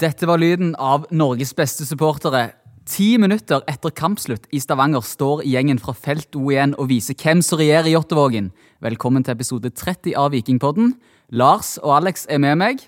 Dette 0.00 0.24
var 0.26 0.38
lyden 0.40 0.72
av 0.80 1.04
Norges 1.12 1.52
beste 1.56 1.84
supportere. 1.84 2.54
Ti 2.88 3.18
minutter 3.20 3.60
etter 3.68 3.92
kampslutt 3.94 4.46
i 4.54 4.60
Stavanger 4.62 5.04
står 5.04 5.42
gjengen 5.44 5.80
fra 5.82 5.92
Felt 5.92 6.34
O 6.40 6.46
igjen 6.50 6.72
og 6.80 6.88
viser 6.90 7.18
hvem 7.20 7.42
som 7.44 7.60
regjerer 7.60 7.90
Jåttåvågen. 7.92 8.48
Velkommen 8.80 9.26
til 9.26 9.36
episode 9.36 9.68
30 9.76 10.14
av 10.16 10.32
Vikingpodden. 10.32 10.94
Lars 11.36 11.74
og 11.82 11.98
Alex 11.98 12.24
er 12.32 12.40
med 12.42 12.56
meg. 12.62 12.80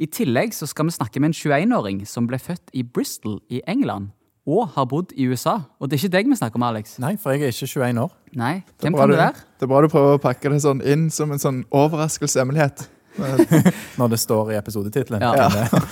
I 0.00 0.08
tillegg 0.08 0.56
så 0.56 0.68
skal 0.68 0.88
vi 0.88 0.96
snakke 0.96 1.20
med 1.20 1.34
en 1.34 1.36
21-åring 1.36 2.00
som 2.08 2.26
ble 2.28 2.40
født 2.40 2.72
i 2.72 2.82
Bristol 2.84 3.42
i 3.52 3.60
England 3.68 4.14
og 4.46 4.72
har 4.76 4.86
bodd 4.88 5.12
i 5.18 5.26
USA. 5.28 5.58
Og 5.82 5.90
det 5.90 5.98
er 5.98 6.06
ikke 6.06 6.14
deg 6.16 6.28
vi 6.30 6.36
snakker 6.38 6.60
om, 6.60 6.66
Alex. 6.70 6.96
Nei, 7.02 7.16
for 7.20 7.34
jeg 7.34 7.42
er 7.48 7.52
ikke 7.52 7.66
21 7.68 8.00
år. 8.06 8.12
Nei, 8.38 8.54
Det 8.64 8.86
Hvem 8.86 8.92
bra 8.96 9.02
kan 9.02 9.10
du- 9.10 9.16
være? 9.16 9.34
Det 9.58 9.62
er 9.62 9.66
bra 9.66 9.80
du 9.82 9.88
prøver 9.88 10.18
å 10.18 10.22
pakke 10.22 10.50
det 10.52 10.62
sånn 10.62 10.84
inn 10.86 11.10
som 11.10 11.32
en 11.32 11.38
sånn 11.38 11.64
overraskelseshemmelighet. 11.72 12.88
Når 14.00 14.10
det 14.12 14.18
står 14.20 14.52
i 14.52 14.58
episodetittelen. 14.58 15.22
Ja. 15.22 15.48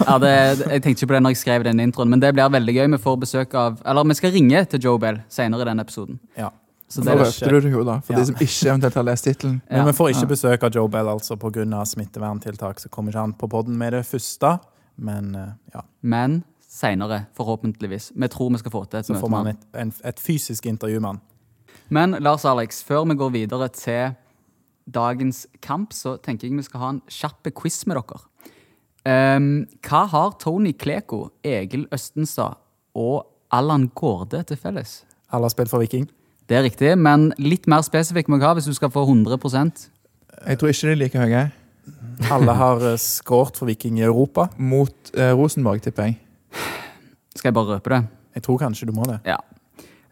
Ja, 0.06 0.18
det, 0.22 0.32
jeg 0.68 0.82
tenkte 0.84 1.04
ikke 1.04 1.10
på 1.12 1.16
det 1.16 1.22
når 1.24 1.34
jeg 1.34 1.40
skrev 1.40 1.64
den 1.66 1.80
introen, 1.80 2.10
men 2.12 2.20
det 2.22 2.34
blir 2.36 2.50
veldig 2.52 2.74
gøy. 2.76 2.84
Vi 2.96 3.00
får 3.06 3.16
besøk 3.24 3.54
av 3.58 3.80
Eller 3.84 4.04
vi 4.10 4.16
skal 4.18 4.34
ringe 4.34 4.64
til 4.70 4.84
Joe 4.84 5.00
Bell 5.00 5.22
senere 5.32 5.64
i 5.64 5.68
denne 5.70 5.84
episoden. 5.86 6.20
Ja. 6.38 6.50
Så 6.94 7.02
det 7.02 7.14
røpte 7.18 7.48
du 7.50 7.60
det 7.64 7.70
jo, 7.72 7.82
da, 7.86 7.98
for 8.04 8.14
Ja. 8.14 8.20
de 8.20 8.26
som 8.28 8.36
ikke 8.36 8.68
eventuelt 8.70 8.94
har 8.94 9.06
lest 9.08 9.24
tittelen. 9.24 9.60
Men 9.70 9.86
vi 9.88 9.92
får 9.96 10.12
ikke 10.14 10.28
besøk 10.34 10.62
av 10.68 10.74
Joe 10.76 10.88
Bell 10.88 11.08
altså 11.08 11.36
pga. 11.40 11.84
smitteverntiltak. 11.84 12.80
Så 12.80 12.88
kommer 12.88 13.10
ikke 13.10 13.20
han 13.20 13.32
på 13.32 13.48
podden 13.50 13.78
med 13.78 13.92
det 13.92 14.04
første. 14.06 14.58
Men 14.96 15.34
eh, 15.34 15.52
ja, 15.74 15.82
Men 16.02 16.42
seinere, 16.68 17.26
forhåpentligvis. 17.36 18.12
Vi 18.14 18.28
tror 18.28 18.50
vi 18.52 18.58
skal 18.58 18.70
få 18.70 18.84
til 18.84 18.98
et 19.00 19.08
møte 19.08 19.14
så 19.14 19.20
får 19.20 19.30
man 19.30 19.46
et, 19.46 19.64
en, 19.74 19.92
et 20.04 20.20
fysisk 20.20 20.66
intervju 20.66 21.00
med 21.00 21.08
han. 21.08 21.20
Men 21.88 22.16
Lars 22.22 22.44
Alex, 22.44 22.82
før 22.84 23.04
vi 23.08 23.14
går 23.14 23.30
videre 23.30 23.68
til 23.68 24.14
dagens 24.86 25.46
kamp, 25.64 25.92
så 25.92 26.16
tenker 26.22 26.48
jeg 26.48 26.58
vi 26.58 26.66
skal 26.66 26.82
ha 26.82 26.92
en 26.94 27.02
kjapp 27.10 27.50
quiz 27.56 27.82
med 27.88 27.98
dere. 28.00 28.20
Um, 29.04 29.48
hva 29.84 30.04
har 30.08 30.36
Tony 30.40 30.72
Kleko, 30.72 31.26
Egil 31.44 31.84
Østenstad 31.92 32.56
og 32.96 33.26
Allan 33.52 33.90
Gårde 33.94 34.40
til 34.48 34.56
felles? 34.60 35.02
Alle 35.28 35.48
har 35.48 35.52
spilt 35.52 35.72
for 35.72 35.84
Viking. 35.84 36.06
Det 36.48 36.56
er 36.56 36.64
riktig, 36.64 36.94
men 37.00 37.30
litt 37.40 37.68
mer 37.70 37.84
spesifikk 37.84 38.28
må 38.28 38.38
jeg 38.38 38.46
ha 38.48 38.54
hvis 38.56 38.68
du 38.68 38.74
skal 38.76 38.92
få 38.92 39.06
100% 39.06 39.86
Jeg 40.44 40.58
tror 40.60 40.72
ikke 40.72 40.88
de 40.88 40.92
er 40.92 41.00
like 41.00 41.20
høye. 41.20 41.44
Alle 42.32 42.56
har 42.56 42.84
uh, 42.84 42.96
skåret 43.00 43.56
for 43.60 43.68
Viking 43.68 43.98
i 44.00 44.06
Europa. 44.06 44.48
Mot 44.56 45.12
uh, 45.16 45.32
Rosenborg, 45.36 45.82
tipper 45.84 46.10
jeg. 46.10 46.18
Skal 47.34 47.50
jeg 47.50 47.56
bare 47.56 47.76
røpe 47.76 47.92
det? 47.92 48.02
Jeg 48.34 48.42
tror 48.46 48.58
kanskje 48.58 48.88
du 48.88 48.94
må 48.96 49.04
det. 49.08 49.18
Ja. 49.28 49.36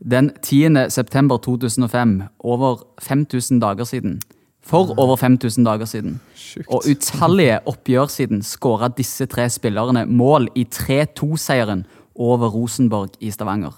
Den 0.02 0.32
10. 0.42 0.90
september 0.90 1.38
2005, 1.38 2.22
over 2.40 2.82
5000 3.00 3.60
dager 3.60 3.84
siden. 3.84 4.20
For 4.62 4.92
over 4.96 5.16
5000 5.18 5.64
dager 5.66 5.88
siden. 5.90 6.20
Sjukt. 6.38 6.68
Og 6.70 6.84
utallige 6.86 7.58
oppgjør 7.66 8.10
siden 8.12 8.42
skåra 8.46 8.88
disse 8.94 9.26
tre 9.26 9.48
spillerne 9.50 10.04
mål 10.06 10.46
i 10.54 10.64
3-2-seieren 10.70 11.84
over 12.14 12.52
Rosenborg 12.54 13.16
i 13.20 13.30
Stavanger. 13.34 13.74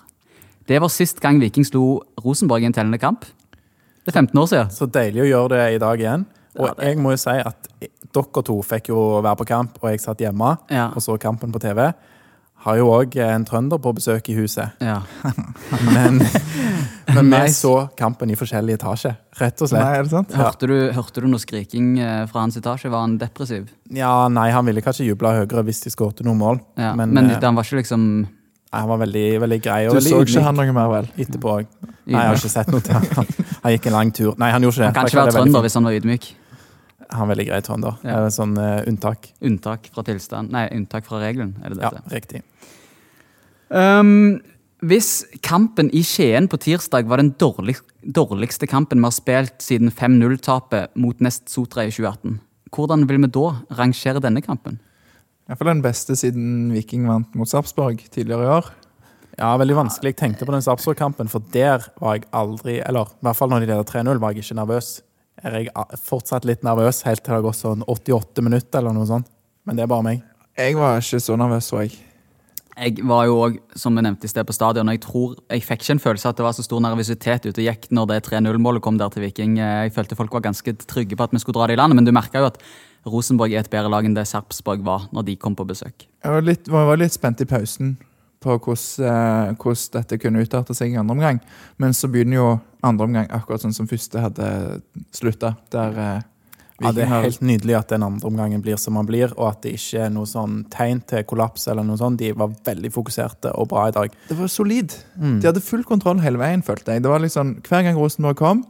Det 0.69 0.81
var 0.81 0.89
sist 0.93 1.21
gang 1.21 1.41
Viking 1.41 1.65
slo 1.67 2.03
Rosenborg 2.25 2.63
i 2.65 2.69
en 2.69 2.77
tellende 2.77 2.99
kamp. 3.01 3.25
Det 4.05 4.13
er 4.13 4.19
15 4.21 4.39
år 4.43 4.47
siden. 4.51 4.71
Så 4.77 4.87
deilig 4.93 5.23
å 5.25 5.29
gjøre 5.31 5.49
det 5.57 5.75
i 5.75 5.79
dag 5.83 6.01
igjen. 6.01 6.27
Og 6.59 6.69
Ja, 6.69 6.75
jeg 6.91 6.99
må 7.03 7.11
jo 7.15 7.17
si 7.19 7.31
at 7.31 7.69
dere 8.15 8.43
to 8.47 8.61
fikk 8.63 8.89
jo 8.93 9.21
være 9.25 9.37
på 9.41 9.47
kamp, 9.49 9.79
og 9.83 9.91
jeg 9.91 10.01
satt 10.01 10.19
hjemme 10.23 10.59
Ja. 10.71 10.89
og 10.95 11.03
så 11.03 11.17
kampen 11.19 11.51
på 11.53 11.59
TV. 11.61 11.93
Har 12.65 12.79
jo 12.81 12.87
òg 12.95 13.17
en 13.21 13.45
trønder 13.45 13.81
på 13.83 13.93
besøk 13.97 14.29
i 14.33 14.37
huset. 14.39 14.73
Ja. 14.81 15.03
Men, 15.95 16.21
men 17.15 17.29
vi 17.31 17.53
så 17.53 17.73
kampen 17.99 18.31
i 18.33 18.37
forskjellig 18.39 18.79
etasje, 18.79 19.11
rett 19.39 19.61
og 19.63 19.69
Nei, 19.69 19.81
slett. 19.81 19.99
er 19.99 20.07
det 20.07 20.13
sant? 20.15 20.33
Hørte, 20.39 20.69
du, 20.71 20.75
hørte 20.97 21.23
du 21.23 21.27
noe 21.31 21.43
skriking 21.43 21.91
eh, 22.01 22.23
fra 22.31 22.43
hans 22.43 22.57
etasje? 22.59 22.89
Var 22.91 23.05
han 23.05 23.19
depressiv? 23.21 23.69
Ja, 23.95 24.27
nei, 24.33 24.49
han 24.55 24.65
ville 24.67 24.83
kanskje 24.83 25.07
jubla 25.11 25.35
høyere 25.37 25.63
hvis 25.69 25.85
de 25.85 25.93
skåret 25.93 26.25
noen 26.27 26.41
mål. 26.41 26.63
Ja. 26.81 26.95
Men, 26.99 27.13
Men, 27.15 27.29
eh, 27.31 27.39
han 27.43 27.59
var 27.59 27.69
ikke 27.69 27.83
liksom 27.83 28.07
Nei, 28.25 28.81
han 28.81 28.89
var 28.91 28.99
veldig, 29.05 29.27
veldig 29.45 29.59
grei 29.63 29.83
og 29.87 29.93
Du 29.95 30.01
veldig 30.01 30.15
så 30.17 30.23
ikke 30.25 30.41
han 30.49 30.57
noe 30.59 30.73
mer, 30.75 30.89
vel? 30.91 31.11
etterpå 31.23 31.53
òg. 31.53 31.69
Nei, 31.85 32.17
jeg 32.17 32.31
har 32.33 32.41
ikke 32.41 32.51
sett 32.57 32.73
noe 32.75 32.83
til 32.83 32.97
han. 32.97 33.05
Han, 33.21 33.69
gikk 33.77 33.87
en 33.87 33.95
lang 33.95 34.11
tur. 34.17 34.33
Nei, 34.41 34.49
han 34.51 34.67
gjorde 34.67 34.75
ikke 34.75 34.83
det. 34.83 34.89
Han 34.89 34.97
kan 34.97 35.11
ikke 35.13 35.21
være 35.21 35.31
er 35.31 35.37
trønder 35.39 35.63
hvis 35.69 35.79
han 35.79 35.87
var 35.87 35.99
ydmyk. 36.01 36.27
Han 37.11 37.27
er 37.27 37.31
veldig 37.35 37.47
grei 37.51 37.61
trønder. 37.67 38.01
Ja. 38.03 38.17
Det 38.23 38.31
er 38.31 38.35
sånn 38.37 38.57
uh, 38.57 38.81
unntak. 38.89 39.29
Unntak 39.45 39.91
fra 39.95 40.05
tilstand 40.07 40.55
Nei, 40.55 40.67
unntak 40.75 41.07
fra 41.09 41.21
regelen, 41.23 41.55
er 41.63 41.75
det 41.75 41.83
Ja, 41.85 41.93
riktig. 42.13 42.43
Um, 43.75 44.41
hvis 44.85 45.25
kampen 45.45 45.89
i 45.97 46.03
Skien 46.05 46.49
på 46.51 46.59
tirsdag 46.61 47.09
var 47.09 47.23
den 47.23 47.33
dårlig, 47.41 47.79
dårligste 48.05 48.69
kampen 48.69 49.01
vi 49.01 49.09
har 49.09 49.17
spilt 49.17 49.65
siden 49.65 49.93
5-0-tapet 49.95 50.93
mot 51.01 51.23
Nest 51.25 51.49
Sotra 51.53 51.87
i 51.87 51.93
2018, 51.95 52.39
hvordan 52.75 53.07
vil 53.09 53.23
vi 53.25 53.31
da 53.33 53.47
rangere 53.79 54.23
denne 54.23 54.43
kampen? 54.45 54.81
Iallfall 55.49 55.73
den 55.75 55.85
beste 55.85 56.17
siden 56.17 56.73
Viking 56.73 57.09
vant 57.09 57.35
mot 57.37 57.49
Sarpsborg 57.49 58.01
tidligere 58.13 58.45
i 58.45 58.53
år. 58.59 58.71
Ja, 59.39 59.55
veldig 59.59 59.77
vanskelig. 59.77 60.15
Jeg 60.15 60.21
tenkte 60.21 60.47
på 60.47 60.55
den 60.55 60.63
Sarpsborg-kampen, 60.65 61.29
for 61.33 61.43
der 61.55 61.83
var 62.01 62.19
jeg 62.19 62.29
aldri 62.33 62.79
Eller 62.85 63.11
i 63.11 63.27
hvert 63.27 63.39
fall 63.39 63.51
når 63.51 63.65
de 63.65 63.71
leder 63.73 63.89
3-0, 63.89 64.21
var 64.23 64.33
jeg 64.33 64.45
ikke 64.45 64.61
nervøs. 64.61 64.91
Er 65.43 65.59
jeg 65.59 66.01
fortsatt 66.05 66.47
litt 66.47 66.63
nervøs 66.67 67.03
helt 67.09 67.25
til 67.25 67.33
det 67.33 67.39
har 67.41 67.45
gått 67.45 67.59
sånn 67.59 67.83
88 67.91 68.45
minutter 68.47 68.81
eller 68.81 68.95
noe 68.97 69.09
sånt. 69.09 69.31
Men 69.67 69.79
det 69.79 69.85
er 69.85 69.91
bare 69.91 70.07
meg. 70.07 70.23
Jeg 70.55 70.77
var 70.79 71.01
ikke 71.01 71.23
så 71.25 71.37
nervøs, 71.41 71.69
tror 71.71 71.83
jeg. 71.83 71.97
Jeg 72.75 73.05
var 73.07 73.27
jo 73.29 73.37
òg, 73.39 73.59
som 73.79 73.95
vi 73.95 74.03
nevnte 74.03 74.27
i 74.27 74.31
sted, 74.31 74.47
på 74.47 74.55
stadion, 74.55 74.89
og 74.91 74.97
jeg 74.97 75.03
tror 75.05 75.35
jeg 75.47 75.63
fikk 75.63 75.85
ikke 75.85 75.95
en 75.95 76.03
følelse 76.03 76.31
at 76.31 76.39
det 76.41 76.47
var 76.47 76.57
så 76.57 76.65
stor 76.67 76.83
nervøsitet 76.83 77.47
ute 77.47 77.63
og 77.63 77.69
gikk 77.69 77.87
når 77.95 78.09
det 78.11 78.17
3-0-målet 78.27 78.83
kom 78.83 78.99
der 78.99 79.13
til 79.15 79.23
Viking. 79.23 79.61
Jeg 79.61 79.95
følte 79.95 80.19
folk 80.19 80.35
var 80.35 80.43
ganske 80.49 80.75
trygge 80.83 81.19
på 81.19 81.27
at 81.27 81.35
vi 81.35 81.43
skulle 81.43 81.59
dra 81.61 81.69
det 81.71 81.77
i 81.79 81.81
land, 81.81 81.95
men 81.95 82.07
du 82.07 82.11
merka 82.15 82.43
jo 82.43 82.51
at 82.51 82.59
Rosenborg 83.07 83.55
er 83.55 83.63
et 83.63 83.71
bedre 83.71 83.93
lag 83.93 84.07
enn 84.07 84.17
det 84.17 84.27
Sarpsborg 84.27 84.83
var 84.87 85.07
når 85.15 85.29
de 85.29 85.37
kom 85.39 85.55
på 85.55 85.67
besøk. 85.69 86.09
Jeg 86.25 86.35
var 86.35 86.47
litt, 86.47 86.71
var 86.73 86.91
var 86.91 86.99
litt 86.99 87.15
spent 87.15 87.45
i 87.45 87.49
pausen 87.49 87.95
på 88.45 88.59
hvordan, 88.59 89.09
eh, 89.09 89.55
hvordan 89.57 89.97
dette 89.97 90.21
kunne 90.21 90.45
utarte 90.45 90.77
seg 90.77 90.93
i 90.93 91.01
andre 91.01 91.17
omgang. 91.17 91.41
Men 91.81 91.97
så 91.97 92.11
begynner 92.13 92.39
jo 92.39 92.53
andre 92.85 93.09
omgang 93.09 93.27
akkurat 93.33 93.65
sånn 93.65 93.75
som 93.75 93.89
første 93.91 94.21
hadde 94.21 94.47
slutta. 95.15 95.57
Der 95.75 95.99
eh, 95.99 96.23
Ja, 96.83 96.91
det 96.91 97.05
er 97.05 97.23
helt 97.23 97.39
nydelig 97.39 97.77
at 97.79 97.93
den 97.93 98.03
andre 98.03 98.27
omgangen 98.27 98.61
blir 98.61 98.75
som 98.83 98.97
den 98.99 99.07
blir, 99.07 99.31
og 99.39 99.53
at 99.53 99.61
det 99.63 99.77
ikke 99.77 100.09
er 100.09 100.09
noe 100.11 100.27
sånn 100.27 100.65
tegn 100.75 101.05
til 101.07 101.23
kollaps 101.23 101.69
eller 101.71 101.87
noe 101.87 102.01
sånt. 102.01 102.19
De 102.19 102.33
var 102.35 102.51
veldig 102.67 102.91
fokuserte 102.91 103.53
og 103.55 103.69
bra 103.71 103.87
i 103.89 103.95
dag. 103.95 104.17
Det 104.29 104.37
var 104.37 104.51
solid. 104.51 104.97
Mm. 105.15 105.39
De 105.39 105.47
hadde 105.47 105.63
full 105.63 105.85
kontroll 105.87 106.19
hele 106.25 106.43
veien, 106.43 106.67
følte 106.67 106.97
jeg. 106.97 107.05
Det 107.05 107.13
var 107.13 107.23
liksom, 107.23 107.61
Hver 107.63 107.87
gang 107.87 107.95
Rosenborg 107.97 108.41
kom, 108.43 108.65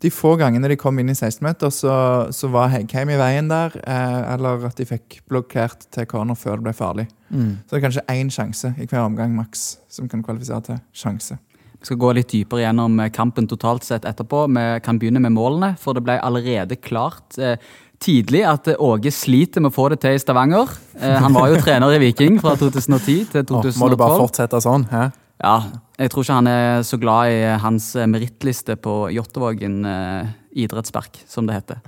de 0.00 0.10
få 0.12 0.32
gangene 0.40 0.70
de 0.72 0.78
kom 0.80 0.98
inn 1.00 1.12
i 1.12 1.16
16-meter, 1.16 1.72
så, 1.74 1.94
så 2.32 2.48
var 2.52 2.70
Heggheim 2.72 3.12
i 3.12 3.18
veien 3.20 3.50
der. 3.50 3.74
Eh, 3.84 4.32
eller 4.34 4.64
at 4.70 4.80
de 4.80 4.88
fikk 4.88 5.20
blokkert 5.28 5.84
til 5.92 6.08
corner 6.08 6.38
før 6.38 6.56
det 6.56 6.70
ble 6.70 6.74
farlig. 6.76 7.06
Mm. 7.28 7.60
Så 7.66 7.74
det 7.74 7.78
er 7.80 7.84
kanskje 7.84 8.06
én 8.14 8.32
sjanse 8.32 8.72
i 8.80 8.88
hver 8.88 9.04
omgang 9.04 9.36
maks 9.36 9.66
som 9.92 10.08
kan 10.08 10.24
kvalifisere 10.24 10.64
til 10.70 10.80
sjanse. 10.96 11.36
Vi 11.80 11.88
skal 11.88 12.00
gå 12.00 12.14
litt 12.16 12.32
dypere 12.32 12.64
gjennom 12.64 12.96
eh, 13.00 13.12
kampen 13.12 13.48
totalt 13.50 13.84
sett 13.84 14.08
etterpå. 14.08 14.46
Vi 14.56 14.66
kan 14.84 15.00
begynne 15.00 15.22
med 15.22 15.36
målene, 15.36 15.74
for 15.80 15.96
det 15.96 16.04
ble 16.08 16.16
allerede 16.24 16.80
klart 16.80 17.38
eh, 17.40 17.60
tidlig 18.00 18.44
at 18.48 18.68
eh, 18.72 18.80
Åge 18.80 19.12
sliter 19.12 19.60
med 19.60 19.72
å 19.72 19.76
få 19.76 19.90
det 19.92 20.00
til 20.04 20.16
i 20.16 20.20
Stavanger. 20.20 20.72
Eh, 20.96 21.16
han 21.20 21.36
var 21.36 21.52
jo 21.52 21.60
trener 21.60 21.96
i 21.96 22.00
Viking 22.06 22.40
fra 22.40 22.56
2010 22.60 23.34
til 23.34 23.44
2012. 23.52 23.80
må 23.80 23.92
du 23.92 24.00
bare 24.00 24.20
fortsette 24.20 24.60
sånn? 24.64 24.88
Hæ? 24.92 25.10
Ja, 25.40 25.54
jeg 26.00 26.10
tror 26.12 26.24
ikke 26.24 26.36
han 26.36 26.48
er 26.50 26.82
så 26.84 26.98
glad 27.00 27.32
i 27.32 27.38
hans 27.62 27.94
eh, 27.96 28.08
merittliste 28.10 28.74
på 28.80 29.06
Jåttåvågen 29.14 29.78
eh, 29.88 30.26
idrettspark, 30.64 31.16
som 31.30 31.46
det 31.48 31.56
heter. 31.56 31.78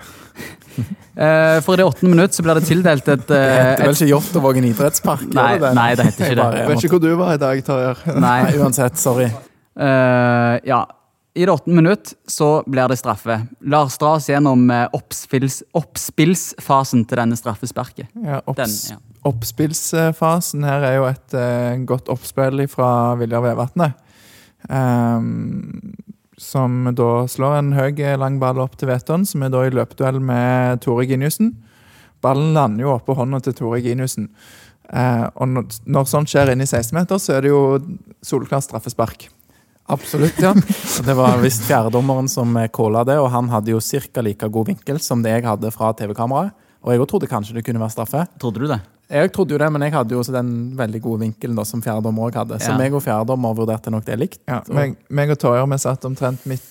eh, 1.20 1.58
for 1.64 1.74
i 1.76 1.80
det 1.82 1.84
åttende 1.88 2.14
minutt 2.14 2.32
så 2.36 2.44
blir 2.46 2.56
det 2.56 2.64
tildelt 2.70 3.08
et, 3.12 3.26
Det 3.28 3.40
eh, 3.42 3.58
heter 3.72 3.90
vel 3.90 3.98
ikke 3.98 4.08
Jåttåvågen 4.14 4.68
idrettspark? 4.70 5.26
Nei, 5.36 5.50
det 5.60 5.74
nei, 5.76 5.90
det 6.00 6.08
heter 6.08 6.24
ikke 6.30 6.38
det. 6.38 6.42
Bare- 6.46 6.62
Jeg 6.62 6.70
vet 6.72 6.84
ikke 6.88 6.96
hvor 6.96 7.04
du 7.04 7.12
var 7.20 7.34
i 7.36 7.42
dag, 7.44 7.62
Tarjei. 7.68 7.94
Nei, 8.16 8.38
Nei, 8.48 8.56
uansett, 8.62 8.96
sorry. 9.00 9.28
Eh, 9.76 10.56
ja. 10.72 10.82
I 11.34 11.46
det 11.46 11.52
åttende 11.52 11.76
minutt 11.76 12.14
så 12.26 12.62
blir 12.66 12.88
det 12.88 12.98
straffe. 13.00 13.38
Lars 13.60 13.96
dras 13.98 14.28
gjennom 14.28 14.70
eh, 14.70 14.84
oppspills, 14.92 15.62
oppspillsfasen 15.72 17.06
til 17.08 17.20
denne 17.22 17.38
straffesparket. 17.40 18.10
Ja, 18.20 18.42
Den, 18.58 18.74
ja. 18.90 18.98
Oppspillsfasen 19.24 20.66
her 20.68 20.84
er 20.84 20.96
jo 20.98 21.08
et 21.08 21.36
uh, 21.38 21.78
godt 21.88 22.10
oppspill 22.12 22.66
fra 22.68 23.14
Viljar 23.20 23.46
Vevatnet. 23.46 23.96
Um, 24.68 25.94
som 26.38 26.90
da 26.98 27.24
slår 27.30 27.58
en 27.60 27.72
høy, 27.76 27.96
lang 28.18 28.36
ball 28.42 28.60
opp 28.60 28.76
til 28.76 28.90
Veton, 28.90 29.24
som 29.24 29.44
er 29.46 29.52
da 29.54 29.64
i 29.64 29.72
løpeduell 29.72 30.20
med 30.20 30.82
Tore 30.84 31.06
Giniussen. 31.08 31.54
Ballen 32.22 32.52
lander 32.56 32.84
jo 32.84 32.96
oppå 32.98 33.16
hånda 33.16 33.40
til 33.46 33.56
Tore 33.56 33.80
Giniussen. 33.80 34.28
Uh, 34.92 35.30
og 35.32 35.48
når, 35.48 35.78
når 35.88 36.10
sånt 36.10 36.28
skjer 36.28 36.52
inne 36.52 36.66
i 36.66 36.68
16-meter, 36.68 37.16
så 37.22 37.38
er 37.38 37.46
det 37.46 37.54
jo 37.54 37.62
solklart 38.26 38.66
straffespark. 38.66 39.30
Absolutt, 39.86 40.38
ja. 40.40 40.54
Det 41.04 41.14
var 41.18 41.38
visst 41.42 41.64
fjerdedommeren 41.66 42.28
som 42.30 42.54
calla 42.72 43.04
det, 43.04 43.18
og 43.18 43.30
han 43.30 43.48
hadde 43.52 43.74
jo 43.74 43.80
ca. 43.80 44.20
like 44.22 44.48
god 44.48 44.66
vinkel 44.66 45.00
som 45.02 45.22
det 45.22 45.30
jeg 45.34 45.44
hadde 45.44 45.70
fra 45.74 45.92
TV-kameraet. 45.92 46.52
Og 46.82 46.90
jeg 46.92 47.00
òg 47.02 47.08
trodde 47.10 47.28
kanskje 47.30 47.54
det 47.54 47.64
kunne 47.66 47.78
være 47.82 47.94
straffe. 47.94 48.24
Trodde 48.42 48.58
du 48.62 48.66
det? 48.66 48.80
Jeg 49.12 49.30
trodde 49.34 49.54
jo 49.54 49.58
det, 49.60 49.68
men 49.72 49.82
jeg 49.82 49.92
hadde 49.92 50.14
jo 50.14 50.20
også 50.22 50.32
den 50.34 50.52
veldig 50.78 51.00
gode 51.04 51.20
vinkelen 51.26 51.58
da, 51.58 51.64
som 51.68 51.82
fjerdedommer 51.84 52.30
òg 52.30 52.38
hadde. 52.40 52.58
Så 52.62 52.72
Ja. 52.72 52.78
meg 52.78 52.94
og 52.94 53.02
fjerdedommer 53.04 53.54
vurderte 53.54 53.90
nok 53.90 54.04
det 54.04 54.18
likt. 54.18 54.38
Ja, 54.48 54.62
meg, 54.68 54.96
meg 55.10 55.30
og 55.30 55.38
Torjer 55.38 55.68
vi 55.70 55.78
satt 55.78 56.04
omtrent 56.04 56.46
midt 56.46 56.62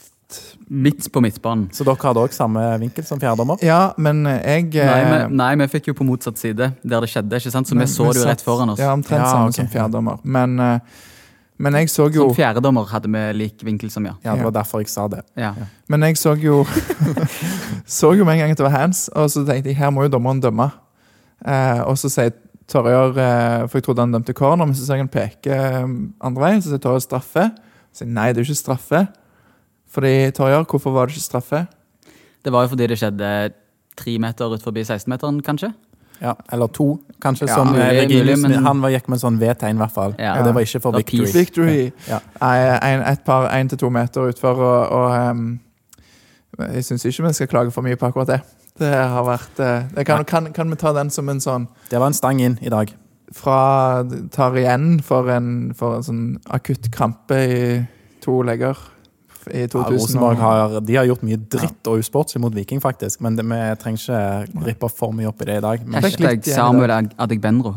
Midt 0.70 1.12
på 1.12 1.20
midtbanen. 1.20 1.66
Så 1.76 1.84
dere 1.84 2.00
hadde 2.00 2.22
òg 2.24 2.32
samme 2.32 2.62
vinkel 2.80 3.04
som 3.04 3.20
fjerdedommer? 3.20 3.58
Ja, 3.62 3.92
men 3.98 4.24
jeg 4.24 4.70
Nei, 4.72 4.80
eh, 4.80 5.28
vi, 5.28 5.36
nei, 5.36 5.56
vi 5.60 5.68
fikk 5.68 5.90
jo 5.92 5.94
på 5.94 6.06
motsatt 6.08 6.38
side, 6.40 6.70
der 6.82 7.02
det 7.04 7.10
skjedde. 7.12 7.36
ikke 7.36 7.52
sant? 7.52 7.68
Så 7.68 7.76
men 7.76 7.86
vi 7.86 7.92
så 7.92 8.14
det 8.14 8.22
jo 8.22 8.28
rett 8.30 8.42
foran 8.42 8.70
oss. 8.70 8.80
Ja, 8.80 8.94
omtrent 8.94 9.20
Ja, 9.20 9.28
samme 9.28 9.50
okay. 9.50 9.60
som 9.60 9.68
fjerdedommer. 9.68 10.20
Men, 10.24 10.58
eh, 10.60 10.80
men 11.62 11.78
jeg 11.78 11.90
så 11.94 12.08
jo 12.10 12.28
Som 12.30 12.38
fjerdedommer 12.38 12.88
hadde 12.90 13.10
vi 13.12 13.24
lik 13.38 13.64
vinkel 13.66 13.92
som, 13.94 14.06
ja. 14.08 14.16
Ja, 14.26 14.36
det 14.36 14.46
var 14.48 14.56
derfor 14.56 14.82
jeg 14.84 14.90
sa 14.92 15.08
det. 15.12 15.22
ja. 15.40 15.54
Men 15.92 16.04
jeg 16.08 16.18
så 16.20 16.36
jo 16.40 16.64
Så 18.00 18.14
jo 18.18 18.26
med 18.26 18.38
en 18.38 18.46
gang 18.46 18.54
at 18.56 18.62
det 18.62 18.66
var 18.66 18.76
hands, 18.76 19.08
og 19.14 19.30
så 19.32 19.46
tenkte 19.46 19.72
jeg 19.72 19.78
her 19.80 19.92
må 19.94 20.06
jo 20.08 20.14
dommeren 20.14 20.42
dømme. 20.42 20.70
Eh, 21.46 21.82
og 21.88 21.98
så 21.98 22.10
sier 22.12 22.34
Torjar 22.72 23.18
eh, 23.18 23.64
For 23.68 23.80
jeg 23.80 23.88
trodde 23.88 24.06
han 24.06 24.14
dømte 24.16 24.36
corner, 24.38 24.68
men 24.68 24.78
så 24.78 24.86
ser 24.86 25.00
jeg 25.00 25.06
han 25.08 25.12
peke 25.12 25.56
eh, 25.58 25.88
andre 26.22 26.46
veien. 26.46 26.62
Så 26.64 26.72
sier 26.72 26.82
Torjør 26.84 27.04
straffe. 27.04 27.48
Så 27.92 28.04
sier 28.04 28.12
nei, 28.14 28.30
det 28.32 28.42
er 28.42 28.46
jo 28.46 28.52
ikke 28.52 28.62
straffe. 28.62 29.06
Fordi 29.92 30.14
Torjør, 30.38 30.68
hvorfor 30.72 30.96
var 30.96 31.10
det 31.10 31.18
ikke 31.18 31.28
straffe? 31.28 31.66
Det 32.42 32.54
var 32.54 32.66
jo 32.66 32.72
fordi 32.74 32.88
det 32.90 33.00
skjedde 33.02 33.32
tre 34.00 34.14
meter 34.24 34.56
ut 34.56 34.64
forbi 34.64 34.86
16-meteren, 34.88 35.42
kanskje. 35.46 35.74
Ja, 36.22 36.36
Eller 36.54 36.68
to, 36.68 37.00
kanskje. 37.22 37.48
Ja, 37.50 37.56
som 37.56 37.68
mulig, 37.74 38.10
mulig, 38.12 38.38
men- 38.42 38.64
Han 38.66 38.82
var, 38.82 38.90
gikk 38.94 39.08
med 39.10 39.18
en 39.18 39.22
sånn 39.24 39.40
V-tegn, 39.42 39.76
i 39.76 39.82
hvert 39.82 39.92
fall. 39.96 40.16
Ja. 40.20 40.36
Og 40.40 40.46
det 40.46 40.54
var 40.54 40.62
ikke 40.62 40.82
for 40.82 40.92
var 40.92 41.02
victory. 41.02 41.32
Victory! 41.34 41.92
Ja. 42.08 42.20
En, 42.42 43.02
et 43.02 43.24
par 43.26 43.50
én 43.50 43.70
til 43.70 43.78
to 43.82 43.90
meter 43.90 44.30
utfor, 44.30 44.62
og, 44.62 44.90
og 44.92 45.30
um, 45.32 45.60
Jeg 46.60 46.84
syns 46.86 47.06
ikke 47.06 47.26
vi 47.28 47.34
skal 47.34 47.48
klage 47.48 47.72
for 47.72 47.82
mye 47.82 47.96
på 47.98 48.06
akkurat 48.12 48.28
det. 48.28 48.42
Det 48.80 48.94
har 48.94 49.24
vært 49.26 49.60
eh, 49.60 49.84
det 49.96 50.06
kan, 50.06 50.24
kan, 50.26 50.52
kan 50.54 50.70
vi 50.70 50.76
ta 50.80 50.94
den 50.94 51.10
som 51.10 51.28
en 51.30 51.40
sånn 51.44 51.68
Det 51.90 52.00
var 52.00 52.08
en 52.08 52.14
stang 52.14 52.40
inn 52.42 52.58
i 52.62 52.70
dag. 52.70 52.94
fra 53.34 54.04
tar 54.32 54.56
igjen 54.60 55.02
for 55.04 55.30
en, 55.32 55.74
for 55.74 55.96
en 55.96 56.04
sånn 56.04 56.24
akutt 56.52 56.90
krampe 56.92 57.36
i 57.36 57.88
to 58.22 58.42
legger 58.44 58.78
i 59.50 59.62
Ja, 59.62 59.68
2000. 59.68 59.98
Rosenborg 59.98 60.38
har, 60.38 60.80
de 60.82 60.96
har 60.96 61.06
gjort 61.10 61.22
mye 61.24 61.38
dritt 61.38 61.88
og 61.88 62.00
usportslig 62.04 62.42
mot 62.44 62.54
Viking, 62.54 62.82
faktisk. 62.84 63.22
Men 63.22 63.36
det, 63.36 63.46
vi 63.46 63.60
trenger 63.82 64.02
ikke 64.04 64.66
rippe 64.68 64.90
for 64.94 65.12
mye 65.18 65.28
opp 65.32 65.42
i 65.42 65.46
det 65.50 65.58
i 65.58 65.64
dag. 65.66 65.86
Men 65.88 66.04
Hashtag 66.04 66.46
Samuel 66.46 66.92
Adegbenro. 67.18 67.76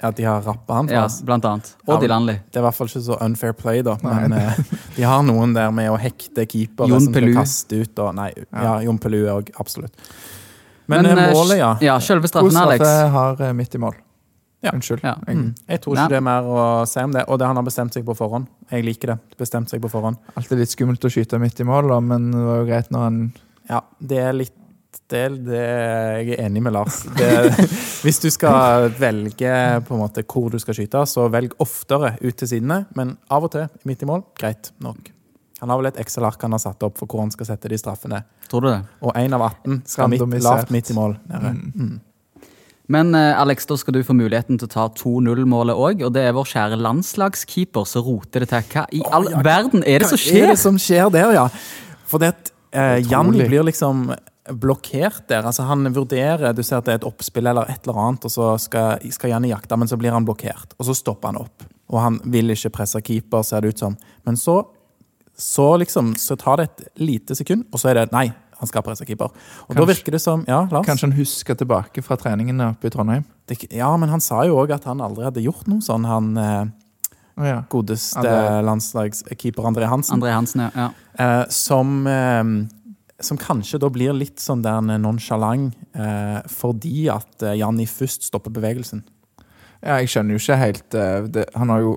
Ja, 0.00 0.12
de 0.14 0.22
har 0.22 0.42
rappa 0.46 0.74
han 0.78 0.86
Ja, 0.86 1.00
fra 1.00 1.06
oss. 1.06 1.22
blant 1.26 1.44
annet. 1.44 1.72
Ja, 1.88 1.96
de 1.96 2.00
Dilanli. 2.06 2.32
Det 2.52 2.56
er 2.56 2.62
i 2.62 2.66
hvert 2.68 2.74
fall 2.76 2.86
ikke 2.86 3.02
så 3.02 3.16
unfair 3.24 3.52
play, 3.58 3.80
da. 3.82 3.96
Nei. 4.06 4.12
Men 4.28 4.32
eh, 4.38 4.58
de 4.94 5.02
har 5.02 5.24
noen 5.26 5.54
der 5.56 5.72
med 5.74 5.90
å 5.90 5.96
hekte 5.98 6.44
keepere 6.46 6.86
Jon 6.92 7.00
som 7.02 7.12
Pelu. 7.16 7.32
kaste 7.34 7.80
ut. 7.82 7.98
Og, 7.98 8.14
nei, 8.14 8.28
ja, 8.36 8.62
Ja. 8.62 8.74
Jon 8.86 8.98
Pelu 9.02 9.24
òg 9.26 9.50
absolutt. 9.58 9.90
Men, 10.86 11.02
Men, 11.02 11.18
eh, 11.18 11.24
eh, 11.24 11.34
målet, 11.34 11.58
ja. 11.58 11.72
Ja, 11.82 11.98
selve 11.98 12.28
straffen, 12.30 12.56
Alex. 12.56 12.78
straffe 12.78 13.10
har 13.42 13.52
midt 13.58 13.74
i 13.74 13.78
mål. 13.82 13.94
Ja. 14.60 14.72
Unnskyld. 14.74 15.04
Ja. 15.06 15.14
Mm. 15.28 15.54
Jeg 15.68 15.82
tror 15.84 15.94
Nei. 15.94 16.04
ikke 16.04 16.14
det 16.14 16.18
er 16.18 16.24
mer 16.26 16.46
å 16.50 16.62
si 16.90 17.02
om 17.06 17.12
det. 17.14 17.24
Og 17.30 17.38
det 17.38 17.46
han 17.46 17.58
har 17.60 17.66
bestemt 17.66 17.94
seg 17.94 18.06
på 18.06 18.16
forhånd. 18.18 18.48
Jeg 18.72 18.86
liker 18.86 19.14
det. 19.14 19.18
Bestemt 19.38 19.70
seg 19.70 19.82
på 19.84 19.90
forhånd. 19.92 20.18
Alltid 20.38 20.62
litt 20.62 20.74
skummelt 20.74 21.04
å 21.04 21.10
skyte 21.12 21.38
midt 21.42 21.62
i 21.62 21.66
mål, 21.68 21.92
da, 21.92 21.98
men 22.02 22.30
det 22.34 22.46
var 22.46 22.62
jo 22.62 22.70
greit 22.70 22.94
når 22.94 23.04
han 23.06 23.20
Ja, 23.68 23.82
det 24.00 24.22
er 24.24 24.32
litt 24.34 24.56
det, 25.08 25.22
det, 25.46 25.60
Jeg 25.60 26.34
er 26.34 26.42
enig 26.46 26.62
med 26.64 26.74
Lars. 26.74 27.02
Det, 27.16 27.28
hvis 28.04 28.18
du 28.20 28.28
skal 28.34 28.88
velge 28.98 29.52
på 29.86 29.94
en 29.94 30.02
måte 30.02 30.24
hvor 30.26 30.50
du 30.52 30.58
skal 30.60 30.76
skyte, 30.76 31.04
så 31.08 31.28
velg 31.32 31.54
oftere 31.62 32.16
ut 32.20 32.36
til 32.36 32.50
sidene. 32.50 32.82
Men 32.98 33.14
av 33.32 33.46
og 33.46 33.54
til 33.54 33.68
midt 33.88 34.02
i 34.04 34.10
mål, 34.10 34.26
greit 34.40 34.72
nok. 34.84 35.12
Han 35.60 35.72
har 35.72 35.80
vel 35.80 35.88
et 35.90 36.02
Excel-ark 36.02 36.42
han 36.44 36.54
har 36.54 36.62
satt 36.62 36.84
opp 36.86 37.00
for 37.00 37.10
hvor 37.10 37.24
han 37.24 37.32
skal 37.34 37.48
sette 37.48 37.70
de 37.70 37.78
straffene. 37.80 38.20
Tror 38.50 38.64
du 38.64 38.68
det? 38.70 38.82
Og 39.02 39.16
én 39.18 39.34
av 39.34 39.42
18 39.48 39.80
skal 39.90 40.12
midt, 40.12 40.42
lavt 40.44 40.70
midt 40.74 40.92
i 40.92 40.98
mål. 40.98 41.16
Mm. 41.30 41.64
Mm. 41.74 41.96
Men 42.92 43.12
eh, 43.14 43.40
Alex, 43.40 43.66
da 43.68 43.76
skal 43.76 43.98
du 43.98 44.00
få 44.06 44.16
muligheten 44.16 44.58
til 44.60 44.68
å 44.68 44.72
ta 44.72 44.86
2-0-målet 44.96 45.76
òg. 45.76 46.06
Og 46.08 46.14
det 46.16 46.24
er 46.24 46.36
vår 46.36 46.48
kjære 46.54 46.78
landslagskeeper 46.80 47.84
som 47.88 48.06
roter 48.06 48.44
det 48.44 48.50
til. 48.52 48.64
Hva 48.72 48.86
i 48.96 49.02
all 49.12 49.28
ja, 49.28 49.42
verden 49.44 49.84
er 49.84 50.02
det 50.04 50.08
som 50.12 50.20
skjer? 50.20 50.40
Hva 50.40 50.46
er 50.46 50.54
det 50.54 50.62
som 50.62 50.80
skjer 50.80 51.12
der, 51.12 51.34
ja? 51.36 51.44
For 52.08 52.22
det 52.22 52.32
at 52.32 52.52
eh, 52.72 52.96
Jan 53.04 53.34
blir 53.36 53.66
liksom 53.68 54.08
blokkert 54.48 55.28
der. 55.28 55.44
Altså 55.44 55.62
Han 55.68 55.84
vurderer 55.92 56.52
Du 56.56 56.62
ser 56.62 56.80
at 56.80 56.86
det 56.88 56.94
er 56.94 57.00
et 57.02 57.08
oppspill 57.08 57.46
eller 57.46 57.68
et 57.68 57.84
eller 57.84 58.00
annet, 58.00 58.24
og 58.24 58.32
så 58.32 58.54
skal, 58.62 59.04
skal 59.12 59.34
Jan 59.34 59.48
jakte, 59.48 59.76
men 59.76 59.90
så 59.90 60.00
blir 60.00 60.14
han 60.14 60.24
blokkert. 60.24 60.72
Og 60.78 60.88
så 60.88 60.96
stopper 60.96 61.32
han 61.32 61.42
opp. 61.44 61.68
Og 61.92 62.00
han 62.00 62.18
vil 62.24 62.52
ikke 62.52 62.72
presse 62.80 63.00
keeper, 63.04 63.44
ser 63.44 63.64
det 63.64 63.74
ut 63.74 63.84
som. 63.84 63.96
Men 64.24 64.36
så, 64.36 64.62
så 65.36 65.76
liksom 65.76 66.14
Så 66.16 66.36
tar 66.36 66.56
det 66.56 66.70
et 66.70 66.88
lite 66.96 67.36
sekund, 67.36 67.68
og 67.72 67.80
så 67.80 67.92
er 67.92 68.00
det 68.00 68.12
nei. 68.16 68.30
Han 68.58 68.66
skal 68.70 68.82
presse 68.82 69.06
keeper. 69.06 69.30
Og 69.30 69.74
da 69.74 69.80
Kanskje- 69.80 69.88
virker 69.94 70.12
det 70.16 70.20
som 70.20 70.44
Ja, 70.48 70.64
Lars? 70.70 70.86
Kanskje 70.86 71.08
han 71.08 71.16
husker 71.18 71.54
tilbake 71.54 72.02
fra 72.02 72.16
treningene 72.16 72.72
oppe 72.72 72.88
i 72.88 72.90
Trondheim. 72.90 73.24
Det, 73.46 73.70
ja, 73.70 73.90
men 73.96 74.08
han 74.10 74.20
sa 74.20 74.42
jo 74.48 74.56
òg 74.58 74.72
at 74.74 74.84
han 74.84 75.00
aldri 75.00 75.24
hadde 75.24 75.44
gjort 75.44 75.68
noe 75.70 75.80
sånn, 75.84 76.04
han 76.04 76.32
eh, 76.36 76.64
ja. 77.46 77.60
godeste 77.70 78.32
landslagskeeper 78.66 79.62
André 79.68 79.86
Hansen. 79.88 80.16
André 80.18 80.32
Hansen, 80.34 80.64
ja. 80.66 80.70
ja. 80.74 80.88
Eh, 81.18 81.44
som, 81.54 82.06
eh, 82.06 82.42
som 83.20 83.38
kanskje 83.38 83.78
da 83.82 83.88
blir 83.94 84.12
litt 84.16 84.42
sånn 84.42 84.62
der 84.62 84.82
nonsjalant 84.98 85.74
eh, 85.94 86.40
fordi 86.50 87.08
at 87.14 87.42
eh, 87.46 87.56
Janni 87.60 87.86
først 87.86 88.26
stopper 88.26 88.50
bevegelsen. 88.54 89.04
Ja, 89.82 90.00
jeg 90.02 90.10
skjønner 90.10 90.34
jo 90.34 90.42
ikke 90.42 90.58
helt 90.58 90.94
eh, 90.98 91.20
det, 91.30 91.44
Han 91.54 91.70
har 91.70 91.84
jo 91.84 91.96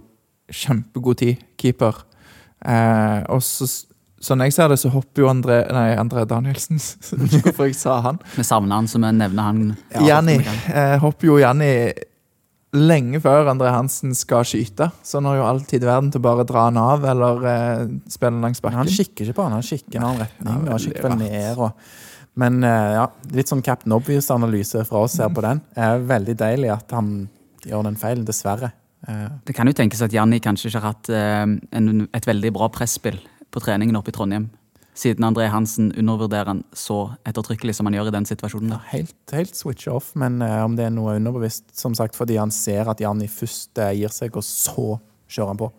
kjempegod 0.52 1.18
tid, 1.24 1.42
keeper. 1.58 2.04
Eh, 2.62 3.24
og 3.34 3.42
så, 3.42 3.66
sånn 4.22 4.44
jeg 4.46 4.54
ser 4.54 4.70
det, 4.72 4.78
så 4.82 4.92
hopper 4.94 5.24
jo 5.26 5.30
André 5.32 5.58
Nei, 5.74 5.88
André 5.98 6.24
Danielsen. 6.30 6.78
Ikke 7.26 7.42
hvorfor 7.50 7.68
jeg 7.72 7.76
sa 7.80 8.00
han. 8.06 8.20
Vi 8.38 8.46
savner 8.46 8.78
han, 8.80 8.88
så 8.92 9.02
vi 9.02 9.10
nevner 9.18 9.48
han. 9.50 9.62
Ja, 9.96 10.06
Janni 10.14 10.38
eh, 10.46 10.96
hopper 11.02 11.32
jo 11.32 11.40
Janni 11.42 11.72
lenge 12.72 13.20
før 13.20 13.50
André 13.52 13.72
Hansen 13.74 14.14
skal 14.16 14.46
skyte. 14.48 14.88
Så 15.04 15.18
han 15.20 15.28
har 15.28 15.42
jo 15.42 15.48
all 15.50 15.60
tid 15.68 15.84
i 15.84 15.90
verden 15.90 16.12
til 16.14 16.22
å 16.22 16.28
bare 16.30 16.46
dra 16.48 16.68
han 16.70 16.78
av 16.80 17.04
eller 17.12 17.42
eh, 17.52 17.82
spille 18.14 18.40
langs 18.40 18.62
Men 18.64 18.78
han 18.78 18.86
bakken. 18.88 18.96
kikker 19.02 19.28
ikke 19.28 19.38
på 19.42 19.48
han, 19.50 19.58
han 19.58 19.66
kikker 19.68 19.98
i 19.98 20.00
en 20.00 20.08
annen 20.08 20.24
retning. 20.24 20.48
Ja, 20.54 20.62
og 20.62 20.72
han 20.78 20.84
kikker 20.86 21.08
vel 21.10 21.18
ned 21.20 21.60
og 21.68 21.98
Men 22.40 22.62
eh, 22.64 22.94
ja, 22.96 23.08
litt 23.36 23.50
sånn 23.52 23.60
Captain 23.66 23.92
Obvious-analyse 23.92 24.86
fra 24.88 25.02
oss 25.04 25.18
her 25.20 25.34
på 25.36 25.44
den. 25.44 25.60
Eh, 25.76 25.98
veldig 26.14 26.38
deilig 26.40 26.70
at 26.72 26.94
han 26.96 27.10
gjør 27.68 27.84
den 27.90 27.98
feilen, 28.00 28.24
dessverre. 28.26 28.70
Eh, 29.04 29.26
Det 29.50 29.58
kan 29.58 29.68
jo 29.68 29.76
tenkes 29.76 30.00
at 30.08 30.16
Janni 30.16 30.40
kanskje 30.40 30.70
ikke 30.72 30.80
har 30.80 30.94
hatt 30.94 31.10
eh, 31.12 31.44
en, 31.76 31.92
et 32.16 32.30
veldig 32.32 32.54
bra 32.56 32.70
presspill 32.72 33.20
på 33.52 33.64
treningen 33.64 34.00
oppe 34.00 34.12
i 34.12 34.16
Trondheim. 34.16 34.50
Siden 34.98 35.24
André 35.24 35.48
Hansen 35.48 35.94
undervurderer 35.96 36.52
han 36.52 36.64
så 36.76 37.14
ettertrykkelig 37.28 37.78
som 37.78 37.88
han 37.88 37.96
gjør 37.96 38.10
i 38.10 38.16
den 38.18 38.28
situasjonen. 38.28 38.74
ja, 38.76 38.80
helt, 38.92 39.16
helt 39.32 39.56
switch 39.56 39.88
off, 39.88 40.12
men 40.20 40.42
uh, 40.44 40.66
om 40.66 40.76
det 40.76 40.90
er 40.90 40.94
noe 40.94 41.16
underbevisst, 41.16 41.70
som 41.80 41.96
sagt, 41.96 42.18
fordi 42.20 42.36
han 42.42 42.52
ser 42.52 42.92
at 42.92 43.00
Janni 43.00 43.30
først 43.32 43.72
første 43.72 43.88
gir 43.96 44.12
seg, 44.12 44.36
og 44.36 44.44
så 44.44 45.00
kjører 45.32 45.54
han 45.54 45.62
på. 45.62 45.72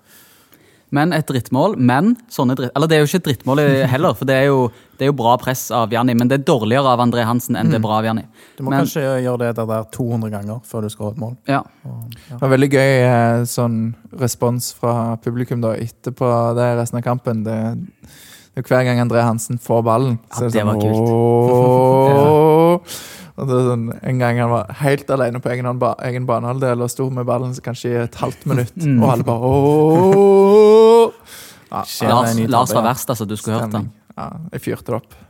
Men 0.93 1.13
et 1.17 1.25
drittmål. 1.27 1.75
Men 1.81 2.11
sånne 2.29 2.55
dritt... 2.59 2.73
Eller 2.77 2.87
det 2.91 2.97
er 2.99 3.01
jo 3.01 3.09
ikke 3.09 3.21
et 3.23 3.29
drittmål 3.31 3.63
heller, 3.89 4.13
for 4.19 4.29
det 4.29 4.35
er, 4.43 4.47
jo, 4.51 4.67
det 5.01 5.07
er 5.07 5.09
jo 5.09 5.15
bra 5.17 5.39
press 5.41 5.63
av 5.73 5.91
Janni. 5.95 6.13
Men 6.21 6.29
det 6.29 6.37
er 6.41 6.45
dårligere 6.51 6.93
av 6.93 7.01
André 7.01 7.25
Hansen 7.25 7.57
enn 7.57 7.71
det 7.73 7.79
er 7.81 7.85
bra 7.87 7.97
av 8.03 8.05
Janni. 8.11 8.27
Du 8.59 8.63
må 8.67 8.71
Men- 8.75 8.83
kanskje 8.85 9.07
gjøre 9.25 9.39
det 9.47 9.53
der, 9.57 9.67
der 9.71 9.87
200 9.97 10.31
ganger 10.35 10.61
før 10.69 10.85
du 10.85 10.91
skårer 10.93 11.17
et 11.17 11.23
mål. 11.25 11.37
Ja. 11.49 11.63
Og, 11.89 12.03
ja. 12.29 12.35
Det 12.37 12.41
var 12.45 12.53
veldig 12.57 12.71
gøy 12.75 12.93
eh, 13.09 13.47
sånn 13.49 13.79
respons 14.21 14.73
fra 14.77 15.17
publikum 15.25 15.65
da 15.65 15.73
etterpå 15.81 16.29
det 16.61 16.69
resten 16.83 17.01
av 17.01 17.07
kampen. 17.09 17.41
Det, 17.49 17.57
det 18.53 18.61
er 18.61 18.69
hver 18.69 18.85
gang 18.85 19.01
André 19.01 19.25
Hansen 19.25 19.57
får 19.59 19.83
ballen, 19.89 20.19
Ja, 20.29 20.37
så 20.37 20.45
er 20.45 20.53
det 20.53 20.61
det 20.61 20.69
var 20.69 20.77
sånn 20.77 20.93
kult. 20.93 21.09
«Åh!» 21.09 23.01
Og 23.33 23.47
det 23.49 23.55
er 23.57 23.65
sånn, 23.65 23.85
En 24.05 24.19
gang 24.21 24.37
han 24.43 24.51
var 24.53 24.67
helt 24.83 25.09
alene 25.11 25.41
på 25.41 25.49
egen, 25.55 25.79
ba, 25.81 25.95
egen 26.05 26.27
banehalvdel 26.29 26.83
og 26.85 26.91
sto 26.93 27.07
med 27.11 27.25
ballen 27.27 27.55
kanskje 27.65 27.89
i 27.89 27.95
et 28.05 28.19
halvt 28.21 28.45
minutt, 28.47 28.75
Mm. 28.77 29.01
og 29.03 29.09
alle 29.15 29.25
bare 29.25 29.41
«Åh!» 29.41 30.82
Ja, 31.73 32.12
Lars, 32.12 32.38
Lars 32.52 32.76
var 32.76 32.87
verst, 32.91 33.11
altså. 33.14 33.26
Du 33.29 33.37
skulle 33.37 33.59
hørt 33.59 33.71
stemning. 33.71 33.91
han. 33.91 33.99
Ja, 34.12 34.26
jeg 34.52 34.61
fyrte 34.67 34.93
det 34.93 35.00
opp. 35.00 35.14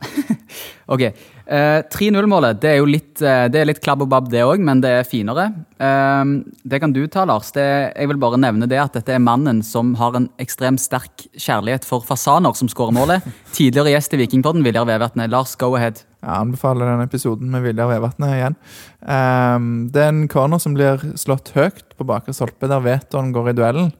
Ok, 0.93 0.99
eh, 0.99 1.79
3-0-målet 1.87 2.57
det 2.61 2.73
er 2.73 2.81
jo 2.81 2.87
litt, 2.89 3.21
eh, 3.23 3.45
det 3.49 3.61
er 3.61 3.69
litt 3.69 3.79
klabb 3.81 4.01
og 4.03 4.09
babb 4.11 4.27
det 4.29 4.41
òg, 4.43 4.59
men 4.61 4.81
det 4.83 4.91
er 4.91 5.07
finere. 5.07 5.45
Eh, 5.79 6.33
det 6.67 6.79
kan 6.83 6.91
du 6.93 6.99
ta, 7.07 7.23
Lars. 7.25 7.53
Det, 7.55 7.63
jeg 7.95 8.11
vil 8.11 8.19
bare 8.21 8.37
nevne 8.41 8.67
det 8.69 8.81
at 8.81 8.97
dette 8.99 9.15
er 9.15 9.23
mannen 9.23 9.61
som 9.65 9.93
har 9.97 10.19
en 10.19 10.27
ekstremt 10.43 10.83
sterk 10.83 11.25
kjærlighet 11.31 11.87
for 11.87 12.03
fasaner, 12.05 12.53
som 12.59 12.69
skårer 12.69 12.93
målet. 12.99 13.29
Tidligere 13.55 13.95
gjest 13.95 14.17
i 14.17 14.19
Vikingpodden, 14.25 14.65
Viljar 14.67 14.85
Vevatnet. 14.91 15.31
Lars, 15.31 15.55
go 15.55 15.71
ahead. 15.79 16.03
Jeg 16.19 16.35
anbefaler 16.35 16.91
denne 16.91 17.07
episoden 17.07 17.49
med 17.55 17.63
Viljar 17.65 17.89
Vevatnet 17.95 18.37
igjen. 18.37 18.59
Ehm, 19.07 19.73
det 19.95 20.03
er 20.03 20.11
en 20.11 20.25
corner 20.31 20.61
som 20.61 20.75
blir 20.75 21.01
slått 21.19 21.55
høyt 21.55 21.95
på 21.95 22.07
bakre 22.07 22.35
stolpe, 22.35 22.67
der 22.71 22.83
Veton 22.83 23.31
går 23.35 23.51
i 23.51 23.57
duellen. 23.57 23.91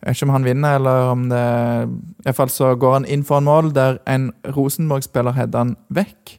Jeg 0.00 0.08
vet 0.08 0.16
ikke 0.16 0.28
om 0.28 0.34
han 0.34 0.48
vinner, 0.48 0.76
eller 0.80 1.08
om 1.12 1.24
det 1.28 1.40
I 1.44 2.26
hvert 2.26 2.38
fall 2.38 2.52
så 2.52 2.74
går 2.80 2.94
han 2.98 3.08
inn 3.08 3.24
for 3.28 3.40
en 3.40 3.48
mål 3.50 3.72
der 3.76 3.98
en 4.08 4.30
Rosenborg-spiller 4.56 5.36
header 5.36 5.66
han 5.66 5.74
vekk. 5.92 6.38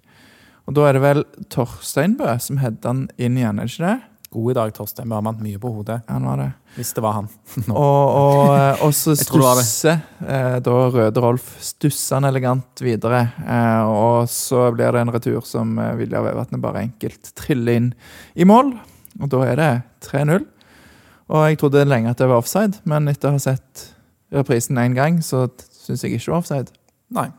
Og 0.70 0.78
da 0.78 0.88
er 0.88 0.98
det 0.98 1.04
vel 1.04 1.26
Torsteinbø 1.54 2.38
som 2.42 2.62
header 2.62 2.90
han 2.90 3.04
inn 3.22 3.38
igjen, 3.38 3.62
er 3.62 3.70
det 3.70 3.76
ikke 3.76 3.90
det? 3.90 4.00
God 4.32 4.52
i 4.52 4.54
dag, 4.56 4.70
Torstein. 4.72 5.10
Vi 5.10 5.16
har 5.18 5.24
vant 5.26 5.42
mye 5.44 5.60
på 5.60 5.70
hodet. 5.76 5.98
Han 6.08 6.24
var 6.24 6.38
det. 6.40 6.46
Hvis 6.78 6.94
det 6.96 7.02
var 7.04 7.18
han. 7.18 7.26
Og, 7.68 8.12
og, 8.16 8.52
eh, 8.56 8.84
og 8.86 8.94
så 8.96 9.12
stusser 9.20 9.98
eh, 10.24 10.56
da 10.64 10.76
Røde 10.94 11.24
Rolf 11.24 11.50
stusser 11.60 12.16
han 12.16 12.30
elegant 12.30 12.80
videre. 12.80 13.26
Eh, 13.44 13.90
og 13.92 14.30
så 14.32 14.70
blir 14.72 14.96
det 14.96 15.02
en 15.04 15.12
retur 15.12 15.44
som 15.44 15.76
Vilja 16.00 16.24
Vevatnet 16.24 16.64
bare 16.64 16.86
enkelt 16.86 17.34
triller 17.36 17.82
inn 17.82 17.92
i 18.32 18.48
mål. 18.48 18.72
Og 19.20 19.34
da 19.36 19.44
er 19.50 19.60
det 19.60 19.70
3-0. 20.08 20.48
Og 21.32 21.46
jeg 21.48 21.60
trodde 21.62 21.86
lenge 21.88 22.12
at 22.12 22.20
det 22.20 22.28
var 22.28 22.42
offside, 22.42 22.82
men 22.90 23.08
etter 23.12 23.30
å 23.32 23.38
ha 23.38 23.40
sett 23.42 23.86
reprisen 24.36 24.80
én 24.82 24.96
gang, 24.98 25.22
så 25.24 25.46
syns 25.72 26.04
jeg 26.04 26.18
ikke 26.18 26.26
det 26.26 26.34
var 26.34 26.42
offside. 26.44 26.74
Nei. 27.16 27.30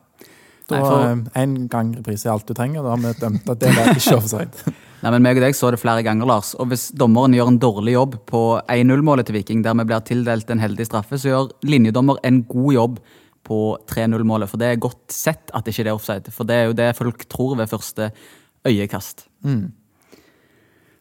Da 0.71 0.79
Nei, 0.79 0.87
for- 0.89 1.41
Én 1.43 1.55
gang 1.69 1.91
reprise 1.99 2.27
er 2.29 2.33
alt 2.33 2.47
du 2.49 2.55
trenger. 2.57 2.83
Da 2.87 2.95
har 2.95 3.01
vi 3.03 3.13
dømt 3.21 3.49
at 3.53 3.59
det 3.61 3.73
var 3.77 3.91
ikke 3.93 4.17
offside. 4.21 4.73
Nei, 5.03 5.11
men 5.11 5.25
meg 5.27 5.37
og 5.41 5.43
deg 5.45 5.57
så 5.59 5.71
det 5.75 5.81
flere 5.83 6.05
ganger, 6.07 6.29
Lars. 6.31 6.53
Og 6.63 6.69
hvis 6.71 6.87
dommeren 6.97 7.35
gjør 7.35 7.51
en 7.51 7.59
dårlig 7.61 7.97
jobb 7.97 8.17
på 8.31 8.43
1-0-målet 8.71 9.27
til 9.29 9.35
Viking, 9.41 9.65
der 9.67 9.75
vi 9.81 9.85
blir 9.91 10.05
tildelt 10.07 10.49
en 10.55 10.63
heldig 10.63 10.87
straffe, 10.87 11.19
så 11.19 11.33
gjør 11.33 11.51
linjedommer 11.67 12.21
en 12.25 12.45
god 12.49 12.73
jobb 12.77 13.01
på 13.45 13.59
3-0-målet. 13.91 14.49
For 14.53 14.63
det 14.63 14.69
er 14.71 14.81
godt 14.85 15.11
sett 15.13 15.51
at 15.59 15.67
ikke 15.69 15.83
det 15.85 15.91
er 15.91 15.99
offside. 15.99 16.31
For 16.33 16.47
det 16.49 16.55
er 16.61 16.69
jo 16.71 16.77
det 16.79 16.93
folk 16.97 17.27
tror 17.29 17.57
ved 17.59 17.69
første 17.75 18.13
øyekast. 18.65 19.27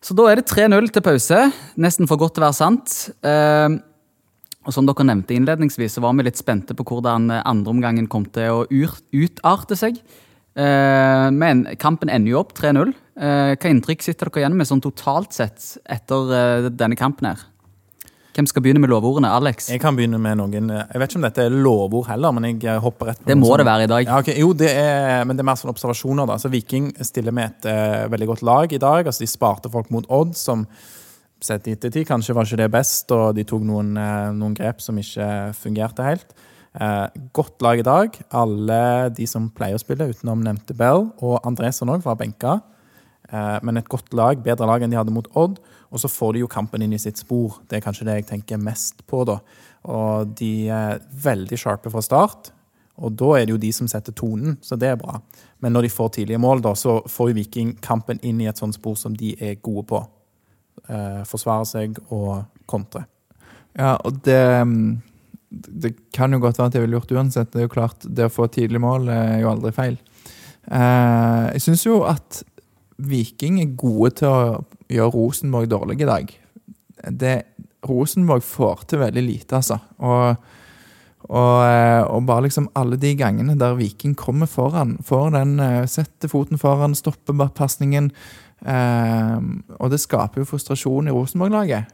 Så 0.02 0.16
da 0.18 0.26
er 0.32 0.40
det 0.40 0.50
3-0 0.50 0.90
til 0.90 1.04
pause. 1.06 1.40
Nesten 1.78 2.10
for 2.10 2.18
godt 2.18 2.34
til 2.36 2.42
å 2.42 2.48
være 2.48 2.58
sant. 2.58 2.96
Eh, 3.22 3.78
og 4.66 4.74
som 4.74 4.88
dere 4.88 5.06
nevnte 5.06 5.36
innledningsvis, 5.38 5.98
så 5.98 6.04
var 6.04 6.16
vi 6.18 6.26
litt 6.26 6.42
spente 6.42 6.74
på 6.78 6.86
hvordan 6.90 7.30
eh, 7.30 7.44
andreomgangen 7.50 8.10
kom 8.10 8.26
til 8.34 8.64
å 8.64 8.66
utarte 9.14 9.78
seg. 9.78 10.02
Eh, 10.58 11.28
men 11.38 11.64
kampen 11.82 12.10
ender 12.10 12.34
jo 12.34 12.42
opp 12.42 12.56
3-0. 12.58 12.96
Eh, 13.22 13.54
hva 13.54 13.72
inntrykk 13.72 14.02
sitter 14.08 14.32
dere 14.32 14.44
igjen 14.44 14.58
med 14.58 14.70
sånn 14.70 14.82
totalt 14.84 15.38
sett 15.38 15.76
etter 15.86 16.34
eh, 16.38 16.70
denne 16.74 16.98
kampen 17.00 17.30
her? 17.30 17.46
Hvem 18.32 18.48
skal 18.48 18.64
begynne 18.64 18.80
med 18.80 18.92
lovordene? 18.92 19.28
Alex? 19.28 19.68
Jeg 19.74 19.82
kan 19.84 19.98
begynne 19.98 20.20
med 20.22 20.38
noen 20.40 20.72
eh, 20.72 20.86
Jeg 20.94 21.02
vet 21.02 21.12
ikke 21.12 21.20
om 21.20 21.26
dette 21.26 21.44
er 21.44 21.56
lovord 21.56 22.08
heller, 22.08 22.32
men 22.36 22.48
jeg 22.48 22.62
eh, 22.64 22.80
hopper 22.80 23.12
rett 23.12 23.20
på 23.20 23.28
Det 23.28 23.36
må 23.36 23.50
sånn. 23.50 23.60
det 23.60 23.66
være 23.68 23.88
i 23.88 23.90
dag. 23.92 24.08
Ja, 24.08 24.20
okay. 24.24 24.38
Jo, 24.40 24.54
det 24.56 24.70
er, 24.72 25.26
men 25.28 25.36
det 25.36 25.44
er 25.44 25.50
mer 25.50 25.60
sånn 25.60 25.74
observasjoner. 25.74 26.30
da. 26.30 26.38
Så 26.40 26.52
Viking 26.54 26.94
stiller 27.04 27.36
med 27.36 27.52
et 27.52 27.68
uh, 27.68 28.08
veldig 28.14 28.30
godt 28.30 28.46
lag 28.48 28.72
i 28.72 28.80
dag. 28.80 29.10
altså 29.12 29.26
De 29.26 29.28
sparte 29.28 29.72
folk 29.74 29.92
mot 29.92 30.08
Odd, 30.08 30.32
som 30.40 30.64
sett 31.44 31.68
i 31.68 31.74
ettertid 31.76 32.06
kanskje 32.08 32.36
var 32.38 32.48
ikke 32.48 32.62
det 32.62 32.70
best, 32.72 33.12
og 33.12 33.36
de 33.36 33.44
tok 33.50 33.66
noen, 33.68 33.92
uh, 34.00 34.32
noen 34.38 34.56
grep 34.56 34.80
som 34.86 35.00
ikke 35.02 35.28
fungerte 35.58 36.08
helt. 36.08 36.32
Uh, 36.72 37.12
godt 37.36 37.60
lag 37.66 37.84
i 37.84 37.88
dag. 37.88 38.16
Alle 38.32 38.82
de 39.18 39.28
som 39.28 39.52
pleier 39.52 39.76
å 39.76 39.84
spille, 39.84 40.08
utenom 40.08 40.46
nevnte 40.46 40.78
Bell, 40.78 41.10
og 41.20 41.42
Andresen 41.44 41.92
òg, 41.92 42.06
fra 42.08 42.16
benka. 42.16 42.62
Men 43.64 43.80
et 43.80 43.88
godt 43.88 44.10
lag, 44.18 44.42
bedre 44.44 44.66
lag 44.68 44.84
enn 44.84 44.92
de 44.92 44.98
hadde 45.00 45.14
mot 45.16 45.28
Odd. 45.40 45.62
Og 45.92 46.00
så 46.00 46.08
får 46.12 46.34
de 46.34 46.46
jo 46.46 46.52
kampen 46.52 46.84
inn 46.84 46.96
i 46.96 47.02
sitt 47.02 47.20
spor. 47.20 47.60
Det 47.68 47.78
er 47.78 47.84
kanskje 47.84 48.08
det 48.08 48.22
jeg 48.22 48.30
tenker 48.30 48.62
mest 48.62 49.04
på, 49.12 49.26
da. 49.28 49.42
Og 49.92 50.32
de 50.40 50.70
er 50.72 51.02
veldig 51.24 51.60
sharpe 51.60 51.92
fra 51.92 52.04
start. 52.06 52.54
Og 53.02 53.14
da 53.18 53.34
er 53.38 53.48
det 53.48 53.56
jo 53.56 53.62
de 53.62 53.72
som 53.76 53.90
setter 53.90 54.16
tonen, 54.16 54.58
så 54.62 54.78
det 54.80 54.92
er 54.92 55.00
bra. 55.00 55.18
Men 55.64 55.74
når 55.76 55.88
de 55.88 55.94
får 55.94 56.14
tidlige 56.18 56.42
mål, 56.42 56.62
da, 56.64 56.74
så 56.78 57.00
får 57.10 57.32
jo 57.32 57.38
Viking 57.40 57.76
kampen 57.84 58.22
inn 58.24 58.42
i 58.44 58.50
et 58.50 58.60
sånt 58.60 58.78
spor 58.78 58.98
som 59.00 59.16
de 59.18 59.34
er 59.40 59.60
gode 59.64 59.88
på. 59.90 60.02
Eh, 60.88 61.22
forsvare 61.28 61.68
seg 61.68 61.98
og 62.10 62.44
kontre. 62.70 63.06
Ja, 63.78 63.96
og 64.04 64.20
det 64.26 64.42
mm, 64.68 65.02
Det 65.52 65.92
kan 66.16 66.32
jo 66.32 66.40
godt 66.40 66.60
være 66.60 66.68
at 66.68 66.76
jeg 66.76 66.82
ville 66.86 66.96
gjort 66.96 67.12
uansett. 67.12 67.52
Det 67.52 67.60
er 67.60 67.66
jo 67.66 67.74
klart, 67.74 68.06
det 68.08 68.30
å 68.30 68.32
få 68.32 68.48
tidlig 68.48 68.80
mål 68.80 69.10
er 69.12 69.42
jo 69.42 69.50
aldri 69.52 69.74
feil. 69.76 69.98
Eh, 70.72 71.46
jeg 71.58 71.64
syns 71.66 71.84
jo 71.86 71.98
at 72.08 72.44
Viking 73.10 73.60
er 73.62 73.76
gode 73.80 74.12
til 74.22 74.28
å 74.30 74.64
gjøre 74.92 75.14
Rosenborg 75.16 75.70
dårlig 75.72 76.02
i 76.02 76.10
dag. 76.10 76.34
Det, 77.22 77.36
Rosenborg 77.88 78.44
får 78.46 78.84
til 78.92 79.02
veldig 79.02 79.24
lite, 79.26 79.58
altså. 79.58 79.80
Og, 80.06 80.36
og, 81.32 81.56
eh, 81.66 82.02
og 82.06 82.26
bare 82.28 82.46
liksom 82.48 82.70
alle 82.78 83.00
de 83.02 83.16
gangene 83.18 83.58
der 83.58 83.78
Viking 83.80 84.14
kommer 84.18 84.50
foran, 84.50 84.98
får 85.06 85.32
den, 85.38 85.56
eh, 85.60 85.86
setter 85.90 86.30
foten 86.30 86.62
foran, 86.62 86.96
stopper 86.98 87.34
bare 87.34 87.56
pasningen. 87.58 88.12
Eh, 88.62 89.40
og 89.80 89.90
det 89.90 90.00
skaper 90.04 90.44
jo 90.44 90.50
frustrasjon 90.52 91.10
i 91.10 91.16
Rosenborg-laget. 91.16 91.90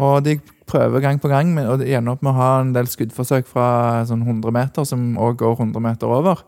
Og 0.00 0.22
de 0.24 0.38
prøver 0.70 1.02
gang 1.02 1.18
på 1.18 1.28
gang, 1.28 1.52
men- 1.52 1.66
og 1.66 1.80
de 1.80 1.92
ender 1.92 2.12
opp 2.12 2.22
med 2.22 2.32
å 2.32 2.36
ha 2.36 2.60
en 2.60 2.72
del 2.72 2.86
skuddforsøk 2.86 3.44
fra 3.46 4.04
sånn 4.06 4.24
100 4.24 4.52
meter, 4.52 4.86
som 4.86 5.16
òg 5.16 5.36
går 5.36 5.58
100 5.58 5.80
meter 5.82 6.06
over. 6.06 6.38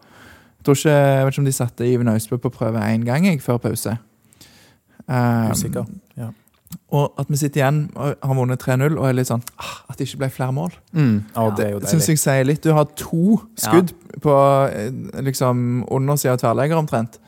Jeg, 0.62 0.66
tror 0.68 0.78
ikke, 0.78 0.90
jeg 0.94 1.24
vet 1.26 1.32
ikke 1.34 1.42
om 1.42 1.46
de 1.48 1.52
satte 1.56 1.86
Iven 1.90 2.08
Austbø 2.12 2.36
på 2.38 2.50
prøve 2.54 2.78
én 2.86 3.02
gang 3.02 3.26
jeg, 3.26 3.40
før 3.42 3.56
pause. 3.58 3.96
Um, 5.08 5.50
Usikker. 5.50 5.88
Ja. 6.16 6.28
og 6.94 7.16
at 7.18 7.26
vi 7.28 7.36
sitter 7.40 7.60
igjen 7.60 7.80
og 7.96 8.14
har 8.22 8.36
vunnet 8.38 8.62
3-0 8.62 8.94
og 8.94 9.08
er 9.08 9.16
litt 9.18 9.26
sånn 9.26 9.42
ah, 9.58 9.72
At 9.90 9.98
det 9.98 10.06
ikke 10.06 10.20
ble 10.20 10.28
flere 10.30 10.54
mål. 10.54 10.70
Og 11.42 11.56
det 11.58 11.66
er 11.66 11.72
jo 11.74 11.80
Det 11.82 11.90
syns 11.90 12.08
jeg 12.12 12.20
sier 12.22 12.46
litt. 12.46 12.62
Du 12.62 12.70
har 12.76 12.86
to 12.94 13.40
skudd 13.58 13.90
på 14.22 14.36
eh, 14.70 14.94
liksom 15.26 15.82
undersida 15.90 16.36
av 16.36 16.44
tverrlegger 16.44 16.78
omtrent. 16.78 17.18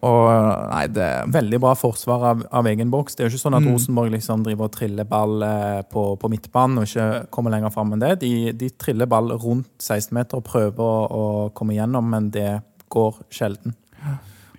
Og 0.00 0.26
nei, 0.70 0.86
det 0.88 1.08
Veldig 1.34 1.58
bra 1.60 1.74
forsvar 1.76 2.24
av, 2.30 2.44
av 2.50 2.66
egen 2.70 2.90
boks. 2.90 3.14
Det 3.14 3.22
er 3.22 3.28
jo 3.28 3.34
ikke 3.34 3.42
sånn 3.44 3.56
at 3.58 3.62
Mm. 3.62 3.74
Rosenborg 3.74 4.12
liksom 4.14 4.42
driver 4.46 4.66
og 4.66 4.72
triller 4.72 5.06
ball 5.08 5.42
eh, 5.44 5.82
på, 5.84 6.16
på 6.16 6.30
midtbanen 6.32 6.80
og 6.80 6.88
ikke 6.88 7.28
kommer 7.30 7.52
lenger 7.52 7.70
fram 7.70 7.92
enn 7.92 8.02
det. 8.02 8.12
De, 8.24 8.52
de 8.56 8.70
triller 8.70 9.06
ball 9.06 9.30
rundt 9.36 9.68
16 9.78 10.14
meter 10.16 10.40
og 10.40 10.46
prøver 10.48 10.82
å, 10.82 11.06
å 11.06 11.24
komme 11.54 11.76
gjennom, 11.76 12.08
men 12.08 12.30
det 12.34 12.62
går 12.92 13.20
sjelden. 13.30 13.76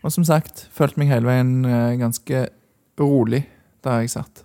Og 0.03 0.11
som 0.13 0.25
sagt, 0.27 0.67
følte 0.71 1.01
meg 1.01 1.11
hele 1.11 1.27
veien 1.27 1.65
eh, 1.65 1.95
ganske 1.99 2.47
rolig 2.99 3.43
der 3.83 4.03
jeg 4.03 4.13
satt. 4.13 4.43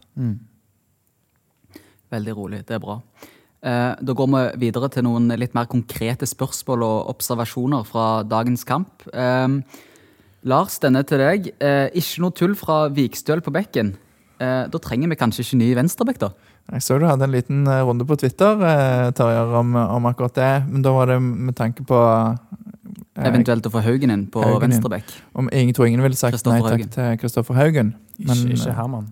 Veldig 2.10 2.34
rolig, 2.34 2.62
det 2.66 2.78
er 2.78 2.82
bra. 2.82 2.96
Eh, 3.58 3.92
da 4.00 4.14
går 4.16 4.30
vi 4.32 4.42
videre 4.66 4.88
til 4.94 5.04
noen 5.06 5.28
litt 5.38 5.54
mer 5.54 5.68
konkrete 5.70 6.26
spørsmål 6.26 6.84
og 6.86 7.12
observasjoner 7.12 7.84
fra 7.86 8.08
dagens 8.26 8.64
kamp. 8.66 9.04
Eh, 10.42 10.48
Lars, 10.48 10.78
denne 10.78 11.02
til 11.06 11.18
deg. 11.18 11.50
Eh, 11.60 11.88
ikke 11.98 12.22
noe 12.22 12.32
tull 12.36 12.54
fra 12.58 12.88
Vikstøl 12.88 13.42
på 13.42 13.52
bekken. 13.54 13.96
Eh, 14.38 14.68
da 14.70 14.78
trenger 14.78 15.10
vi 15.10 15.18
kanskje 15.18 15.42
ikke 15.42 15.58
ny 15.58 15.74
venstrebekk, 15.74 16.18
da? 16.18 16.30
Jeg 16.68 16.84
så 16.84 16.98
du 17.00 17.06
hadde 17.08 17.24
en 17.24 17.32
liten 17.32 17.66
eh, 17.66 17.82
runde 17.82 18.04
på 18.06 18.16
Twitter 18.20 18.60
eh, 18.60 19.10
Tarjei, 19.16 19.44
om, 19.56 19.74
om 19.74 20.08
akkurat 20.10 20.34
det, 20.36 20.50
men 20.68 20.82
da 20.84 20.92
var 20.92 21.08
det 21.08 21.16
med 21.22 21.56
tanke 21.56 21.82
på 21.88 21.98
eh, 21.98 23.24
Eventuelt 23.26 23.66
å 23.66 23.72
få 23.72 23.82
Haugen 23.82 24.12
inn 24.14 24.26
på 24.30 24.44
venstrebekk. 24.62 25.10
Om 25.34 25.48
ingen 25.50 25.74
tror 25.74 25.88
ingen 25.88 26.04
ville 26.04 26.18
sagt 26.18 26.44
nei 26.46 26.60
takk 26.62 26.84
til 26.94 27.16
Kristoffer 27.18 27.56
Haugen. 27.58 27.96
Men 28.20 28.44
ikke 28.44 28.60
ikke 28.60 28.76
Herman. 28.76 29.08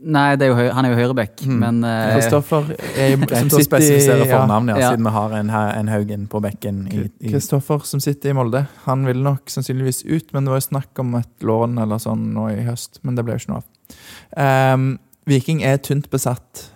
Nei, 0.00 0.36
det 0.36 0.46
er 0.46 0.50
jo, 0.50 0.72
han 0.74 0.84
er 0.84 0.90
jo 0.92 0.96
høyreback, 0.98 1.42
Mm. 1.46 1.58
men 1.60 1.84
eh, 1.84 2.14
Kristoffer 2.16 2.70
er 2.98 3.14
som 3.30 3.50
sitter 3.50 3.84
i 4.24 4.28
fornavnet, 4.28 4.74
ja, 4.76 4.80
Ja. 4.80 4.90
siden 4.92 5.04
vi 5.06 5.12
har 5.14 5.30
en, 5.38 5.50
en 5.50 5.88
Haugen 5.88 6.26
på 6.28 6.40
bekken. 6.42 6.80
Kristoffer 7.22 7.84
som 7.84 8.00
sitter 8.00 8.30
i 8.30 8.32
Molde. 8.36 8.66
Han 8.84 9.06
ville 9.06 9.22
nok 9.22 9.48
sannsynligvis 9.52 10.02
ut, 10.04 10.32
men 10.32 10.44
det 10.44 10.50
var 10.54 10.60
jo 10.60 10.66
snakk 10.68 10.98
om 10.98 11.14
et 11.20 11.46
lån 11.46 11.78
eller 11.82 12.02
sånn 12.02 12.32
nå 12.34 12.48
i 12.52 12.64
høst. 12.66 12.98
Men 13.02 13.14
det 13.14 13.24
ble 13.24 13.36
jo 13.36 13.44
ikke 13.44 13.54
noe 13.54 13.62
av. 13.62 14.74
Um, 14.74 14.98
Viking 15.26 15.62
er 15.64 15.78
tynt 15.78 16.10
besatt 16.12 16.66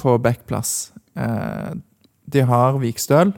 på 0.00 0.18
backplass. 0.20 0.92
Uh, 1.16 1.72
de 2.26 2.42
har 2.44 2.78
Vikstøl 2.82 3.32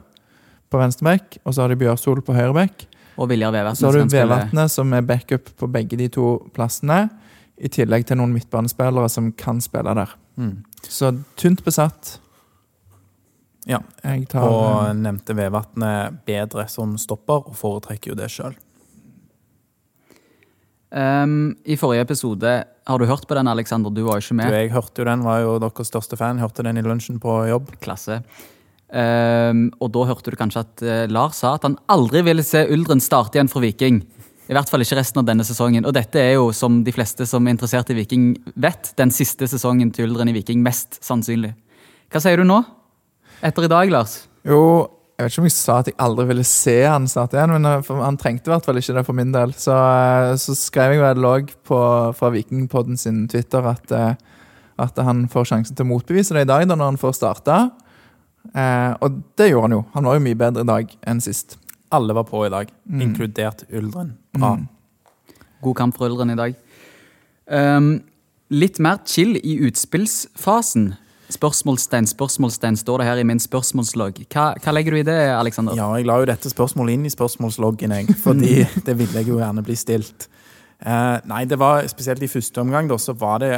på 0.71 0.79
venstreback, 0.81 1.37
og 1.45 1.53
så 1.53 1.63
har 1.63 1.69
de 1.71 1.79
Bjørsol 1.79 2.21
på 2.25 2.35
høyreback. 2.35 2.87
Og 3.17 3.29
Viljar 3.31 3.53
Vevatnet. 3.53 3.79
Så 3.79 3.87
har 3.87 3.93
du 3.93 4.03
som 4.03 4.11
Vevatnet, 4.13 4.71
som 4.71 4.93
er 4.93 5.01
backup 5.07 5.49
på 5.57 5.69
begge 5.71 5.97
de 5.97 6.09
to 6.13 6.27
plassene. 6.53 7.07
I 7.57 7.71
tillegg 7.73 8.05
til 8.05 8.19
noen 8.19 8.35
midtbanespillere 8.35 9.09
som 9.09 9.31
kan 9.33 9.61
spille 9.63 9.93
der. 9.97 10.15
mm. 10.37 10.55
Så 10.87 11.09
tynt 11.35 11.63
besatt. 11.65 12.19
Ja. 13.67 13.81
Jeg 14.03 14.29
tar 14.31 14.45
Og 14.47 14.69
eh, 14.85 14.93
nevnte 14.95 15.35
Vevatnet 15.35 16.21
bedre 16.27 16.67
som 16.71 16.95
stopper, 17.01 17.49
og 17.49 17.57
foretrekker 17.57 18.13
jo 18.13 18.17
det 18.19 18.29
sjøl. 18.31 18.55
Um, 20.87 21.57
I 21.67 21.75
forrige 21.75 22.05
episode, 22.05 22.51
har 22.87 22.99
du 22.99 23.05
hørt 23.09 23.27
på 23.27 23.35
den, 23.35 23.49
Alexander? 23.51 23.91
Du 23.91 24.05
var 24.05 24.21
jo 24.21 24.23
ikke 24.23 24.37
med. 24.39 24.53
Jeg 24.55 24.71
hørte 24.71 25.01
jo 25.01 25.07
den, 25.09 25.25
var 25.25 25.41
jo 25.43 25.57
deres 25.59 25.91
største 25.91 26.15
fan. 26.15 26.39
Hørte 26.39 26.63
den 26.63 26.79
i 26.79 26.85
lunsjen 26.85 27.19
på 27.19 27.41
jobb. 27.49 27.73
klasse. 27.83 28.21
Um, 28.87 29.65
og 29.83 29.91
da 29.91 30.05
hørte 30.07 30.31
du 30.31 30.37
kanskje 30.39 30.63
at 30.63 30.83
uh, 30.85 31.03
Lars 31.11 31.41
sa 31.43 31.57
at 31.57 31.65
han 31.67 31.75
aldri 31.91 32.21
ville 32.23 32.45
se 32.47 32.61
Uldren 32.71 33.03
starte 33.03 33.35
igjen 33.35 33.51
for 33.51 33.65
Viking. 33.65 33.99
I 34.47 34.55
hvert 34.55 34.69
fall 34.71 34.83
ikke 34.83 34.95
resten 34.99 35.19
av 35.19 35.25
denne 35.27 35.43
sesongen. 35.43 35.85
Og 35.85 35.93
dette 35.95 36.19
er 36.21 36.33
jo, 36.37 36.51
som 36.55 36.81
de 36.85 36.91
fleste 36.95 37.25
som 37.27 37.45
er 37.47 37.55
interessert 37.55 37.89
i 37.91 37.97
Viking 37.97 38.29
vet, 38.55 38.93
den 38.99 39.11
siste 39.11 39.47
sesongen 39.51 39.91
til 39.91 40.07
Uldren 40.07 40.31
i 40.31 40.35
Viking, 40.37 40.61
mest 40.63 41.01
sannsynlig. 41.03 41.53
Hva 42.13 42.21
sier 42.23 42.39
du 42.39 42.45
nå? 42.47 42.61
Etter 43.43 43.67
i 43.67 43.71
dag, 43.71 43.91
Lars? 43.91 44.21
Jo, 44.47 44.61
jeg 45.17 45.25
vet 45.25 45.33
ikke 45.33 45.41
om 45.43 45.49
jeg 45.49 45.55
sa 45.57 45.75
at 45.81 45.89
jeg 45.91 45.97
aldri 45.99 46.25
ville 46.29 46.45
se 46.47 46.77
han 46.85 47.09
starte 47.11 47.35
igjen, 47.35 47.55
men 47.57 47.65
eh, 47.67 47.91
han 48.05 48.17
trengte 48.21 48.47
i 48.47 48.53
hvert 48.53 48.65
fall 48.69 48.79
ikke 48.79 48.95
det 48.95 49.03
for 49.09 49.17
min 49.17 49.33
del. 49.35 49.51
Så, 49.57 49.75
eh, 49.75 50.31
så 50.39 50.55
skrev 50.55 50.95
jeg 50.95 51.03
vel 51.03 51.27
òg 51.27 51.51
fra 51.67 52.31
Vikingpodden 52.31 52.97
sin 53.01 53.25
Twitter 53.27 53.67
at, 53.67 53.91
eh, 53.91 54.15
at 54.79 55.03
han 55.03 55.25
får 55.33 55.51
sjansen 55.51 55.75
til 55.75 55.87
å 55.87 55.91
motbevise 55.91 56.37
det 56.37 56.45
i 56.47 56.49
dag, 56.53 56.67
da 56.69 56.77
når 56.77 56.93
han 56.93 57.01
får 57.01 57.17
starta. 57.19 57.59
Eh, 58.55 58.93
og 59.03 59.23
det 59.35 59.49
gjorde 59.51 59.67
han 59.67 59.75
jo. 59.79 59.85
Han 59.97 60.07
var 60.07 60.15
jo 60.19 60.23
mye 60.29 60.39
bedre 60.39 60.63
i 60.63 60.71
dag 60.71 60.93
enn 61.11 61.19
sist. 61.23 61.57
Alle 61.91 62.13
var 62.15 62.25
på 62.27 62.45
i 62.45 62.49
dag, 62.51 62.71
Mm. 62.87 63.01
inkludert 63.01 63.63
Uldren. 63.71 64.17
Bra. 64.39 64.53
Mm. 64.57 64.67
God 65.65 65.75
kamp 65.79 65.97
for 65.97 66.09
Uldren 66.09 66.33
i 66.33 66.37
dag. 66.37 66.55
Um, 67.47 67.91
litt 68.53 68.79
mer 68.83 69.01
chill 69.07 69.37
i 69.39 69.57
utspillsfasen. 69.67 70.93
Spørsmålstegn, 71.33 72.07
spørsmålstegn, 72.07 72.77
står 72.79 73.01
det 73.01 73.07
her 73.09 73.19
i 73.19 73.25
min 73.27 73.39
spørsmålslogg. 73.43 74.21
Hva, 74.31 74.53
hva 74.63 74.73
legger 74.75 74.95
du 74.95 74.99
i 75.01 75.07
det, 75.07 75.17
Alexander? 75.35 75.75
Ja, 75.75 75.89
jeg 75.99 76.07
la 76.07 76.21
jo 76.21 76.27
dette 76.29 76.51
spørsmålet 76.51 76.95
inn 76.95 77.07
i 77.09 77.11
spørsmålsloggen, 77.11 77.95
jeg, 77.99 78.15
fordi 78.23 78.61
det 78.87 78.95
ville 78.95 79.19
jeg 79.19 79.27
jo 79.33 79.41
gjerne 79.41 79.63
bli 79.67 79.75
stilt. 79.75 80.29
Uh, 80.79 81.17
nei, 81.27 81.43
det 81.49 81.57
var 81.59 81.83
spesielt 81.91 82.23
i 82.23 82.31
første 82.31 82.63
omgang, 82.63 82.87
da, 82.87 82.99
så 83.01 83.15
var 83.17 83.41
det 83.43 83.51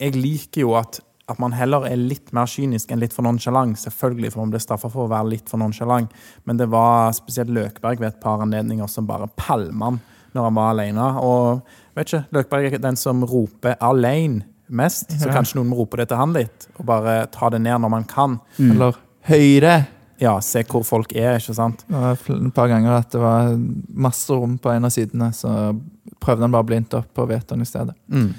Jeg 0.00 0.16
liker 0.16 0.64
jo 0.64 0.74
at 0.76 1.00
at 1.30 1.38
man 1.42 1.52
heller 1.56 1.86
er 1.88 1.96
litt 2.00 2.32
mer 2.36 2.48
kynisk 2.50 2.90
enn 2.92 3.00
litt 3.02 3.14
for 3.14 3.22
nonchalant. 3.26 3.78
Selvfølgelig 3.78 4.32
for 4.34 4.42
man 4.44 4.50
blir 4.54 4.62
straffa 4.62 4.90
for 4.90 5.06
å 5.06 5.10
være 5.12 5.30
litt 5.36 5.48
for 5.50 5.62
nonchalant, 5.62 6.10
men 6.44 6.60
det 6.60 6.66
var 6.72 7.12
spesielt 7.16 7.52
Løkberg 7.54 8.00
ved 8.02 8.08
et 8.14 8.20
par 8.22 8.42
anledninger 8.44 8.88
som 8.90 9.06
bare 9.06 9.28
palma 9.36 9.90
han 9.92 10.00
når 10.34 10.44
han 10.46 10.54
var 10.60 10.72
alene. 10.74 11.06
Og 11.26 11.62
vet 11.98 12.06
ikke, 12.12 12.24
Løkberg 12.36 12.72
er 12.74 12.78
den 12.82 12.96
som 12.96 13.24
roper 13.26 13.76
'alene' 13.80 14.42
mest, 14.70 15.10
så 15.10 15.26
Ja. 15.26 15.32
kanskje 15.34 15.56
noen 15.56 15.68
må 15.70 15.76
rope 15.76 15.96
det 15.96 16.08
til 16.08 16.16
han 16.16 16.32
litt, 16.32 16.68
og 16.78 16.86
bare 16.86 17.26
ta 17.26 17.48
det 17.50 17.60
ned 17.60 17.80
når 17.80 17.90
man 17.90 18.04
kan. 18.04 18.38
Eller 18.58 18.94
høyre. 19.26 19.86
Ja, 20.20 20.38
se 20.40 20.62
hvor 20.62 20.84
folk 20.84 21.14
er, 21.16 21.38
ikke 21.38 21.54
sant? 21.56 21.84
Det 21.88 21.96
var 21.96 22.12
et 22.12 22.54
par 22.54 22.68
ganger 22.68 22.98
at 22.98 23.10
det 23.10 23.20
var 23.20 23.56
masse 23.88 24.28
rom 24.30 24.58
på 24.58 24.70
en 24.70 24.84
av 24.84 24.90
sidene, 24.90 25.32
så 25.32 25.74
prøvde 26.20 26.42
han 26.42 26.52
bare 26.52 26.64
blindt 26.68 26.94
opp 26.94 27.12
på 27.14 27.26
Veton 27.26 27.62
i 27.62 27.64
stedet. 27.64 27.94
Mm. 28.10 28.34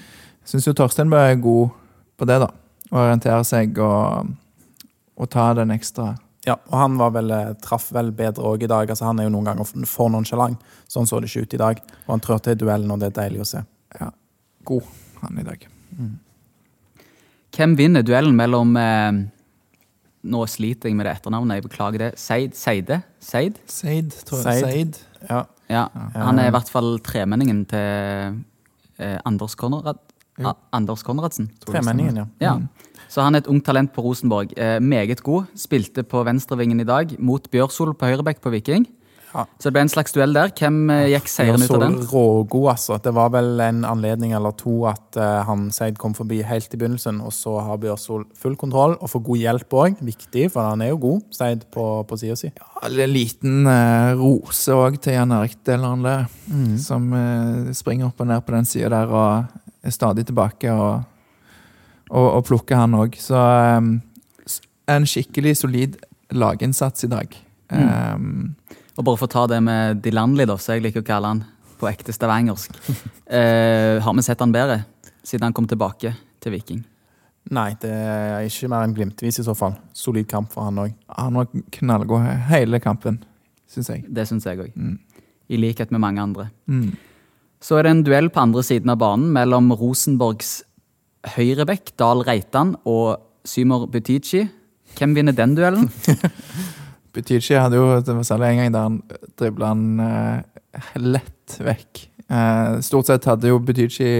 Syns 0.45 0.67
jo 0.67 0.74
Torstein 0.74 1.10
Bø 1.10 1.17
er 1.17 1.36
god 1.41 1.71
på 2.17 2.25
det, 2.27 2.39
da. 2.39 2.48
Å 2.91 3.00
orientere 3.05 3.43
seg 3.48 3.77
og, 3.79 4.31
og 5.17 5.29
ta 5.31 5.53
den 5.57 5.71
ekstra. 5.71 6.13
Ja, 6.48 6.55
og 6.67 6.74
han 6.79 6.95
var 6.98 7.12
vel, 7.15 7.29
eh, 7.31 7.51
traff 7.62 7.91
vel 7.93 8.10
bedre 8.17 8.43
òg 8.50 8.63
i 8.65 8.67
dag. 8.71 8.89
Altså, 8.89 9.05
han 9.05 9.19
er 9.21 9.27
jo 9.29 9.33
noen 9.36 9.45
ganger 9.51 9.86
for- 9.88 10.10
nonsjalant. 10.10 10.60
Sånn 10.89 11.05
så 11.07 11.19
det 11.21 11.29
ikke 11.29 11.43
ut 11.45 11.53
i 11.53 11.62
dag. 11.62 11.81
Og 12.07 12.15
han 12.15 12.19
trør 12.25 12.41
til 12.41 12.53
i 12.57 12.60
duellen, 12.63 12.91
og 12.91 13.00
det 13.00 13.12
er 13.12 13.19
deilig 13.29 13.43
å 13.43 13.48
se. 13.48 13.62
Ja, 14.00 14.10
God, 14.65 14.83
han 15.21 15.38
i 15.39 15.43
dag. 15.45 15.67
Hvem 17.51 17.75
vinner 17.77 18.03
duellen 18.07 18.36
mellom 18.36 18.75
eh, 18.79 19.12
Nå 20.31 20.43
sliter 20.48 20.88
jeg 20.89 20.95
med 21.00 21.07
det 21.10 21.15
etternavnet, 21.17 21.57
jeg 21.57 21.63
beklager 21.65 21.98
det. 22.03 22.10
Seid? 22.21 22.53
Seide? 22.53 23.00
Seid? 23.19 23.55
Seid, 23.65 24.12
tror 24.29 24.43
jeg. 24.45 24.62
Seid. 24.62 25.00
Ja. 25.29 25.39
Ja. 25.71 25.88
Han 26.13 26.38
er 26.39 26.51
i 26.51 26.53
hvert 26.53 26.69
fall 26.69 27.00
tremenningen 27.01 27.63
til 27.71 28.38
eh, 29.01 29.17
Anders, 29.25 29.55
Konrad, 29.57 29.98
Ja. 30.38 30.53
Anders 30.74 31.01
Konradsen. 31.03 31.50
Tremenningen, 31.65 32.21
ja. 32.21 32.25
Ja. 32.39 32.53
Mm. 33.12 33.13
Så 33.13 33.25
han 33.25 33.36
er 33.36 33.44
et 33.44 33.51
ungt 33.51 33.65
talent 33.68 33.91
på 33.91 34.06
Rosenborg. 34.06 34.56
Eh, 34.56 34.80
meget 34.80 35.20
god. 35.24 35.51
Spilte 35.60 36.03
på 36.08 36.24
venstrevingen 36.24 36.80
i 36.80 36.88
dag 36.88 37.12
mot 37.20 37.44
Bjørsol 37.51 37.94
på 37.94 38.08
høyrebekk 38.08 38.39
på 38.41 38.53
Viking. 38.53 38.88
Ja. 39.32 39.46
Så 39.60 39.70
det 39.70 39.75
ble 39.75 39.84
en 39.86 39.91
slags 39.91 40.12
duell 40.15 40.34
der. 40.36 40.51
Hvem 40.56 40.89
eh, 40.91 41.10
gikk 41.13 41.27
seieren 41.32 41.63
ut 41.63 41.72
av 41.72 41.84
den? 41.84 41.98
Rågod, 42.08 42.70
altså. 42.72 42.98
Det 43.03 43.13
var 43.15 43.32
vel 43.32 43.60
en 43.63 43.84
anledning 43.88 44.32
eller 44.36 44.56
to 44.60 44.86
at 44.88 45.20
uh, 45.20 45.44
han 45.48 45.70
Seid 45.75 46.00
kom 46.00 46.15
forbi 46.15 46.41
helt 46.48 46.72
i 46.72 46.80
begynnelsen, 46.80 47.22
og 47.24 47.36
så 47.36 47.58
har 47.63 47.80
Bjørsol 47.84 48.25
full 48.36 48.58
kontroll 48.60 48.98
og 48.98 49.12
får 49.12 49.24
god 49.27 49.44
hjelp 49.44 49.77
òg. 49.84 50.01
Viktig, 50.08 50.50
for 50.51 50.72
han 50.72 50.84
er 50.84 50.91
jo 50.94 51.00
god, 51.03 51.24
Seid, 51.36 51.68
på, 51.72 51.88
på 52.08 52.20
sida 52.20 52.39
si. 52.39 52.51
En 52.84 53.00
liten 53.12 53.68
uh, 53.68 54.12
rose 54.20 54.75
òg 54.75 55.00
til 55.03 55.15
Jan 55.15 55.36
Erik 55.36 55.60
Delandle, 55.68 56.18
som 56.80 57.12
uh, 57.12 57.72
springer 57.75 58.12
opp 58.12 58.24
og 58.24 58.32
ned 58.32 58.44
på 58.48 58.56
den 58.56 58.68
sida 58.68 58.91
der 58.96 59.15
og 59.15 59.60
er 59.82 59.96
stadig 59.96 60.27
tilbake 60.27 60.72
og, 60.75 61.08
og, 62.12 62.27
og 62.38 62.46
plukke 62.48 62.77
han 62.77 62.96
òg. 62.98 63.15
Så 63.20 63.39
um, 63.39 63.94
en 64.91 65.08
skikkelig 65.08 65.56
solid 65.63 65.98
laginnsats 66.36 67.08
i 67.08 67.12
dag. 67.12 67.34
Eh, 67.72 68.27
Og 69.00 69.06
bare 69.08 69.20
for 69.20 69.27
å 69.30 69.32
ta 69.32 69.46
det 69.48 69.62
med 69.63 70.01
Dilandli, 70.03 70.46
da, 70.48 70.58
som 70.60 70.75
jeg 70.75 70.84
liker 70.84 71.03
å 71.03 71.08
kalle 71.08 71.32
han 71.32 71.44
på 71.80 71.88
ekte 71.89 72.13
stavangersk. 72.13 72.75
uh, 73.32 73.98
har 74.06 74.15
vi 74.18 74.25
sett 74.25 74.44
han 74.44 74.53
bedre 74.53 74.84
siden 75.24 75.48
han 75.48 75.56
kom 75.56 75.68
tilbake 75.70 76.13
til 76.44 76.56
Viking? 76.56 76.82
Nei, 77.51 77.72
det 77.82 77.89
er 77.89 78.46
ikke 78.46 78.70
mer 78.70 78.86
enn 78.86 78.94
glimtvis 78.94 79.39
i 79.41 79.46
så 79.48 79.56
fall. 79.58 79.74
Solid 79.98 80.27
kamp 80.30 80.51
for 80.53 80.68
han 80.68 80.77
òg. 80.84 80.91
han 81.18 81.39
var 81.39 81.48
knallgod 81.74 82.27
hele 82.51 82.80
kampen, 82.84 83.18
syns 83.72 83.89
jeg. 83.89 84.03
Det 84.08 84.27
syns 84.30 84.46
jeg 84.46 84.62
òg. 84.62 84.75
Mm. 84.75 85.00
I 85.51 85.58
likhet 85.60 85.91
med 85.91 86.03
mange 86.03 86.22
andre. 86.22 86.50
Mm. 86.70 86.91
Så 87.62 87.77
er 87.77 87.86
det 87.86 87.96
en 87.96 88.03
duell 88.06 88.30
på 88.34 88.41
andre 88.41 88.63
siden 88.65 88.94
av 88.94 89.00
banen 89.01 89.32
mellom 89.34 89.72
Rosenborgs 89.77 90.62
høyrebekk 91.36 91.94
Dahl 92.01 92.24
Reitan 92.25 92.75
og 92.90 93.19
Symor 93.48 93.88
Butichi. 93.91 94.45
Hvem 94.98 95.13
vinner 95.15 95.36
den 95.36 95.56
duellen? 95.58 95.89
Butichi 97.13 97.58
hadde 97.60 97.80
jo 97.80 98.24
særlig 98.24 98.54
en 98.54 98.60
gang 98.62 98.74
der 98.76 98.86
han 98.88 98.98
dribla 99.39 99.72
han 99.74 99.84
eh, 100.06 100.62
lett 101.02 101.58
vekk. 101.60 102.06
Eh, 102.32 102.78
stort 102.86 103.10
sett 103.12 103.28
hadde 103.28 103.52
jo 103.52 103.60
Butichi 103.60 104.12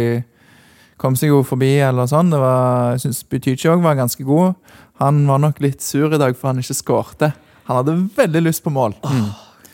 kom 1.02 1.15
seg 1.17 1.32
jo 1.32 1.39
forbi, 1.47 1.80
eller 1.82 2.06
sånn. 2.12 2.30
Det 2.30 2.39
var, 2.41 2.91
jeg 2.93 3.06
syns 3.08 3.23
Butichi 3.32 3.69
òg 3.71 3.82
var 3.82 3.97
ganske 3.97 4.25
god. 4.28 4.54
Han 5.02 5.23
var 5.30 5.39
nok 5.41 5.62
litt 5.63 5.82
sur 5.82 6.12
i 6.13 6.19
dag 6.21 6.36
for 6.38 6.52
han 6.52 6.62
ikke 6.62 6.78
skårte. 6.78 7.32
Han 7.69 7.80
hadde 7.80 7.95
veldig 8.19 8.43
lyst 8.49 8.62
på 8.65 8.73
mål. 8.73 8.93
Om- 9.08 9.32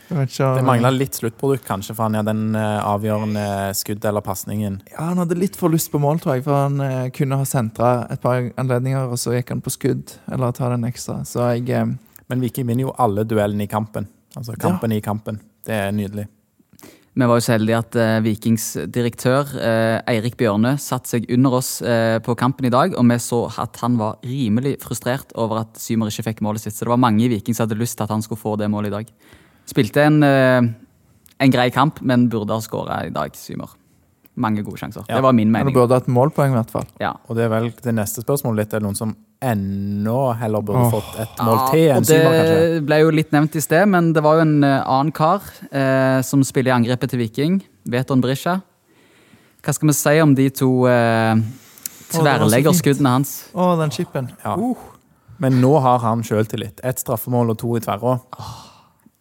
Det 0.08 0.64
mangla 0.64 0.92
litt 0.94 1.18
sluttprodukt, 1.20 1.66
kanskje, 1.68 1.96
for 1.96 2.08
han 2.08 2.16
hadde 2.16 2.32
den 2.32 2.56
eh, 2.56 2.78
avgjørende 2.88 3.44
skudd 3.76 4.06
eller 4.08 4.24
pasningen. 4.24 4.80
Ja, 4.94 5.10
Han 5.10 5.20
hadde 5.20 5.36
litt 5.36 5.60
for 5.60 5.74
lyst 5.74 5.92
på 5.92 6.00
mål, 6.00 6.22
tror 6.24 6.38
jeg, 6.38 6.46
for 6.48 6.68
han 6.68 6.80
eh, 6.84 7.10
kunne 7.16 7.42
ha 7.42 7.48
sentra 7.48 7.92
et 8.14 8.24
par 8.24 8.40
anledninger, 8.56 9.12
og 9.12 9.20
så 9.20 9.36
gikk 9.36 9.52
han 9.56 9.64
på 9.66 9.74
skudd, 9.76 10.16
eller 10.32 10.56
ta 10.56 10.72
den 10.72 10.88
ekstra. 10.88 11.20
Så 11.28 11.44
jeg 11.58 11.68
eh, 11.76 11.92
Men 12.28 12.42
Viking 12.44 12.68
vinner 12.68 12.90
jo 12.90 12.96
alle 13.00 13.24
duellene 13.28 13.68
i 13.68 13.72
kampen. 13.72 14.08
Altså 14.36 14.56
kampen 14.60 14.92
i 14.92 15.02
kampen. 15.02 15.40
Det 15.66 15.76
er 15.76 15.94
nydelig. 15.96 16.28
Vi 17.18 17.26
var 17.26 17.40
jo 17.40 17.42
så 17.42 17.56
heldige 17.56 17.78
at 17.82 17.96
eh, 17.98 18.20
Vikings 18.22 18.66
direktør 18.94 19.50
eh, 19.58 19.96
Eirik 20.12 20.36
Bjørne 20.38 20.76
satte 20.78 21.16
seg 21.16 21.26
under 21.34 21.56
oss 21.58 21.80
eh, 21.82 22.20
på 22.22 22.36
kampen 22.38 22.68
i 22.70 22.72
dag, 22.74 22.94
og 22.94 23.08
vi 23.10 23.18
så 23.24 23.40
at 23.64 23.80
han 23.82 23.96
var 23.98 24.20
rimelig 24.22 24.76
frustrert 24.84 25.34
over 25.34 25.64
at 25.64 25.80
Symer 25.82 26.12
ikke 26.12 26.28
fikk 26.28 26.44
målet 26.46 26.62
sitt. 26.62 26.78
Så 26.78 26.86
det 26.86 26.94
var 26.94 27.02
mange 27.02 27.26
i 27.26 27.32
Viking 27.32 27.58
som 27.58 27.66
hadde 27.66 27.80
lyst 27.80 27.98
til 27.98 28.06
at 28.06 28.14
han 28.14 28.22
skulle 28.22 28.44
få 28.44 28.54
det 28.62 28.70
målet 28.70 28.92
i 28.92 28.98
dag. 29.00 29.10
Spilte 29.68 30.06
en, 30.08 30.22
eh, 30.24 30.62
en 31.44 31.52
grei 31.52 31.70
kamp, 31.76 32.02
men 32.02 32.30
burde 32.32 32.56
ha 32.56 32.64
skåra 32.64 33.06
i 33.08 33.12
dag, 33.14 33.36
Symer. 33.36 33.76
Mange 34.38 34.62
gode 34.62 34.78
sjanser. 34.78 35.04
Ja. 35.08 35.18
Det 35.18 35.24
var 35.26 35.34
min 35.34 35.52
mening. 35.52 35.66
mening. 35.66 35.76
burde 35.76 35.98
hatt 35.98 36.08
målpoeng, 36.08 36.54
i 36.54 36.58
hvert 36.60 36.72
fall. 36.72 36.86
Ja. 37.02 37.16
Og 37.28 37.36
det 37.36 37.48
er 37.48 37.50
vel 37.50 37.72
det 37.72 37.94
neste 37.98 38.22
spørsmålet 38.22 38.62
litt. 38.62 38.74
Er 38.74 38.84
det 38.84 38.86
noen 38.86 38.98
som 39.00 39.16
ennå 39.42 40.20
heller 40.38 40.62
burde 40.66 40.86
oh. 40.86 40.92
fått 40.94 41.18
et 41.22 41.42
mål 41.46 41.62
til 41.72 41.82
ja, 41.82 41.98
enn 41.98 42.06
Symer, 42.06 42.36
kanskje? 42.38 42.60
Det 42.76 42.84
ble 42.86 43.00
jo 43.02 43.14
litt 43.18 43.34
nevnt 43.34 43.58
i 43.58 43.64
sted, 43.66 43.86
men 43.90 44.12
det 44.14 44.24
var 44.26 44.38
jo 44.38 44.46
en 44.46 44.58
eh, 44.64 44.78
annen 44.82 45.14
kar 45.18 45.46
eh, 45.72 46.20
som 46.26 46.46
spiller 46.46 46.72
i 46.72 46.76
angrepet 46.78 47.14
til 47.14 47.24
Viking. 47.26 47.60
Veton 47.90 48.22
Brisja. 48.22 48.60
Hva 49.66 49.74
skal 49.74 49.90
vi 49.90 49.98
si 49.98 50.16
om 50.22 50.38
de 50.38 50.48
to 50.54 50.70
eh, 50.92 51.42
tverrleggerskuddene 52.14 53.18
hans? 53.18 53.34
Å, 53.58 53.74
den 53.82 53.94
chipen. 53.94 54.30
Ja. 54.46 54.54
Uh. 54.54 54.94
Men 55.42 55.60
nå 55.62 55.76
har 55.82 56.02
han 56.02 56.24
sjøltillit. 56.26 56.82
Ett 56.86 57.02
straffemål 57.02 57.54
og 57.54 57.60
to 57.62 57.76
i 57.78 57.82
tverrå. 57.84 58.16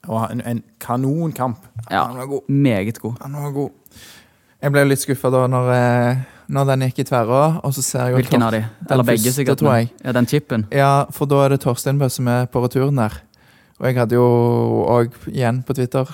Og 0.08 0.30
en, 0.30 0.40
en 0.46 0.62
kanonkamp. 0.80 1.58
Ja, 1.90 2.04
Han 2.06 2.16
var 2.16 2.26
god. 2.26 2.48
meget 2.48 3.00
god. 3.00 3.14
Han 3.22 3.32
var 3.32 3.50
god. 3.50 3.70
Jeg 4.62 4.72
ble 4.72 4.84
litt 4.88 5.00
skuffa 5.02 5.30
da 5.30 5.46
når, 5.50 5.70
eh, 5.74 6.16
når 6.48 6.64
den 6.70 6.80
gikk 6.88 6.98
i 6.98 7.04
tverra. 7.04 7.60
og 7.64 7.74
så 7.74 7.82
ser 7.82 7.98
jeg 8.06 8.10
jo 8.14 8.16
Hvilken 8.22 8.42
av 8.42 8.52
de? 8.52 8.60
Den 8.60 8.92
Eller 8.94 9.04
begge, 9.04 9.18
første, 9.24 9.32
sikkert. 9.40 9.58
tror 9.58 9.74
jeg. 9.76 9.90
Ja, 10.04 10.12
Den 10.12 10.26
chipen. 10.26 10.66
Ja, 10.72 11.04
for 11.10 11.26
da 11.26 11.44
er 11.44 11.48
det 11.50 11.60
Torstein 11.60 11.98
Bø 11.98 12.08
som 12.08 12.28
er 12.28 12.46
på 12.46 12.62
returen 12.64 12.96
der. 12.96 13.12
Og 13.80 13.86
jeg 13.86 13.96
hadde 13.96 14.14
jo 14.16 14.24
òg 14.88 15.12
igjen 15.28 15.62
på 15.66 15.74
Twitter 15.76 16.06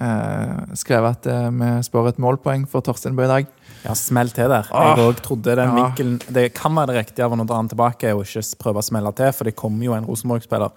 eh, 0.00 0.74
skrevet 0.74 1.16
at 1.20 1.26
eh, 1.30 1.50
vi 1.54 1.68
spår 1.86 2.08
et 2.08 2.18
målpoeng 2.18 2.66
for 2.68 2.80
Torstein 2.84 3.16
Bø 3.16 3.24
i 3.24 3.30
dag. 3.30 3.46
Ja, 3.84 3.94
smell 3.94 4.28
til 4.34 4.48
der. 4.50 4.66
Åh. 4.74 4.96
Jeg 4.96 5.04
òg 5.06 5.20
trodde 5.22 5.54
den 5.56 5.68
Ja. 5.70 5.74
vinkelen 5.84 6.18
Det 6.34 6.52
kan 6.54 6.74
være 6.74 6.86
det 6.92 6.96
riktige 7.06 7.24
av 7.24 7.32
å 7.32 7.46
dra 7.46 7.56
den 7.62 7.68
tilbake 7.68 8.12
og 8.14 8.24
ikke 8.26 8.42
prøve 8.58 8.82
å 8.82 8.84
smelle 8.84 9.12
til, 9.14 9.32
for 9.32 9.44
det 9.44 9.54
kommer 9.56 9.84
jo 9.84 9.92
en 9.94 10.04
Rosenborg-spiller. 10.08 10.70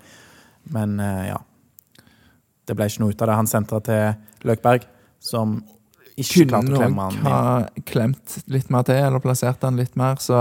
Men 0.69 0.99
eh, 0.99 1.27
ja. 1.33 1.37
Det 2.67 2.76
ble 2.78 2.88
ikke 2.88 3.02
noe 3.04 3.13
ut 3.13 3.21
av 3.21 3.32
det. 3.32 3.36
Han 3.41 3.50
sentra 3.50 3.80
til 3.84 4.47
Løkberg, 4.47 4.86
som 5.19 5.62
ikke 6.21 6.45
klarte 6.52 6.74
å 6.76 6.78
klemme 6.78 7.06
han. 7.08 7.15
han 7.15 7.24
Kunne 7.24 7.34
ha 7.34 7.86
klemt 7.89 8.36
litt 8.52 8.69
mer 8.74 8.84
til, 8.86 9.00
eller 9.02 9.24
plassert 9.24 9.63
han 9.65 9.80
litt 9.80 9.95
mer, 10.00 10.19
så 10.21 10.38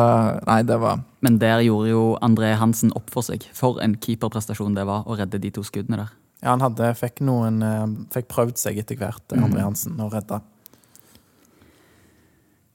nei, 0.47 0.61
det 0.67 0.77
var 0.83 1.01
Men 1.25 1.39
der 1.41 1.63
gjorde 1.65 1.89
jo 1.93 2.03
André 2.25 2.55
Hansen 2.61 2.93
opp 2.97 3.11
for 3.13 3.23
seg. 3.25 3.45
For 3.57 3.81
en 3.85 3.95
keeperprestasjon 3.97 4.75
det 4.77 4.85
var 4.89 5.05
å 5.09 5.17
redde 5.19 5.41
de 5.41 5.51
to 5.55 5.65
skuddene 5.67 6.03
der. 6.03 6.13
Ja, 6.43 6.55
han 6.55 6.63
hadde, 6.65 6.95
fikk, 6.97 7.21
noen, 7.21 7.63
eh, 7.63 7.87
fikk 8.15 8.29
prøvd 8.33 8.57
seg 8.57 8.79
etter 8.81 8.97
hvert, 8.97 9.25
Mm. 9.33 9.45
André 9.45 9.61
Hansen, 9.61 9.99
og 10.01 10.13
redda. 10.13 10.41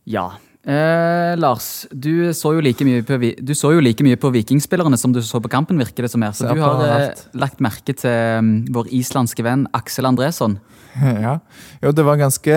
Ja. 0.06 0.38
Eh, 0.66 1.38
Lars, 1.38 1.86
du 1.92 2.34
så, 2.34 2.50
like 2.58 2.86
på, 3.06 3.18
du 3.38 3.54
så 3.54 3.70
jo 3.76 3.84
like 3.86 4.02
mye 4.02 4.18
på 4.18 4.32
vikingspillerne 4.34 4.98
som 4.98 5.14
du 5.14 5.22
så 5.22 5.38
på 5.38 5.52
kampen, 5.54 5.78
virker 5.78 6.08
det 6.08 6.10
som 6.10 6.24
her. 6.26 6.34
Så 6.34 6.50
du 6.50 6.62
har 6.62 6.82
eh, 6.88 7.22
lagt 7.38 7.62
merke 7.62 7.94
til 7.94 8.42
mm, 8.42 8.74
vår 8.74 8.90
islandske 8.98 9.46
venn 9.46 9.68
Aksel 9.78 10.10
Andresson. 10.10 10.60
Ja. 10.96 11.42
Jo, 11.84 11.90
det 11.92 12.06
var 12.08 12.16
ganske 12.16 12.54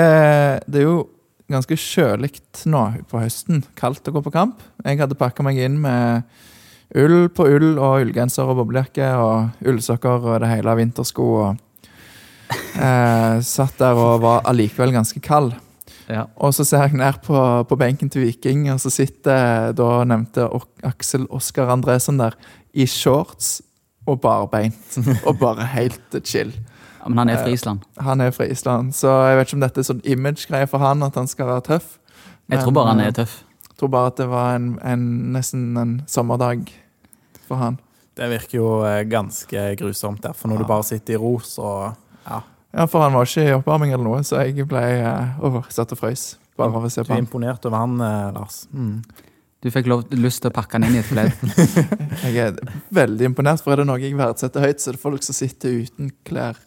Det 0.62 0.78
er 0.78 0.84
jo 0.84 1.08
ganske 1.50 1.74
kjølig 1.74 2.36
nå 2.70 2.84
på 3.10 3.18
høsten. 3.18 3.64
Kaldt 3.74 4.06
å 4.06 4.14
gå 4.14 4.22
på 4.22 4.30
kamp. 4.30 4.62
Jeg 4.84 5.00
hadde 5.00 5.18
pakka 5.18 5.42
meg 5.42 5.58
inn 5.58 5.80
med 5.82 6.22
ull 6.94 7.26
på 7.34 7.48
ull 7.50 7.72
og 7.74 8.04
ullgenser 8.04 8.46
og 8.48 8.60
boblejakke 8.62 9.08
og 9.18 9.66
ullsokker 9.66 10.22
og 10.22 10.44
det 10.44 10.52
hele 10.52 10.76
vintersko. 10.78 11.26
og 11.42 12.54
eh, 12.78 13.40
Satt 13.42 13.82
der 13.82 13.98
og 13.98 14.22
var 14.22 14.46
allikevel 14.48 14.94
ganske 14.94 15.24
kald. 15.24 15.56
Ja. 16.08 16.24
Og 16.40 16.54
så 16.56 16.64
ser 16.64 16.86
jeg 16.86 16.96
ned 16.96 17.18
på, 17.26 17.36
på 17.68 17.76
benken 17.76 18.08
til 18.10 18.24
Viking, 18.24 18.66
og 18.72 18.80
så 18.80 18.90
sitter 18.90 19.72
da 19.76 19.88
nevnte 20.08 20.46
Aksel 20.88 21.26
Oskar 21.30 21.68
Andresen 21.74 22.18
der 22.20 22.36
i 22.72 22.86
shorts 22.88 23.58
og 24.08 24.20
barbeint. 24.24 24.96
Og 25.28 25.36
bare 25.38 25.66
helt 25.74 26.16
chill. 26.24 26.54
Ja, 27.02 27.08
men 27.10 27.18
han 27.20 27.28
er 27.28 27.42
fra 27.42 27.50
Island. 27.52 27.82
Han 28.00 28.20
er 28.24 28.30
fra 28.32 28.46
Island, 28.48 28.94
så 28.96 29.10
jeg 29.28 29.36
vet 29.38 29.48
ikke 29.50 29.56
om 29.58 29.64
dette 29.66 29.80
er 29.82 29.86
sånn 29.90 30.00
image-greie 30.08 30.66
for 30.70 30.80
han, 30.82 31.02
at 31.04 31.14
han 31.20 31.28
skal 31.28 31.46
være 31.50 31.64
tøff. 31.68 31.90
Jeg 32.48 32.62
tror 32.64 32.72
bare 32.78 32.94
han 32.94 33.02
eh, 33.04 33.10
er 33.12 33.18
tøff. 33.20 33.34
Jeg 33.68 33.76
tror 33.82 33.92
bare 33.92 34.10
at 34.10 34.16
det 34.18 34.26
var 34.32 34.56
en, 34.56 34.70
en, 34.82 35.04
nesten 35.36 35.66
en 35.78 35.92
sommerdag 36.10 36.64
for 37.46 37.60
han. 37.60 37.76
Det 38.18 38.26
virker 38.32 38.56
jo 38.58 38.70
eh, 38.88 39.02
ganske 39.06 39.66
grusomt, 39.78 40.22
der, 40.24 40.32
for 40.34 40.48
når 40.50 40.56
Ja. 40.58 40.64
du 40.64 40.72
bare 40.72 40.88
sitter 40.88 41.14
i 41.14 41.20
ro, 41.20 41.34
så 41.44 41.68
ja. 42.24 42.40
Ja, 42.74 42.84
for 42.86 43.00
han 43.00 43.14
var 43.16 43.24
ikke 43.24 43.46
i 43.46 43.54
oppvarming 43.56 43.94
eller 43.94 44.04
noe, 44.04 44.20
så 44.28 44.42
jeg 44.44 44.66
ble 44.68 44.82
uh, 45.00 45.62
satt 45.72 45.94
og 45.94 46.00
frøys. 46.02 46.26
Bare 46.58 46.74
av 46.74 46.84
å 46.84 46.90
se 46.92 47.00
Du 47.00 47.08
på 47.08 47.14
er 47.14 47.20
han. 47.20 47.24
imponert 47.24 47.64
over 47.68 47.78
han, 47.80 47.94
eh, 48.02 48.28
Lars. 48.34 48.64
Mm. 48.74 49.02
Du 49.62 49.68
fikk 49.74 49.86
lov, 49.90 50.04
lyst 50.14 50.42
til 50.42 50.50
å 50.50 50.54
pakke 50.54 50.78
den 50.78 50.88
inn 50.90 50.98
i 50.98 51.02
et 51.02 51.08
pledd. 51.10 51.32
Jeg 52.26 52.36
er 52.42 52.58
veldig 52.94 53.28
imponert, 53.30 53.62
for 53.62 53.72
er 53.72 53.80
det 53.82 53.86
noe 53.88 53.98
jeg 54.02 54.14
verdsetter 54.18 54.62
høyt, 54.66 54.82
så 54.82 54.90
er 54.90 54.98
det 54.98 55.02
folk 55.02 55.22
som 55.26 55.34
sitter 55.38 55.80
uten 55.86 56.10
klær. 56.26 56.58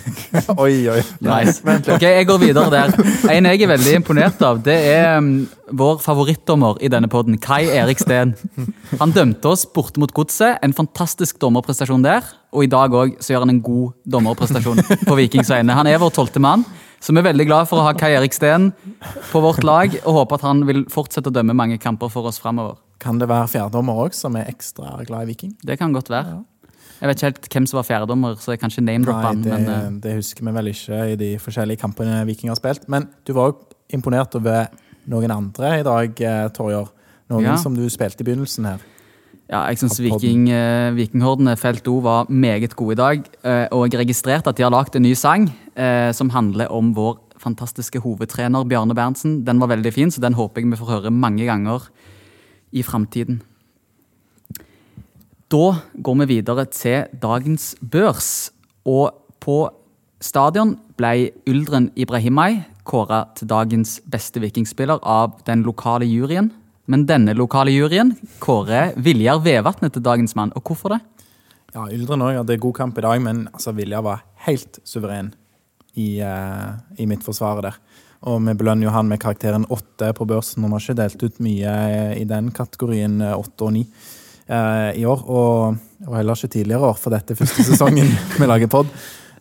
oi, 0.64 0.88
oi. 0.90 1.00
Nice. 1.24 1.60
Ok, 1.62 2.02
Jeg 2.02 2.26
går 2.28 2.38
videre 2.42 2.70
der. 2.72 2.94
En 3.32 3.48
jeg 3.50 3.62
er 3.62 3.70
veldig 3.70 3.94
imponert 4.00 4.42
av, 4.44 4.60
det 4.64 4.76
er 4.90 5.18
um, 5.18 5.32
vår 5.72 6.00
favorittdommer 6.04 6.80
i 6.84 6.90
denne 6.92 7.10
podden, 7.12 7.38
Kai 7.42 7.64
Erik 7.70 8.02
Steen. 8.02 8.34
Han 9.00 9.14
dømte 9.14 9.52
oss 9.52 9.64
borte 9.68 10.02
mot 10.02 10.12
Godset. 10.14 10.58
En 10.64 10.74
fantastisk 10.76 11.40
dommerprestasjon 11.42 12.04
der. 12.04 12.26
Og 12.52 12.66
i 12.66 12.70
dag 12.72 12.92
òg 12.92 13.16
gjør 13.22 13.46
han 13.46 13.54
en 13.54 13.62
god 13.64 13.96
dommerprestasjon 14.12 14.82
på 15.08 15.18
Vikings 15.18 15.52
vegne. 15.52 15.76
Han 15.76 15.88
er 15.88 16.00
vår 16.02 16.12
tolvte 16.18 16.42
mann, 16.42 16.66
så 17.02 17.14
vi 17.14 17.22
er 17.22 17.30
veldig 17.30 17.48
glad 17.48 17.70
for 17.70 17.80
å 17.80 17.86
ha 17.88 17.96
Kai 17.96 18.12
Erik 18.14 18.36
Steen 18.36 18.70
på 19.32 19.42
vårt 19.42 19.64
lag, 19.66 19.94
og 20.04 20.20
håper 20.20 20.40
at 20.40 20.48
han 20.50 20.64
vil 20.68 20.84
fortsette 20.92 21.32
å 21.32 21.34
dømme 21.34 21.56
mange 21.56 21.80
kamper 21.82 22.12
for 22.12 22.28
oss 22.28 22.40
framover. 22.42 22.76
Kan 23.02 23.18
det 23.18 23.26
være 23.30 23.48
fjerdommer 23.50 24.04
òg, 24.04 24.14
som 24.14 24.36
er 24.38 24.50
ekstra 24.52 25.00
glad 25.08 25.24
i 25.24 25.32
Viking? 25.32 25.56
Det 25.64 25.80
kan 25.80 25.94
godt 25.96 26.12
være. 26.12 26.42
Jeg 27.02 27.10
vet 27.10 27.18
ikke 27.18 27.28
helt 27.32 27.46
hvem 27.50 27.64
som 27.66 27.76
var 27.80 27.86
fjerdedommer, 27.88 28.36
så 28.38 28.52
jeg 28.54 28.60
kan 28.62 28.70
ikke 28.70 28.84
name-droppe 28.86 29.26
han. 29.26 29.40
det, 29.42 29.52
Men, 29.52 29.68
eh, 29.68 30.00
det 30.04 30.14
husker 30.20 30.44
vi 30.46 30.52
vel 30.54 30.70
ikke 30.70 31.00
i 31.10 31.16
de 31.18 31.30
forskjellige 31.42 31.80
kampene 31.82 32.20
Viking 32.28 32.52
har 32.52 32.58
spilt. 32.60 32.88
Men 32.88 33.08
du 33.26 33.32
var 33.34 33.50
òg 33.50 33.56
imponert 33.90 34.36
over 34.38 34.68
noen 35.10 35.34
andre 35.34 35.80
i 35.80 35.82
dag, 35.82 36.20
eh, 36.22 36.48
Torjer. 36.54 36.86
Noen 37.28 37.42
Ja. 37.44 37.56
som 37.56 37.74
du 37.74 37.88
spilte 37.90 38.20
i 38.20 38.24
begynnelsen 38.24 38.64
her. 38.64 38.78
Ja, 39.50 39.66
jeg 39.66 39.78
syns. 39.78 39.98
Viking, 39.98 40.48
eh, 40.48 40.92
Vikinghordene 40.94 41.56
felt 41.58 41.86
O 41.88 42.00
var 42.00 42.26
meget 42.30 42.76
gode 42.76 42.92
i 42.92 42.94
dag. 42.94 43.24
Eh, 43.44 43.66
og 43.72 43.90
jeg 43.90 44.00
registrerte 44.06 44.48
at 44.48 44.56
de 44.56 44.62
har 44.62 44.70
lagd 44.70 44.94
en 44.94 45.02
ny 45.02 45.14
sang 45.14 45.52
eh, 45.76 46.12
som 46.12 46.30
handler 46.30 46.70
om 46.70 46.94
vår 46.94 47.18
fantastiske 47.38 48.00
hovedtrener 48.00 48.64
Bjarne 48.64 48.94
Berntsen. 48.94 49.44
Den 49.44 49.58
var 49.58 49.66
veldig 49.66 49.92
fin, 49.92 50.10
så 50.10 50.20
den 50.20 50.34
håper 50.34 50.62
jeg 50.62 50.70
vi 50.70 50.76
får 50.76 51.02
høre 51.02 51.10
mange 51.10 51.44
ganger 51.44 51.88
i 52.72 52.82
framtiden. 52.82 53.42
Da 55.52 55.74
går 55.92 56.14
vi 56.22 56.38
videre 56.38 56.64
til 56.72 57.10
dagens 57.20 57.74
børs. 57.80 58.50
Og 58.88 59.12
på 59.42 59.66
stadion 60.22 60.78
ble 60.96 61.28
Uldren 61.50 61.90
Ibrahimai 61.92 62.62
kåra 62.88 63.26
til 63.36 63.50
dagens 63.50 63.98
beste 64.08 64.40
vikingspiller 64.40 65.02
av 65.04 65.42
den 65.44 65.64
lokale 65.66 66.08
juryen. 66.08 66.48
Men 66.88 67.04
denne 67.06 67.34
lokale 67.36 67.74
juryen 67.74 68.14
kårer 68.40 68.94
Viljar 68.96 69.42
Vevatnet 69.44 69.92
til 69.92 70.04
dagens 70.06 70.32
mann. 70.38 70.54
Og 70.56 70.64
hvorfor 70.64 70.96
det? 70.96 71.02
Ja, 71.76 71.84
Yldren 71.92 72.24
òg 72.24 72.40
hadde 72.40 72.58
god 72.60 72.74
kamp 72.80 72.96
i 72.98 73.04
dag, 73.04 73.20
men 73.20 73.44
altså, 73.52 73.76
Viljar 73.76 74.04
var 74.08 74.24
helt 74.46 74.80
suveren 74.88 75.34
i, 75.92 76.16
uh, 76.24 76.80
i 76.96 77.04
midtforsvaret 77.08 77.68
der. 77.68 77.78
Og 78.28 78.40
vi 78.46 78.56
belønner 78.56 78.88
jo 78.88 78.96
han 78.96 79.08
med 79.10 79.20
karakteren 79.20 79.68
åtte 79.68 80.14
på 80.16 80.24
børsen. 80.32 80.64
Og 80.64 80.72
vi 80.72 80.78
har 80.78 80.88
ikke 80.88 81.00
delt 81.02 81.28
ut 81.28 81.44
mye 81.44 81.78
eh, 81.92 82.18
i 82.22 82.26
den 82.28 82.52
kategorien 82.54 83.20
eh, 83.20 83.36
åtte 83.36 83.66
og 83.66 83.72
ni 83.76 83.86
eh, 84.52 85.00
i 85.00 85.06
år. 85.08 85.24
Og, 85.26 85.82
og 86.06 86.14
heller 86.18 86.38
ikke 86.38 86.56
tidligere 86.58 86.92
år, 86.92 87.00
for 87.00 87.14
dette 87.14 87.36
første 87.38 87.66
sesongen 87.66 88.12
vi 88.40 88.48
lager 88.48 88.70
pod. 88.72 88.92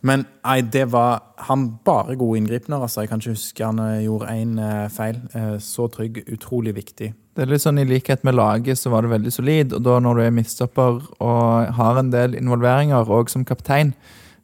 Men 0.02 0.24
nei, 0.41 0.62
det 0.65 0.88
var 0.89 1.19
han 1.45 1.67
bare 1.86 2.17
gode 2.17 2.39
inngripener. 2.41 2.82
Altså. 2.82 3.04
Jeg 3.04 3.12
kan 3.12 3.21
ikke 3.21 3.36
huske 3.36 3.67
han 3.67 3.82
eh, 3.84 4.06
gjorde 4.08 4.32
én 4.34 4.56
feil. 4.93 5.19
Eh, 5.38 5.58
så 5.62 5.88
trygg, 5.93 6.24
utrolig 6.34 6.74
viktig. 6.80 7.12
Det 7.32 7.45
er 7.45 7.52
litt 7.54 7.63
sånn 7.63 7.80
I 7.80 7.88
likhet 7.88 8.26
med 8.28 8.36
laget 8.36 8.80
så 8.80 8.91
var 8.91 9.06
det 9.06 9.13
veldig 9.13 9.32
solid. 9.34 9.76
og 9.78 9.86
da 9.86 10.00
Når 10.04 10.17
du 10.17 10.24
er 10.26 10.34
midtstopper 10.36 10.97
og 11.24 11.78
har 11.78 12.02
en 12.02 12.12
del 12.13 12.36
involveringer, 12.39 13.08
og 13.08 13.30
som 13.32 13.45
kaptein, 13.47 13.93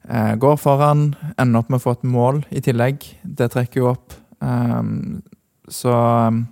eh, 0.08 0.36
går 0.36 0.56
foran, 0.62 1.10
ender 1.38 1.64
opp 1.64 1.74
med 1.74 1.82
å 1.82 1.86
få 1.88 1.98
et 1.98 2.08
mål 2.08 2.44
i 2.52 2.64
tillegg. 2.64 3.04
Det 3.24 3.52
trekker 3.52 3.82
jo 3.82 3.92
opp. 3.96 4.14
Um, 4.40 5.24
så 5.68 5.92
um, 6.30 6.44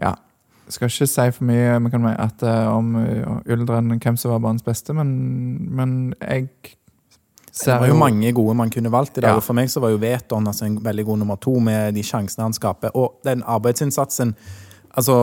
ja. 0.00 0.14
Skal 0.72 0.88
ikke 0.88 1.08
si 1.10 1.24
for 1.36 1.48
mye 1.48 1.78
men 1.82 1.92
kan, 1.92 2.06
at, 2.12 2.44
uh, 2.46 2.72
om 2.72 2.94
uh, 2.96 3.34
Uldren 3.52 3.92
hvem 3.98 4.16
som 4.16 4.32
var 4.32 4.40
banens 4.44 4.64
beste, 4.64 4.94
men, 4.96 5.10
men 5.68 6.14
jeg 6.20 6.48
Det 7.52 7.74
var 7.80 7.90
jo 7.90 7.98
mange 8.00 8.32
gode 8.32 8.54
man 8.56 8.70
kunne 8.72 8.92
valgt 8.92 9.18
i 9.18 9.20
dag. 9.20 9.36
Ja. 9.36 9.44
For 9.44 9.52
meg 9.52 9.68
så 9.68 9.80
var 9.84 9.92
jo 9.92 10.00
Veton 10.00 10.48
altså 10.48 10.64
en 10.64 10.78
veldig 10.84 11.04
god 11.04 11.18
nummer 11.20 11.36
to 11.36 11.58
med 11.60 11.92
de 11.92 12.02
sjansene 12.02 12.46
han 12.46 12.56
skaper. 12.56 12.96
Og 12.96 13.20
den 13.24 13.42
arbeidsinnsatsen 13.44 14.32
altså 14.98 15.14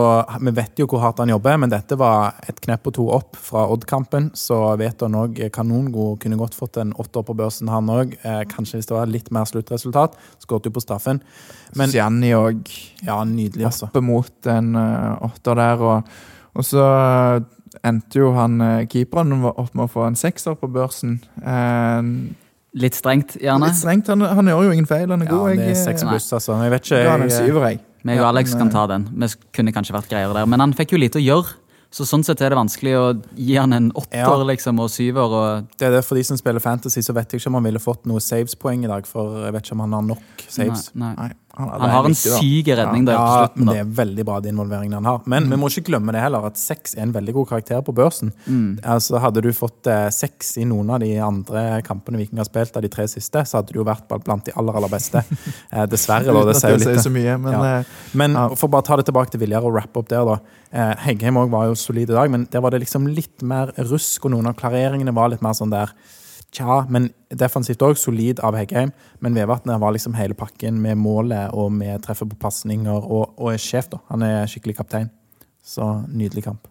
Vi 0.42 0.52
vet 0.56 0.80
jo 0.80 0.86
hvor 0.90 1.02
hardt 1.04 1.20
han 1.22 1.30
jobber, 1.32 1.56
men 1.62 1.70
dette 1.72 1.96
var 1.98 2.34
et 2.48 2.58
knepp 2.64 2.88
og 2.90 2.94
to 2.96 3.06
opp 3.14 3.38
fra 3.38 3.66
Odd-kampen. 3.70 4.30
Så 4.34 4.58
vet 4.80 5.00
han 5.04 5.16
òg 5.18 5.38
kanongod. 5.54 6.18
Kunne 6.22 6.38
godt 6.40 6.56
fått 6.58 6.80
en 6.82 6.92
åtter 7.00 7.24
på 7.26 7.36
børsen, 7.38 7.70
han 7.72 7.90
òg. 7.92 8.16
Eh, 8.22 8.42
kanskje 8.50 8.80
hvis 8.80 8.90
det 8.90 8.96
var 8.96 9.10
litt 9.10 9.30
mer 9.34 9.46
sluttresultat. 9.48 10.18
Skåret 10.42 10.66
jo 10.68 10.74
på 10.74 10.82
straffen. 10.84 11.22
Men 11.78 11.94
Gianni 11.94 12.32
òg 12.34 12.60
ja, 13.06 13.20
nydelig, 13.24 13.68
altså. 13.70 13.88
oppe 13.90 14.02
mot 14.02 14.50
en 14.50 14.74
uh, 14.76 15.16
åtter 15.30 15.58
der. 15.62 15.86
Og, 15.86 16.14
og 16.58 16.66
så 16.66 16.84
uh, 16.84 17.80
endte 17.86 18.18
jo 18.22 18.32
han 18.34 18.58
uh, 18.60 18.86
keeperen 18.90 19.36
opp 19.50 19.74
med 19.74 19.86
å 19.86 19.90
få 19.90 20.08
en 20.08 20.18
sekser 20.18 20.58
på 20.58 20.70
børsen. 20.72 21.20
Uh, 21.42 22.30
Litt 22.78 22.94
strengt, 22.94 23.32
gjerne. 23.42 23.66
litt 23.66 23.78
strengt. 23.80 24.06
Han, 24.12 24.22
han 24.22 24.46
gjør 24.46 24.68
jo 24.68 24.74
ingen 24.76 24.86
feil, 24.86 25.10
han 25.10 25.24
er 25.24 25.26
Ja, 25.26 25.38
god. 25.40 25.58
det 25.58 25.72
er 25.72 25.78
seks 25.78 26.04
pluss, 26.06 26.28
altså. 26.36 26.54
Jeg 26.62 26.70
vet 26.70 26.84
ikke 26.86 27.00
Jeg, 27.00 27.30
jeg, 27.32 27.54
jeg. 27.66 27.80
Meg 28.04 28.20
og 28.20 28.28
Alex 28.30 28.54
kan 28.56 28.70
ta 28.72 28.86
den. 28.86 29.08
Vi 29.12 29.28
kunne 29.52 29.72
kanskje 29.72 29.92
vært 29.96 30.08
greiere 30.08 30.32
der. 30.34 30.46
Men 30.46 30.60
han 30.60 30.72
fikk 30.76 30.92
jo 30.96 30.98
lite 31.02 31.20
å 31.20 31.24
gjøre. 31.24 31.56
Så 31.90 32.04
sånn 32.06 32.22
sett 32.22 32.38
er 32.40 32.52
det 32.52 32.56
vanskelig 32.56 32.92
å 32.94 33.06
gi 33.34 33.56
han 33.58 33.72
en 33.74 33.90
åtter 33.98 34.20
Ja. 34.22 34.44
liksom, 34.46 34.78
og 34.78 34.90
syver. 34.90 35.26
Og 35.26 35.66
Det 35.76 35.88
er 35.88 35.90
det 35.96 36.04
for 36.04 36.14
de 36.14 36.22
som 36.22 36.36
spiller 36.36 36.60
Fantasy, 36.60 37.00
så 37.02 37.12
vet 37.12 37.28
jeg 37.32 37.40
ikke 37.40 37.48
om 37.48 37.54
han 37.54 37.64
ville 37.64 37.80
fått 37.82 38.06
noe 38.06 38.20
saves-poeng 38.20 38.84
i 38.84 38.86
dag. 38.86 39.06
For 39.06 39.42
jeg 39.44 39.52
vet 39.52 39.64
ikke 39.64 39.72
om 39.72 39.80
han 39.80 39.92
har 39.92 40.02
nok 40.02 40.22
saves. 40.48 40.90
Nei, 40.94 41.14
nei. 41.16 41.26
Nei, 41.28 41.34
han, 41.60 41.80
Han 41.80 41.90
har 41.90 42.04
en 42.08 42.14
syk 42.14 42.66
redning 42.66 43.04
der 43.06 43.16
på 43.16 43.26
Ja, 43.26 43.46
Da. 43.54 43.72
det 43.72 43.78
er 43.80 43.84
veldig 44.00 44.24
bra, 44.24 44.40
de 44.40 44.48
involveringene 44.52 44.94
han 45.00 45.04
har. 45.04 45.20
Men 45.26 45.48
vi 45.50 45.56
må 45.56 45.68
ikke 45.70 45.84
glemme 45.90 46.12
det 46.12 46.20
heller, 46.22 46.46
at 46.46 46.56
seks 46.56 46.94
er 46.96 47.02
en 47.02 47.12
veldig 47.12 47.32
god 47.34 47.48
karakter 47.48 47.82
på 47.86 47.94
børsen. 47.94 48.32
Mm. 48.46 48.78
Altså, 48.84 49.18
hadde 49.20 49.42
du 49.42 49.50
fått 49.52 49.86
eh, 49.86 50.08
seks 50.10 50.56
i 50.58 50.64
noen 50.64 50.90
av 50.90 51.00
de 51.00 51.12
andre 51.18 51.82
kampene 51.86 52.18
Viking 52.18 52.38
har 52.38 52.44
spilt 52.48 52.76
av 52.76 52.82
de 52.82 52.88
tre 52.88 53.06
siste, 53.08 53.44
så 53.46 53.58
hadde 53.60 53.72
du 53.72 53.78
jo 53.80 53.84
vært 53.84 54.06
blant 54.24 54.44
de 54.44 54.52
aller, 54.56 54.72
aller 54.80 54.88
beste. 54.88 55.22
Eh, 55.72 55.86
dessverre, 55.86 56.24
da. 56.34 56.44
Det 56.50 56.56
sier 56.58 56.72
jo 56.76 56.78
litt. 56.90 57.02
så 57.04 57.10
mye, 57.14 57.36
men 57.38 57.52
Ja. 57.52 57.78
eh, 57.80 57.84
Men 58.14 58.32
Ja. 58.34 58.48
for 58.54 58.68
bare 58.68 58.82
å 58.82 58.84
ta 58.86 58.96
det 58.96 59.06
tilbake 59.06 59.30
til 59.30 59.40
Viljar 59.40 59.62
og 59.64 59.74
rappe 59.74 59.96
opp 60.00 60.08
der, 60.08 60.24
da. 60.24 60.38
Eh, 60.72 60.94
Heggheim 61.06 61.36
òg 61.36 61.50
var 61.50 61.66
jo 61.66 61.74
solid 61.74 62.10
i 62.10 62.14
dag, 62.14 62.30
men 62.30 62.46
der 62.50 62.60
var 62.60 62.70
det 62.70 62.80
liksom 62.82 63.06
litt 63.14 63.42
mer 63.42 63.72
rusk, 63.78 64.24
og 64.24 64.32
noen 64.32 64.46
av 64.48 64.54
klareringene 64.56 65.12
var 65.14 65.28
litt 65.30 65.42
mer 65.42 65.52
sånn 65.52 65.70
der 65.70 65.90
Tja, 66.50 66.80
men 66.90 67.12
defensivt 67.30 67.82
òg 67.86 67.98
solid 67.98 68.40
av 68.42 68.56
Heggheim. 68.58 68.90
Men 69.22 69.36
Vevatnet 69.38 69.78
var 69.82 69.94
liksom 69.94 70.16
hele 70.18 70.34
pakken 70.34 70.80
med 70.82 70.98
målet 70.98 71.54
og 71.54 71.70
med 71.72 72.02
treffet 72.02 72.32
på 72.32 72.38
pasninger, 72.42 73.06
og, 73.06 73.36
og 73.38 73.52
er 73.52 73.62
sjef, 73.62 73.90
da. 73.92 74.00
Han 74.10 74.26
er 74.26 74.50
skikkelig 74.50 74.80
kaptein. 74.80 75.10
Så 75.62 75.86
nydelig 76.08 76.48
kamp. 76.48 76.66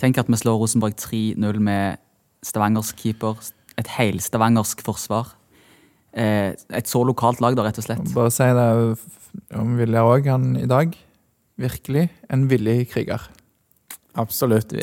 Tenk 0.00 0.20
at 0.20 0.30
vi 0.30 0.38
slår 0.40 0.56
Rosenborg 0.62 0.96
3-0 0.96 1.60
med 1.60 2.00
Stavangers 2.46 2.94
keeper. 2.96 3.36
Et 3.80 3.90
helstavangersk 3.98 4.80
forsvar. 4.86 5.34
Eh, 6.16 6.56
et 6.56 6.88
så 6.88 7.02
lokalt 7.04 7.42
lag, 7.44 7.58
da, 7.58 7.66
rett 7.66 7.80
og 7.82 7.86
slett. 7.86 8.14
bare 8.16 8.32
si 8.32 8.48
det 8.56 8.70
om 9.54 9.76
Vilja 9.78 10.06
òg, 10.06 10.30
han 10.32 10.54
i 10.56 10.68
dag. 10.70 10.96
Virkelig 11.60 12.08
en 12.32 12.48
villig 12.48 12.88
kriger. 12.94 13.28
Absolutt. 14.18 14.72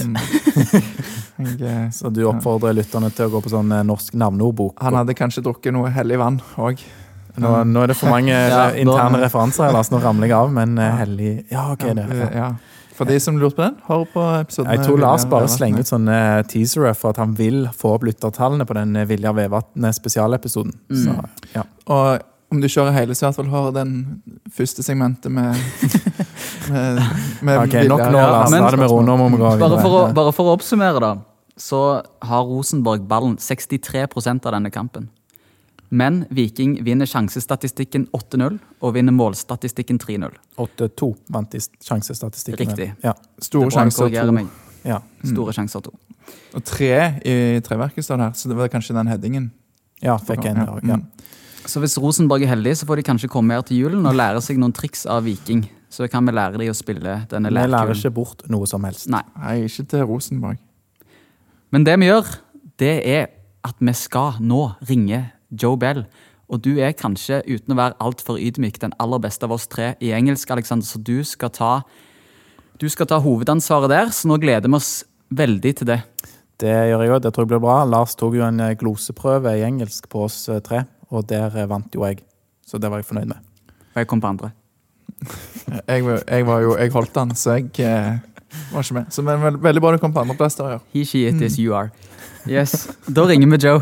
Jeg, 1.38 1.60
eh, 1.62 1.90
Så 1.94 2.10
du 2.14 2.24
oppfordrer 2.30 2.74
lytterne 2.78 3.10
til 3.14 3.28
å 3.28 3.34
gå 3.36 3.42
på 3.46 3.52
sånn 3.52 3.72
eh, 3.76 3.84
norsk 3.86 4.16
navneordbok? 4.18 4.80
han 4.82 4.96
hadde 4.98 5.14
kanskje 5.18 5.44
drukket 5.46 5.76
noe 5.76 5.92
hellig 5.94 6.18
vann 6.22 6.40
òg. 6.58 6.82
Nå, 7.38 7.52
nå 7.70 7.84
er 7.84 7.92
det 7.92 7.98
for 8.00 8.10
mange 8.10 8.34
Ja, 8.54 8.72
eh, 8.72 8.80
interne 8.82 9.20
da- 9.20 9.28
referanser 9.28 9.68
Jeg 9.68 9.76
Lars. 9.78 9.92
Nå 9.94 10.00
ramler 10.02 10.32
jeg 10.32 10.38
av, 10.40 10.50
men 10.56 10.74
ja. 10.82 10.96
hellig 11.04 11.32
Ja, 11.52 11.68
OK, 11.76 11.86
det. 12.00 12.08
Ja. 12.18 12.30
Ja. 12.34 12.50
For 12.98 13.06
de 13.06 13.20
som 13.22 13.36
lurte 13.38 13.60
på 13.60 13.62
den, 13.62 13.76
hør 13.86 14.08
på 14.10 14.24
episoden. 14.40 14.72
Jeg 14.74 14.88
tror 14.88 14.98
Lars 15.04 15.28
bare 15.30 15.46
slenger 15.54 15.84
ut 15.86 15.90
sånne 15.92 16.16
teasere 16.50 16.96
for 16.98 17.14
at 17.14 17.20
han 17.22 17.36
vil 17.38 17.68
få 17.78 17.92
opp 17.94 18.08
lyttertallene 18.08 18.66
på 18.66 18.74
den 18.74 18.96
Vilja 18.98 19.06
Viljar 19.12 19.36
Vevatnet 19.38 19.94
spesialepisoden. 20.00 20.74
Mm. 20.90 21.04
Så, 21.04 21.14
ja. 21.54 21.62
Og 21.94 22.24
om 22.52 22.62
du 22.62 22.68
kjører 22.72 22.94
hele, 22.96 23.16
så 23.16 23.26
i 23.26 23.28
hvert 23.28 23.40
fall 23.42 23.50
har 23.52 23.72
den 23.76 23.94
første 24.56 24.84
segmentet 24.86 25.32
med, 25.32 25.58
med, 26.72 27.02
med 27.44 27.60
Ok, 27.66 27.76
nok 27.90 28.06
nå, 28.06 28.22
Ja, 28.22 28.30
Lars. 28.32 28.54
er 28.54 28.72
det 28.72 28.80
med 28.80 28.90
ro. 28.92 29.02
om 29.04 29.26
må 29.34 29.38
Bare 29.38 29.82
for, 29.82 29.92
å, 29.92 30.02
bare 30.16 30.34
for 30.36 30.52
å 30.52 30.56
oppsummere, 30.56 31.02
da, 31.04 31.12
så 31.60 31.82
har 32.24 32.48
Rosenborg 32.48 33.04
ballen 33.10 33.36
63% 33.42 34.48
av 34.48 34.56
denne 34.56 34.72
kampen. 34.72 35.10
Men 35.90 36.26
Viking 36.36 36.84
vinner 36.84 37.08
sjansestatistikken 37.08 38.10
8-0 38.16 38.58
og 38.84 38.94
vinner 38.96 39.16
målstatistikken 39.16 40.00
3-0. 40.04 40.34
8-2 40.60 41.12
vant 41.32 41.52
de 41.52 41.62
sjansestatistikken. 41.64 42.74
Riktig. 42.74 42.90
Ja. 43.04 43.14
Store 43.40 43.72
sjanser. 43.72 44.12
2. 44.12 44.48
Ja. 44.88 45.00
Store 45.24 45.56
sjanser 45.56 45.84
to. 45.84 45.94
og 46.56 46.64
tre 46.68 46.92
i 47.24 47.36
treverket 47.64 48.04
står 48.04 48.20
det 48.20 48.28
her, 48.28 48.36
så 48.36 48.52
det 48.52 48.58
var 48.60 48.68
kanskje 48.72 48.96
den 48.96 49.08
headingen. 49.08 49.52
ja, 50.04 50.18
fikk 50.20 50.46
en. 50.46 50.58
Ja. 50.58 50.80
Ja. 50.84 51.00
Så 51.68 51.82
hvis 51.84 51.98
Rosenborg 52.00 52.46
er 52.46 52.54
heldig, 52.54 52.78
så 52.80 52.88
får 52.88 53.02
de 53.02 53.04
kanskje 53.10 53.30
komme 53.32 53.56
her 53.58 53.66
til 53.68 53.82
julen 53.82 54.06
og 54.08 54.16
lære 54.16 54.40
seg 54.44 54.60
noen 54.62 54.76
triks 54.76 55.04
av 55.06 55.26
Viking. 55.28 55.66
så 55.90 56.08
kan 56.12 56.26
vi 56.28 56.34
lære 56.36 56.60
dem 56.60 56.72
å 56.72 56.76
spille 56.76 57.14
denne 57.32 57.52
lærkulen. 57.52 57.68
Vi 57.68 57.74
lærer 57.76 58.00
ikke 58.00 58.14
bort 58.16 58.44
noe 58.52 58.68
som 58.68 58.84
helst. 58.84 59.08
Nei. 59.12 59.24
Nei, 59.40 59.56
ikke 59.68 59.86
til 59.92 60.04
Rosenborg. 60.08 60.60
Men 61.72 61.84
det 61.84 61.96
vi 62.00 62.08
gjør, 62.08 62.28
det 62.80 62.96
er 63.08 63.28
at 63.68 63.76
vi 63.80 63.94
skal 63.96 64.40
nå 64.40 64.62
ringe 64.88 65.26
Joe 65.52 65.80
Bell. 65.80 66.06
Og 66.48 66.62
du 66.64 66.78
er 66.80 66.96
kanskje, 66.96 67.42
uten 67.48 67.76
å 67.76 67.80
være 67.80 67.98
altfor 68.04 68.40
ydmyk, 68.40 68.80
den 68.80 68.96
aller 69.04 69.20
beste 69.20 69.48
av 69.48 69.56
oss 69.56 69.68
tre 69.68 69.96
i 70.00 70.14
engelsk, 70.16 70.52
Alexander, 70.56 70.88
så 70.88 71.00
du 71.00 71.20
skal 71.28 71.52
ta, 71.52 71.72
du 72.80 72.88
skal 72.92 73.10
ta 73.12 73.20
hovedansvaret 73.24 73.92
der. 73.92 74.12
Så 74.16 74.32
nå 74.32 74.40
gleder 74.40 74.72
vi 74.72 74.80
oss 74.80 75.02
veldig 75.36 75.74
til 75.82 75.92
det. 75.92 76.02
Det 76.58 76.72
gjør 76.90 77.04
jeg 77.04 77.14
òg. 77.14 77.24
Det 77.26 77.34
tror 77.36 77.46
jeg 77.46 77.52
blir 77.52 77.64
bra. 77.68 77.82
Lars 77.86 78.16
tok 78.18 78.38
jo 78.40 78.46
en 78.48 78.64
gloseprøve 78.80 79.58
i 79.60 79.66
engelsk 79.68 80.08
på 80.10 80.24
oss 80.26 80.46
eh, 80.50 80.64
tre, 80.64 80.86
og 81.10 81.28
der 81.30 81.56
eh, 81.58 81.70
vant 81.70 81.94
jo 81.96 82.06
jeg. 82.06 82.18
Så 82.68 82.78
det 82.78 82.90
var 82.92 82.98
jeg 82.98 83.06
fornøyd 83.06 83.26
med. 83.26 83.38
Og 83.96 84.00
jeg 84.04 84.08
kom 84.08 84.22
på 84.22 84.28
andre. 84.28 84.52
Jeg, 85.88 86.04
var- 86.06 86.24
jeg 86.28 86.46
var 86.48 86.60
jo 86.62 86.78
Jeg 86.78 86.92
holdt 86.92 87.16
den, 87.16 87.36
så 87.36 87.52
jeg 87.58 87.80
eh, 87.80 88.20
var 88.74 88.82
ikke 88.84 88.94
med. 88.94 89.06
Så 89.10 89.22
men, 89.22 89.40
veld- 89.42 89.62
veldig 89.64 89.82
bra 89.82 89.92
du 89.92 89.98
kom 89.98 90.14
på 90.14 90.20
andreplass 90.20 90.56
der, 90.56 90.70
ja. 90.70 90.78
He, 90.94 91.04
she, 91.06 91.28
it 91.28 91.42
is, 91.42 91.56
you 91.58 91.74
are. 91.76 91.90
Yes. 92.48 92.88
Da 93.16 93.26
ringer 93.28 93.48
vi 93.48 93.58
Joe. 93.68 93.82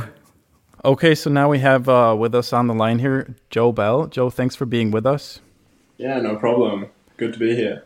Okay, 0.84 1.16
so 1.16 1.30
now 1.30 1.50
we 1.52 1.60
have 1.60 1.88
uh, 1.90 2.14
with 2.22 2.36
us 2.36 2.54
on 2.54 2.68
the 2.68 2.74
line 2.76 3.00
here 3.00 3.26
Joe 3.56 3.72
Bell. 3.74 4.08
Joe, 4.18 4.30
thanks 4.30 4.56
for 4.56 4.66
being 4.66 4.94
with 4.94 5.06
us. 5.08 5.42
Yeah, 6.00 6.22
no 6.22 6.36
problem. 6.40 6.86
Good 7.18 7.34
to 7.34 7.40
be 7.40 7.56
here. 7.56 7.82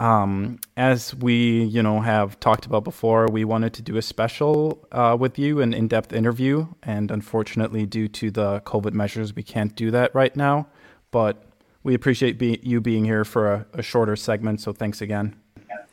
Um, 0.00 0.58
as 0.78 1.14
we, 1.14 1.62
you 1.64 1.82
know, 1.82 2.00
have 2.00 2.40
talked 2.40 2.64
about 2.64 2.84
before, 2.84 3.28
we 3.30 3.44
wanted 3.44 3.74
to 3.74 3.82
do 3.82 3.98
a 3.98 4.02
special 4.02 4.82
uh, 4.90 5.14
with 5.20 5.38
you, 5.38 5.60
an 5.60 5.74
in-depth 5.74 6.14
interview, 6.14 6.68
and 6.82 7.10
unfortunately, 7.10 7.84
due 7.84 8.08
to 8.08 8.30
the 8.30 8.60
COVID 8.60 8.94
measures, 8.94 9.36
we 9.36 9.42
can't 9.42 9.76
do 9.76 9.90
that 9.90 10.14
right 10.14 10.34
now. 10.34 10.66
But 11.10 11.44
we 11.82 11.92
appreciate 11.92 12.38
be- 12.38 12.60
you 12.62 12.80
being 12.80 13.04
here 13.04 13.26
for 13.26 13.52
a, 13.52 13.66
a 13.74 13.82
shorter 13.82 14.16
segment, 14.16 14.62
so 14.62 14.72
thanks 14.72 15.02
again. 15.02 15.36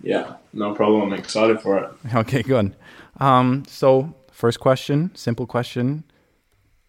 Yeah, 0.01 0.35
no 0.53 0.73
problem. 0.73 1.01
I'm 1.01 1.13
excited 1.13 1.59
for 1.59 1.77
it. 1.77 1.91
Okay, 2.15 2.43
good. 2.43 2.75
Um, 3.19 3.63
so, 3.67 4.15
first 4.31 4.61
question, 4.61 5.11
simple 5.15 5.45
question: 5.45 6.05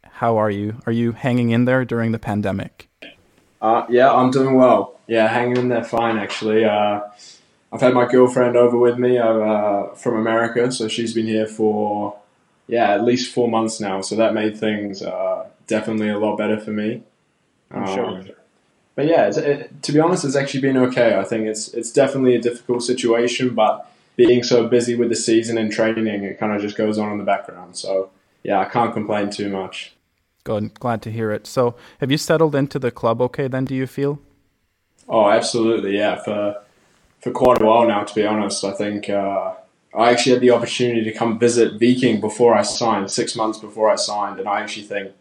How 0.05 0.37
are 0.37 0.51
you? 0.51 0.81
Are 0.87 0.93
you 0.93 1.13
hanging 1.13 1.51
in 1.51 1.65
there 1.65 1.85
during 1.85 2.13
the 2.13 2.19
pandemic? 2.21 2.88
Uh, 3.61 3.87
yeah, 3.89 4.13
I'm 4.13 4.31
doing 4.31 4.55
well. 4.55 4.99
Yeah, 5.07 5.27
hanging 5.29 5.57
in 5.57 5.69
there 5.69 5.85
fine 5.85 6.19
actually. 6.19 6.65
Uh, 6.65 7.01
I've 7.73 7.81
had 7.81 7.95
my 7.95 8.07
girlfriend 8.07 8.57
over 8.57 8.79
with 8.79 8.99
me 8.99 9.19
uh, 9.19 9.87
from 9.95 10.17
America, 10.17 10.71
so 10.73 10.89
she's 10.89 11.13
been 11.13 11.27
here 11.27 11.47
for 11.47 12.17
yeah 12.67 12.91
at 12.93 13.05
least 13.05 13.33
four 13.35 13.49
months 13.49 13.81
now. 13.81 14.01
So 14.01 14.17
that 14.17 14.35
made 14.35 14.57
things 14.57 15.03
uh, 15.03 15.47
definitely 15.67 16.09
a 16.11 16.19
lot 16.19 16.37
better 16.37 16.59
for 16.59 16.71
me. 16.71 17.03
I'm 17.71 17.87
sure. 17.87 18.07
Um, 18.07 18.31
But 18.95 19.07
yeah, 19.07 19.29
it, 19.29 19.83
to 19.83 19.93
be 19.93 20.01
honest, 20.01 20.25
it's 20.25 20.35
actually 20.37 20.61
been 20.61 20.77
okay. 20.77 21.17
I 21.17 21.25
think 21.25 21.47
it's 21.47 21.69
it's 21.69 21.93
definitely 21.93 22.35
a 22.35 22.41
difficult 22.41 22.83
situation, 22.83 23.55
but 23.55 23.91
being 24.17 24.43
so 24.43 24.67
busy 24.67 24.95
with 24.97 25.09
the 25.09 25.17
season 25.17 25.57
and 25.59 25.71
training, 25.71 26.25
it 26.25 26.39
kind 26.39 26.53
of 26.53 26.61
just 26.61 26.77
goes 26.77 26.99
on 26.99 27.13
in 27.13 27.19
the 27.19 27.25
background. 27.25 27.77
So 27.77 28.11
yeah, 28.43 28.59
I 28.59 28.65
can't 28.65 28.93
complain 28.93 29.31
too 29.31 29.49
much. 29.49 29.95
Good. 30.45 30.79
Glad 30.81 31.03
to 31.03 31.11
hear 31.11 31.31
it. 31.31 31.47
So, 31.47 31.75
have 32.01 32.11
you 32.11 32.19
settled 32.19 32.55
into 32.55 32.79
the 32.79 32.91
club 32.91 33.21
okay 33.21 33.49
then, 33.49 33.65
do 33.65 33.75
you 33.75 33.87
feel? 33.87 34.19
Oh, 35.09 35.29
absolutely, 35.31 35.97
yeah. 35.97 36.17
For 36.17 36.57
for 37.21 37.31
quite 37.33 37.61
a 37.61 37.65
while 37.65 37.87
now, 37.87 38.05
to 38.05 38.15
be 38.15 38.27
honest, 38.27 38.65
I 38.65 38.73
think 38.73 39.11
uh, 39.11 39.55
I 39.95 40.11
actually 40.11 40.33
had 40.33 40.43
the 40.43 40.51
opportunity 40.51 41.03
to 41.05 41.13
come 41.13 41.39
visit 41.39 41.81
Viking 41.81 42.21
before 42.21 42.55
I 42.55 42.63
signed, 42.63 43.11
six 43.11 43.35
months 43.35 43.59
before 43.59 43.91
I 43.91 43.97
signed, 43.97 44.39
and 44.39 44.49
I 44.49 44.61
actually 44.61 44.87
think 44.87 45.13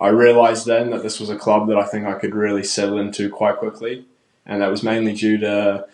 I 0.00 0.08
realised 0.08 0.66
then 0.66 0.90
that 0.90 1.02
this 1.02 1.20
was 1.20 1.30
a 1.30 1.38
club 1.38 1.68
that 1.68 1.78
I 1.78 1.84
think 1.84 2.06
I 2.06 2.18
could 2.18 2.34
really 2.34 2.64
settle 2.64 2.98
into 2.98 3.30
quite 3.30 3.56
quickly, 3.56 4.04
and 4.44 4.60
that 4.60 4.70
was 4.70 4.82
mainly 4.82 5.12
due 5.14 5.38
to 5.38 5.86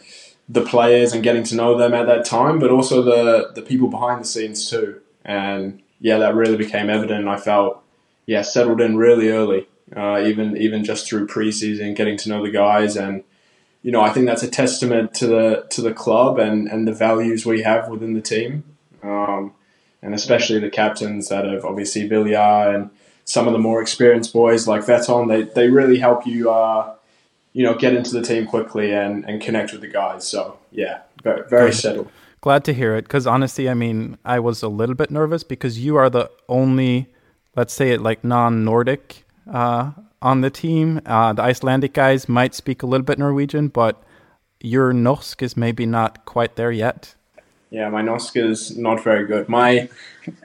the 0.49 0.63
players 0.63 1.13
and 1.13 1.23
getting 1.23 1.45
to 1.45 1.55
know 1.55 1.77
them 1.77 1.93
at 1.93 2.07
that 2.07 2.25
time, 2.25 2.59
but 2.59 2.71
also 2.71 3.03
the 3.03 3.53
the 3.55 3.63
people 3.63 3.89
behind 3.89 4.23
the 4.23 4.27
scenes 4.27 4.69
too. 4.69 5.01
And 5.25 5.83
yeah, 6.01 6.19
that 6.19 6.35
really 6.35 6.57
became 6.57 6.89
evident. 6.89 7.29
I 7.29 7.37
felt 7.37 7.83
yeah 8.29 8.43
settled 8.43 8.81
in 8.81 8.97
really 8.97 9.31
early, 9.31 9.67
uh, 9.97 10.23
even 10.25 10.57
even 10.57 10.85
just 10.85 11.09
through 11.09 11.27
preseason, 11.27 11.97
getting 11.97 12.17
to 12.19 12.29
know 12.29 12.45
the 12.45 12.51
guys, 12.51 12.97
and 12.97 13.25
you 13.83 13.91
know 13.91 14.03
I 14.03 14.11
think 14.11 14.27
that's 14.27 14.43
a 14.43 14.51
testament 14.51 15.15
to 15.15 15.27
the 15.27 15.67
to 15.71 15.81
the 15.81 15.93
club 15.93 16.39
and 16.39 16.69
and 16.69 16.87
the 16.87 16.93
values 16.93 17.45
we 17.45 17.63
have 17.63 17.89
within 17.89 18.13
the 18.13 18.21
team, 18.21 18.63
um, 19.03 19.55
and 20.03 20.15
especially 20.15 20.61
the 20.61 20.71
captains 20.71 21.31
that 21.31 21.47
have 21.47 21.65
obviously 21.65 22.07
Villar 22.07 22.75
and 22.75 22.91
some 23.25 23.47
of 23.49 23.53
the 23.53 23.59
more 23.59 23.81
experienced 23.81 24.33
boys 24.33 24.69
like 24.69 24.85
Veton. 24.85 25.29
They 25.29 25.43
they 25.43 25.69
really 25.69 25.99
help 25.99 26.27
you. 26.27 26.51
Uh, 26.51 26.95
you 27.55 27.65
know, 27.65 27.75
get 27.75 27.95
into 27.95 28.13
the 28.13 28.23
team 28.23 28.47
quickly 28.47 28.93
and, 28.93 29.25
and 29.25 29.43
connect 29.43 29.73
with 29.73 29.81
the 29.81 29.89
guys. 29.89 30.29
So 30.29 30.59
yeah, 30.71 31.01
very, 31.25 31.49
very 31.49 31.73
settled. 31.73 32.09
Glad 32.41 32.63
to 32.65 32.73
hear 32.73 32.95
it. 32.95 33.03
Because 33.03 33.27
honestly, 33.27 33.69
I 33.69 33.75
mean, 33.75 34.17
I 34.25 34.39
was 34.39 34.63
a 34.63 34.69
little 34.69 34.95
bit 34.95 35.11
nervous 35.11 35.43
because 35.43 35.79
you 35.79 35.97
are 35.97 36.09
the 36.09 36.31
only, 36.49 37.09
let's 37.59 37.75
say 37.75 37.91
it 37.91 38.01
like 38.01 38.23
non-Nordic 38.23 39.25
uh, 39.53 39.91
on 40.23 40.43
the 40.43 40.51
team. 40.51 41.01
Uh, 41.05 41.33
the 41.33 41.43
Icelandic 41.43 41.93
guys 41.93 42.29
might 42.29 42.55
speak 42.55 42.85
a 42.85 42.87
little 42.87 43.05
bit 43.05 43.19
Norwegian, 43.19 43.67
but 43.67 44.01
your 44.61 44.93
norsk 44.93 45.43
is 45.43 45.57
maybe 45.57 45.85
not 45.85 46.25
quite 46.25 46.55
there 46.55 46.71
yet. 46.71 47.17
Yeah, 47.71 47.89
my 47.91 48.01
norsk 48.01 48.41
is 48.51 48.79
not 48.79 49.03
very 49.03 49.27
good. 49.27 49.49
My 49.49 49.89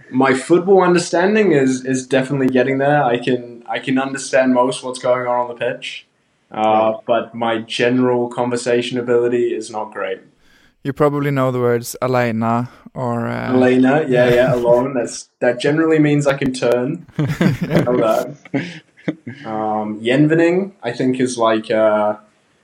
my 0.09 0.33
football 0.33 0.81
understanding 0.81 1.51
is 1.51 1.85
is 1.85 2.07
definitely 2.07 2.47
getting 2.47 2.79
there. 2.79 3.03
I 3.03 3.17
can 3.17 3.63
I 3.67 3.77
can 3.79 3.97
understand 3.99 4.53
most 4.53 4.83
what's 4.83 4.99
going 4.99 5.27
on 5.27 5.35
on 5.41 5.47
the 5.47 5.59
pitch, 5.65 6.07
uh, 6.51 6.97
but 7.05 7.33
my 7.33 7.59
general 7.59 8.27
conversation 8.27 8.97
ability 8.99 9.53
is 9.53 9.69
not 9.69 9.93
great. 9.93 10.19
You 10.83 10.91
probably 10.91 11.31
know 11.31 11.51
the 11.51 11.59
words 11.59 11.95
Alena 12.01 12.69
or 12.93 13.27
uh, 13.27 13.53
Elena, 13.53 14.05
yeah, 14.07 14.29
yeah, 14.29 14.53
alone. 14.53 14.93
That's 14.93 15.29
that 15.39 15.59
generally 15.59 15.97
means 15.99 16.27
I 16.27 16.37
can 16.37 16.53
turn. 16.53 17.05
know 17.17 17.97
that. 17.97 18.35
Um, 19.45 19.99
Yenvening, 20.01 20.73
I 20.81 20.91
think, 20.91 21.19
is 21.19 21.37
like 21.37 21.71
uh, 21.71 22.17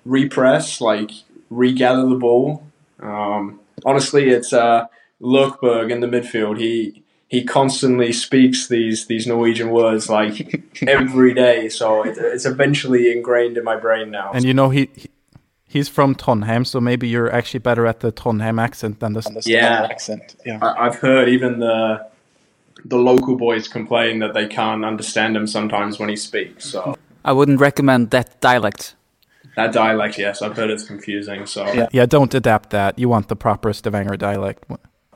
repress, 0.06 0.82
like 0.82 1.12
regather 1.50 2.08
the 2.08 2.16
ball. 2.16 2.64
Um, 3.02 3.60
honestly, 3.86 4.30
it's 4.30 4.54
uh, 4.54 4.88
Lurkberg 5.22 5.92
in 5.92 6.02
the 6.02 6.08
midfield. 6.08 6.60
He 6.60 7.04
he 7.28 7.44
constantly 7.44 8.12
speaks 8.12 8.68
these 8.68 9.08
these 9.08 9.28
Norwegian 9.28 9.70
words 9.70 10.10
like 10.10 10.64
every 10.88 11.34
day, 11.34 11.70
so 11.70 12.04
it, 12.04 12.18
it's 12.18 12.46
eventually 12.46 13.12
ingrained 13.12 13.58
in 13.58 13.64
my 13.64 13.76
brain 13.76 14.12
now. 14.12 14.32
And 14.34 14.44
you 14.44 14.54
know, 14.54 14.70
he, 14.70 14.90
he 14.96 15.10
he's 15.70 15.88
from 15.88 16.16
Trondheim, 16.16 16.66
so 16.66 16.82
maybe 16.82 17.08
you're 17.08 17.32
actually 17.32 17.60
better 17.62 17.86
at 17.86 18.00
the 18.02 18.12
Trondheim 18.12 18.60
accent 18.60 19.00
than 19.00 19.14
the, 19.14 19.22
the 19.22 19.42
Yeah. 19.46 19.88
accent. 19.90 20.36
Yeah. 20.46 20.60
I, 20.62 20.86
I've 20.88 20.96
heard 20.96 21.30
even 21.30 21.60
the 21.60 22.08
the 22.86 22.98
local 22.98 23.36
boys 23.36 23.68
complain 23.68 24.20
that 24.20 24.34
they 24.34 24.48
can't 24.48 24.84
understand 24.86 25.36
him 25.36 25.46
sometimes 25.48 26.00
when 26.00 26.08
he 26.10 26.16
speaks. 26.16 26.64
So 26.66 26.96
I 27.26 27.32
wouldn't 27.34 27.60
recommend 27.60 28.10
that 28.12 28.40
dialect. 28.42 28.96
that 29.58 29.74
dialect, 29.74 30.18
yes, 30.18 30.42
I've 30.42 30.56
heard 30.56 30.70
it's 30.70 30.86
confusing. 30.86 31.46
So 31.46 31.62
Yeah. 31.74 31.88
Yeah, 31.92 32.06
don't 32.06 32.34
adapt 32.34 32.70
that. 32.70 32.98
You 32.98 33.10
want 33.10 33.28
the 33.28 33.36
proper 33.36 33.74
Stavanger 33.74 34.16
dialect. 34.18 34.64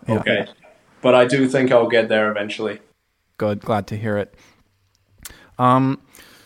Yeah. 0.08 0.20
okay, 0.20 0.46
but 1.02 1.16
I 1.16 1.26
do 1.26 1.48
think 1.48 1.72
I'll 1.72 1.88
get 1.98 2.10
there 2.10 2.30
eventually. 2.32 2.80
Good. 3.38 3.62
Glad 3.62 3.88
to 3.88 3.96
hear 3.98 4.18
it. 4.18 4.36
Um, 5.58 6.00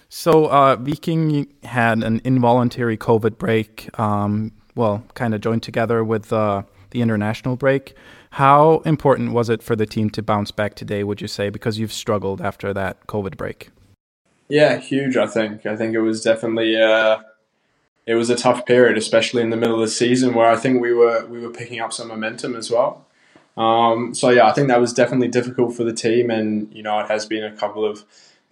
so 0.10 0.46
uh, 0.46 0.76
Viking 0.78 1.54
had 1.64 2.04
an 2.04 2.22
involuntary 2.24 2.98
COVID 2.98 3.38
break. 3.38 3.90
Um, 4.00 4.52
well, 4.76 5.04
kind 5.16 5.34
of 5.34 5.42
joined 5.42 5.64
together 5.64 6.04
with 6.04 6.32
uh, 6.32 6.64
the 6.92 7.02
international 7.02 7.56
break. 7.56 7.96
How 8.32 8.80
important 8.80 9.34
was 9.34 9.50
it 9.50 9.64
for 9.64 9.76
the 9.76 9.86
team 9.86 10.10
to 10.12 10.22
bounce 10.22 10.52
back 10.52 10.76
today? 10.76 11.04
Would 11.04 11.22
you 11.22 11.28
say 11.28 11.50
because 11.50 11.80
you've 11.80 11.94
struggled 11.94 12.42
after 12.42 12.74
that 12.74 13.06
COVID 13.08 13.38
break? 13.38 13.70
Yeah, 14.48 14.78
huge. 14.78 15.18
I 15.18 15.28
think. 15.28 15.66
I 15.66 15.76
think 15.76 15.94
it 15.94 16.02
was 16.02 16.24
definitely. 16.24 16.76
Uh, 16.82 17.20
it 18.06 18.16
was 18.16 18.30
a 18.30 18.36
tough 18.36 18.66
period, 18.66 18.98
especially 18.98 19.42
in 19.42 19.50
the 19.50 19.58
middle 19.58 19.76
of 19.76 19.82
the 19.82 19.88
season, 19.90 20.34
where 20.34 20.48
I 20.48 20.56
think 20.56 20.82
we 20.82 20.94
were 20.94 21.26
we 21.26 21.42
were 21.42 21.50
picking 21.50 21.80
up 21.80 21.92
some 21.92 22.08
momentum 22.08 22.56
as 22.56 22.72
well. 22.72 23.06
Um, 23.58 24.14
so 24.14 24.30
yeah, 24.30 24.48
I 24.48 24.54
think 24.54 24.68
that 24.68 24.80
was 24.80 24.94
definitely 24.94 25.28
difficult 25.28 25.76
for 25.76 25.84
the 25.84 25.94
team, 25.94 26.30
and 26.30 26.72
you 26.74 26.84
know 26.84 27.00
it 27.00 27.08
has 27.08 27.26
been 27.26 27.44
a 27.44 27.56
couple 27.56 27.86
of 27.86 28.06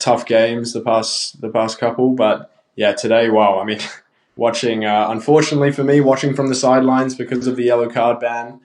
tough 0.05 0.27
games 0.27 0.71
the 0.71 0.81
past 0.81 1.41
the 1.41 1.49
past 1.49 1.79
couple. 1.79 2.11
But 2.11 2.51
yeah, 2.75 2.93
today, 2.93 3.29
wow! 3.29 3.59
I 3.59 3.65
mean, 3.65 3.79
watching 4.35 4.85
uh, 4.85 5.07
unfortunately 5.09 5.71
for 5.71 5.83
me, 5.83 5.99
watching 5.99 6.35
from 6.35 6.47
the 6.47 6.55
sidelines 6.55 7.15
because 7.15 7.47
of 7.47 7.55
the 7.55 7.63
yellow 7.63 7.89
card 7.89 8.19
ban. 8.19 8.61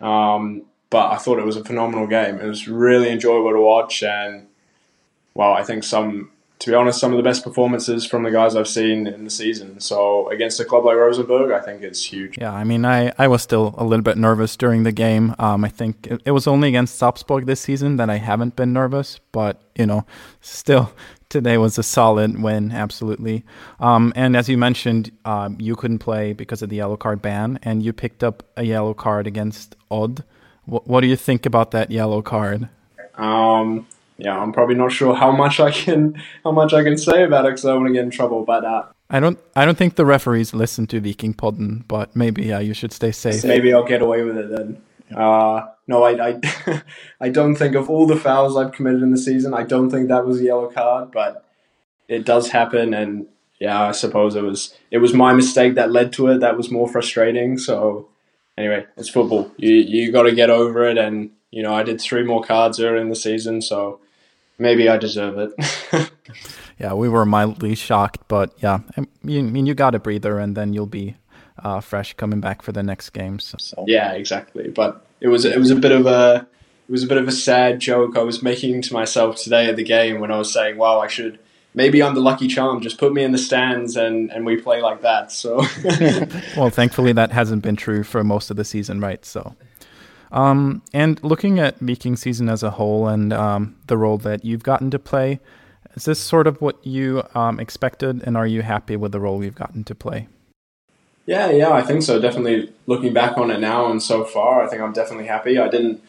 Um, 0.00 0.64
but 0.90 1.10
I 1.10 1.16
thought 1.16 1.38
it 1.38 1.46
was 1.46 1.56
a 1.56 1.64
phenomenal 1.64 2.06
game. 2.06 2.38
It 2.38 2.46
was 2.46 2.68
really 2.68 3.08
enjoyable 3.08 3.52
to 3.52 3.60
watch, 3.60 4.02
and 4.02 4.48
wow, 5.34 5.54
I 5.54 5.64
think 5.64 5.84
some 5.84 6.31
to 6.62 6.70
be 6.70 6.76
honest, 6.76 7.00
some 7.00 7.10
of 7.10 7.16
the 7.16 7.24
best 7.24 7.42
performances 7.42 8.06
from 8.06 8.22
the 8.22 8.30
guys 8.30 8.54
I've 8.54 8.68
seen 8.68 9.08
in 9.08 9.24
the 9.24 9.30
season. 9.30 9.80
So 9.80 10.28
against 10.30 10.60
a 10.60 10.64
club 10.64 10.84
like 10.84 10.94
Rosenborg, 10.94 11.50
I 11.50 11.58
think 11.58 11.82
it's 11.82 12.04
huge. 12.04 12.38
Yeah, 12.38 12.52
I 12.52 12.62
mean, 12.62 12.84
I, 12.84 13.12
I 13.18 13.26
was 13.26 13.42
still 13.42 13.74
a 13.76 13.84
little 13.84 14.04
bit 14.04 14.16
nervous 14.16 14.56
during 14.56 14.84
the 14.84 14.92
game. 14.92 15.34
Um, 15.40 15.64
I 15.64 15.68
think 15.68 16.06
it, 16.06 16.22
it 16.24 16.30
was 16.30 16.46
only 16.46 16.68
against 16.68 16.94
Salzburg 16.94 17.46
this 17.46 17.60
season 17.60 17.96
that 17.96 18.08
I 18.08 18.18
haven't 18.18 18.54
been 18.54 18.72
nervous, 18.72 19.18
but 19.32 19.60
you 19.74 19.86
know, 19.86 20.06
still 20.40 20.92
today 21.28 21.58
was 21.58 21.78
a 21.78 21.82
solid 21.82 22.40
win, 22.40 22.70
absolutely. 22.70 23.44
Um, 23.80 24.12
and 24.14 24.36
as 24.36 24.48
you 24.48 24.56
mentioned, 24.56 25.10
um, 25.24 25.56
you 25.58 25.74
couldn't 25.74 25.98
play 25.98 26.32
because 26.32 26.62
of 26.62 26.68
the 26.68 26.76
yellow 26.76 26.96
card 26.96 27.20
ban, 27.20 27.58
and 27.64 27.82
you 27.82 27.92
picked 27.92 28.22
up 28.22 28.44
a 28.56 28.62
yellow 28.62 28.94
card 28.94 29.26
against 29.26 29.74
Odd. 29.90 30.22
What, 30.66 30.86
what 30.86 31.00
do 31.00 31.08
you 31.08 31.16
think 31.16 31.44
about 31.44 31.72
that 31.72 31.90
yellow 31.90 32.22
card? 32.22 32.68
Um, 33.16 33.88
yeah, 34.18 34.38
I'm 34.38 34.52
probably 34.52 34.74
not 34.74 34.92
sure 34.92 35.14
how 35.14 35.32
much 35.32 35.60
I 35.60 35.70
can 35.70 36.22
how 36.44 36.52
much 36.52 36.72
I 36.72 36.82
can 36.82 36.96
say 36.96 37.24
about 37.24 37.44
it 37.44 37.50
because 37.50 37.64
I 37.64 37.72
don't 37.72 37.82
want 37.82 37.88
to 37.88 37.94
get 37.94 38.04
in 38.04 38.10
trouble. 38.10 38.44
But 38.44 38.64
uh, 38.64 38.84
I 39.10 39.20
don't. 39.20 39.38
I 39.54 39.64
don't 39.64 39.76
think 39.76 39.96
the 39.96 40.06
referees 40.06 40.54
listen 40.54 40.86
to 40.88 41.00
Viking 41.00 41.34
Podden, 41.34 41.86
but 41.86 42.14
maybe 42.16 42.44
yeah, 42.44 42.60
you 42.60 42.74
should 42.74 42.92
stay 42.92 43.12
safe. 43.12 43.44
maybe 43.44 43.72
I'll 43.74 43.84
get 43.84 44.02
away 44.02 44.22
with 44.22 44.38
it 44.38 44.50
then. 44.50 44.82
Uh, 45.14 45.66
no, 45.86 46.02
I, 46.04 46.30
I, 46.30 46.82
I 47.20 47.28
don't 47.28 47.54
think 47.54 47.74
of 47.74 47.90
all 47.90 48.06
the 48.06 48.16
fouls 48.16 48.56
I've 48.56 48.72
committed 48.72 49.02
in 49.02 49.10
the 49.10 49.18
season. 49.18 49.52
I 49.52 49.64
don't 49.64 49.90
think 49.90 50.08
that 50.08 50.24
was 50.24 50.40
a 50.40 50.44
yellow 50.44 50.70
card, 50.70 51.10
but 51.12 51.44
it 52.08 52.24
does 52.24 52.50
happen, 52.50 52.94
and 52.94 53.26
yeah, 53.60 53.88
I 53.88 53.92
suppose 53.92 54.34
it 54.34 54.42
was 54.42 54.74
it 54.90 54.98
was 54.98 55.12
my 55.14 55.32
mistake 55.32 55.74
that 55.74 55.92
led 55.92 56.12
to 56.14 56.28
it. 56.28 56.38
That 56.38 56.56
was 56.56 56.70
more 56.70 56.88
frustrating. 56.88 57.58
So 57.58 58.08
anyway, 58.56 58.86
it's 58.96 59.08
football. 59.08 59.52
You 59.56 59.74
you 59.74 60.12
got 60.12 60.22
to 60.22 60.34
get 60.34 60.50
over 60.50 60.84
it, 60.84 60.98
and 60.98 61.30
you 61.50 61.62
know 61.62 61.74
I 61.74 61.82
did 61.82 62.00
three 62.00 62.24
more 62.24 62.42
cards 62.42 62.80
early 62.80 63.00
in 63.00 63.08
the 63.08 63.16
season, 63.16 63.60
so 63.62 64.00
maybe 64.58 64.88
I 64.88 64.96
deserve 64.96 65.38
it. 65.38 66.10
yeah, 66.78 66.94
we 66.94 67.08
were 67.08 67.26
mildly 67.26 67.74
shocked, 67.74 68.20
but 68.28 68.54
yeah, 68.58 68.80
I 68.96 69.06
mean 69.22 69.66
you 69.66 69.74
got 69.74 69.94
a 69.94 69.98
breather, 69.98 70.38
and 70.38 70.56
then 70.56 70.72
you'll 70.72 70.86
be 70.86 71.16
uh, 71.62 71.80
fresh 71.80 72.14
coming 72.14 72.40
back 72.40 72.62
for 72.62 72.72
the 72.72 72.82
next 72.82 73.10
games. 73.10 73.54
So. 73.58 73.84
Yeah, 73.86 74.12
exactly. 74.12 74.68
But 74.68 75.04
it 75.20 75.28
was 75.28 75.44
it 75.44 75.58
was 75.58 75.70
a 75.70 75.76
bit 75.76 75.92
of 75.92 76.06
a 76.06 76.46
it 76.88 76.92
was 76.92 77.04
a 77.04 77.06
bit 77.06 77.18
of 77.18 77.28
a 77.28 77.32
sad 77.32 77.80
joke 77.80 78.16
I 78.16 78.22
was 78.22 78.42
making 78.42 78.82
to 78.82 78.92
myself 78.92 79.36
today 79.36 79.66
at 79.66 79.76
the 79.76 79.84
game 79.84 80.20
when 80.20 80.30
I 80.30 80.38
was 80.38 80.52
saying, 80.52 80.76
"Wow, 80.76 81.00
I 81.00 81.06
should." 81.06 81.38
Maybe 81.74 82.02
I'm 82.02 82.14
the 82.14 82.20
lucky 82.20 82.48
charm. 82.48 82.82
Just 82.82 82.98
put 82.98 83.14
me 83.14 83.24
in 83.24 83.32
the 83.32 83.38
stands 83.38 83.96
and, 83.96 84.30
and 84.30 84.44
we 84.44 84.60
play 84.60 84.82
like 84.82 85.00
that. 85.00 85.32
So, 85.32 85.56
well, 86.54 86.68
thankfully 86.68 87.12
that 87.14 87.32
hasn't 87.32 87.62
been 87.62 87.76
true 87.76 88.02
for 88.02 88.22
most 88.22 88.50
of 88.50 88.58
the 88.58 88.64
season, 88.64 89.00
right? 89.00 89.24
So, 89.24 89.56
um, 90.32 90.82
and 90.92 91.22
looking 91.22 91.58
at 91.58 91.78
Viking 91.78 92.16
season 92.16 92.48
as 92.48 92.62
a 92.62 92.70
whole 92.70 93.06
and 93.06 93.32
um, 93.32 93.76
the 93.86 93.96
role 93.96 94.18
that 94.18 94.44
you've 94.44 94.62
gotten 94.62 94.90
to 94.90 94.98
play, 94.98 95.40
is 95.94 96.06
this 96.06 96.18
sort 96.18 96.46
of 96.46 96.60
what 96.60 96.84
you 96.84 97.22
um, 97.34 97.60
expected, 97.60 98.22
and 98.24 98.36
are 98.36 98.46
you 98.46 98.62
happy 98.62 98.96
with 98.96 99.12
the 99.12 99.20
role 99.20 99.44
you've 99.44 99.54
gotten 99.54 99.84
to 99.84 99.94
play? 99.94 100.28
Yeah, 101.26 101.50
yeah, 101.50 101.70
I 101.70 101.82
think 101.82 102.02
so. 102.02 102.20
Definitely 102.20 102.72
looking 102.86 103.12
back 103.12 103.38
on 103.38 103.50
it 103.50 103.60
now 103.60 103.90
and 103.90 104.02
so 104.02 104.24
far, 104.24 104.62
I 104.62 104.68
think 104.68 104.82
I'm 104.82 104.92
definitely 104.92 105.26
happy. 105.26 105.58
I 105.58 105.68
didn't, 105.68 106.02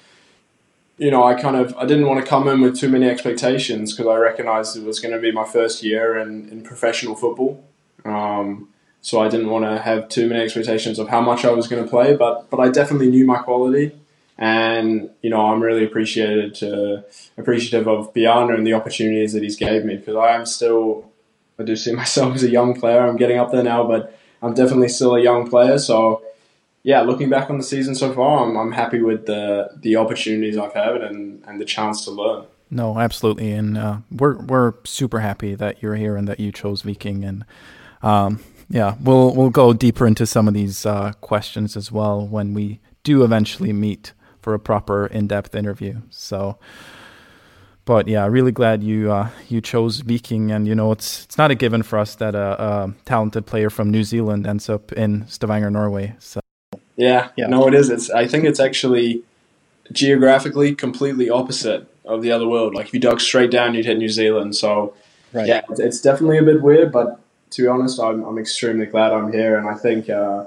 you 0.97 1.11
know, 1.11 1.23
I 1.23 1.39
kind 1.39 1.55
of 1.55 1.75
I 1.77 1.85
didn't 1.85 2.07
want 2.07 2.19
to 2.23 2.25
come 2.27 2.47
in 2.47 2.61
with 2.61 2.79
too 2.79 2.89
many 2.89 3.07
expectations 3.07 3.93
because 3.93 4.09
I 4.09 4.15
recognized 4.15 4.75
it 4.75 4.83
was 4.83 4.99
going 4.99 5.13
to 5.13 5.19
be 5.19 5.31
my 5.31 5.45
first 5.45 5.83
year 5.83 6.17
in, 6.17 6.49
in 6.49 6.63
professional 6.63 7.15
football. 7.15 7.63
Um, 8.05 8.69
so 9.01 9.21
I 9.21 9.27
didn't 9.27 9.49
want 9.49 9.65
to 9.65 9.79
have 9.79 10.09
too 10.09 10.27
many 10.27 10.41
expectations 10.41 10.97
of 10.97 11.09
how 11.09 11.21
much 11.21 11.45
I 11.45 11.51
was 11.51 11.67
going 11.67 11.83
to 11.83 11.89
play, 11.89 12.15
but 12.15 12.49
but 12.49 12.59
I 12.59 12.69
definitely 12.69 13.09
knew 13.09 13.25
my 13.25 13.37
quality, 13.37 13.91
and 14.37 15.09
you 15.21 15.29
know 15.29 15.41
I'm 15.41 15.61
really 15.61 15.85
appreciated 15.85 16.55
to, 16.55 17.05
appreciative 17.37 17.87
of 17.87 18.13
Bjarne 18.13 18.53
and 18.53 18.65
the 18.65 18.73
opportunities 18.73 19.33
that 19.33 19.43
he's 19.43 19.55
gave 19.55 19.85
me 19.85 19.97
because 19.97 20.15
I 20.15 20.35
am 20.35 20.45
still 20.45 21.11
I 21.59 21.63
do 21.63 21.75
see 21.75 21.91
myself 21.95 22.35
as 22.35 22.43
a 22.43 22.49
young 22.49 22.79
player. 22.79 23.01
I'm 23.01 23.17
getting 23.17 23.37
up 23.37 23.51
there 23.51 23.63
now, 23.63 23.87
but 23.87 24.17
I'm 24.41 24.53
definitely 24.53 24.89
still 24.89 25.15
a 25.15 25.21
young 25.21 25.49
player. 25.49 25.77
So, 25.77 26.21
yeah, 26.83 27.01
looking 27.01 27.29
back 27.29 27.49
on 27.49 27.57
the 27.57 27.63
season 27.63 27.95
so 27.95 28.13
far, 28.13 28.45
I'm, 28.45 28.57
I'm 28.57 28.71
happy 28.71 29.01
with 29.01 29.25
the 29.25 29.69
the 29.77 29.95
opportunities 29.95 30.57
I've 30.57 30.73
had 30.73 30.97
and, 30.97 31.43
and 31.47 31.59
the 31.59 31.65
chance 31.65 32.03
to 32.05 32.11
learn. 32.11 32.45
No, 32.69 32.99
absolutely, 32.99 33.51
and 33.51 33.77
uh, 33.77 33.97
we're 34.11 34.37
we're 34.37 34.73
super 34.83 35.19
happy 35.19 35.55
that 35.55 35.81
you're 35.81 35.95
here 35.95 36.17
and 36.17 36.27
that 36.27 36.39
you 36.39 36.51
chose 36.51 36.81
Viking, 36.81 37.23
and 37.23 37.45
um, 38.01 38.43
yeah, 38.69 38.95
we'll 38.99 39.33
we'll 39.33 39.51
go 39.51 39.73
deeper 39.73 40.07
into 40.07 40.25
some 40.25 40.47
of 40.47 40.53
these 40.53 40.85
uh, 40.85 41.13
questions 41.21 41.77
as 41.77 41.91
well 41.91 42.25
when 42.25 42.53
we 42.53 42.79
do 43.03 43.23
eventually 43.23 43.71
meet 43.71 44.13
for 44.43 44.53
a 44.53 44.59
proper 44.59 45.07
in-depth 45.07 45.55
interview. 45.55 46.01
So, 46.09 46.57
but 47.85 48.07
yeah, 48.07 48.25
really 48.27 48.51
glad 48.51 48.83
you 48.83 49.11
uh, 49.11 49.29
you 49.47 49.61
chose 49.61 50.01
Viking, 50.01 50.51
and 50.51 50.67
you 50.67 50.75
know 50.75 50.91
it's 50.91 51.23
it's 51.23 51.37
not 51.37 51.49
a 51.49 51.55
given 51.55 51.81
for 51.81 51.97
us 51.97 52.15
that 52.15 52.35
a, 52.35 52.61
a, 52.61 52.93
talented 53.05 53.45
player 53.45 53.69
from 53.69 53.89
New 53.89 54.03
Zealand 54.03 54.45
ends 54.45 54.69
up 54.69 54.91
in 54.91 55.25
Stavanger, 55.27 55.71
Norway. 55.71 56.15
So 56.19 56.41
yeah, 56.95 57.29
yeah, 57.35 57.47
no, 57.47 57.67
it 57.67 57.73
is. 57.73 57.89
It's 57.89 58.09
I 58.09 58.27
think 58.27 58.43
it's 58.43 58.59
actually 58.59 59.23
geographically 59.91 60.75
completely 60.75 61.29
opposite 61.29 61.87
of 62.05 62.21
the 62.21 62.31
other 62.31 62.47
world. 62.47 62.75
Like 62.75 62.87
if 62.87 62.93
you 62.93 62.99
dug 62.99 63.21
straight 63.21 63.51
down, 63.51 63.73
you'd 63.73 63.85
hit 63.85 63.97
New 63.97 64.09
Zealand. 64.09 64.55
So 64.55 64.93
right. 65.31 65.47
yeah, 65.47 65.61
it's 65.69 66.01
definitely 66.01 66.37
a 66.37 66.43
bit 66.43 66.61
weird, 66.61 66.91
but 66.91 67.19
to 67.51 67.61
be 67.61 67.67
honest, 67.67 67.99
I'm 67.99 68.23
I'm 68.23 68.37
extremely 68.37 68.85
glad 68.87 69.13
I'm 69.13 69.31
here, 69.31 69.57
and 69.57 69.67
I 69.67 69.75
think. 69.75 70.09
Uh, 70.09 70.45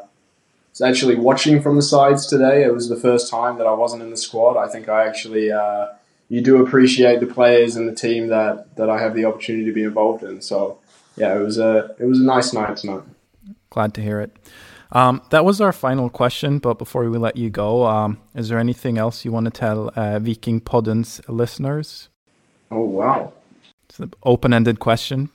it's 0.76 0.82
actually 0.82 1.14
watching 1.14 1.62
from 1.62 1.76
the 1.76 1.80
sides 1.80 2.26
today. 2.26 2.62
It 2.62 2.74
was 2.74 2.90
the 2.90 2.96
first 2.96 3.30
time 3.30 3.56
that 3.56 3.66
I 3.66 3.72
wasn't 3.72 4.02
in 4.02 4.10
the 4.10 4.16
squad. 4.18 4.58
I 4.58 4.68
think 4.68 4.90
I 4.90 5.06
actually 5.06 5.50
uh, 5.50 5.86
you 6.28 6.42
do 6.42 6.62
appreciate 6.62 7.20
the 7.20 7.26
players 7.26 7.76
and 7.76 7.88
the 7.88 7.94
team 7.94 8.26
that, 8.26 8.76
that 8.76 8.90
I 8.90 9.00
have 9.00 9.14
the 9.14 9.24
opportunity 9.24 9.64
to 9.64 9.72
be 9.72 9.84
involved 9.84 10.22
in. 10.22 10.42
So 10.42 10.78
yeah, 11.16 11.34
it 11.34 11.40
was 11.40 11.56
a 11.56 11.96
it 11.98 12.04
was 12.04 12.20
a 12.20 12.24
nice 12.24 12.52
night 12.52 12.76
tonight. 12.76 13.04
Glad 13.70 13.94
to 13.94 14.02
hear 14.02 14.20
it. 14.20 14.36
Um, 14.92 15.22
that 15.30 15.46
was 15.46 15.62
our 15.62 15.72
final 15.72 16.10
question, 16.10 16.58
but 16.58 16.74
before 16.74 17.08
we 17.08 17.16
let 17.16 17.38
you 17.38 17.48
go, 17.48 17.86
um, 17.86 18.18
is 18.34 18.50
there 18.50 18.58
anything 18.58 18.98
else 18.98 19.24
you 19.24 19.32
want 19.32 19.46
to 19.46 19.50
tell 19.50 19.90
uh, 19.96 20.18
Viking 20.18 20.60
Podden's 20.60 21.22
listeners? 21.26 22.10
Oh 22.70 22.84
wow, 22.84 23.32
it's 23.88 23.98
an 23.98 24.12
open-ended 24.24 24.78
question. 24.78 25.30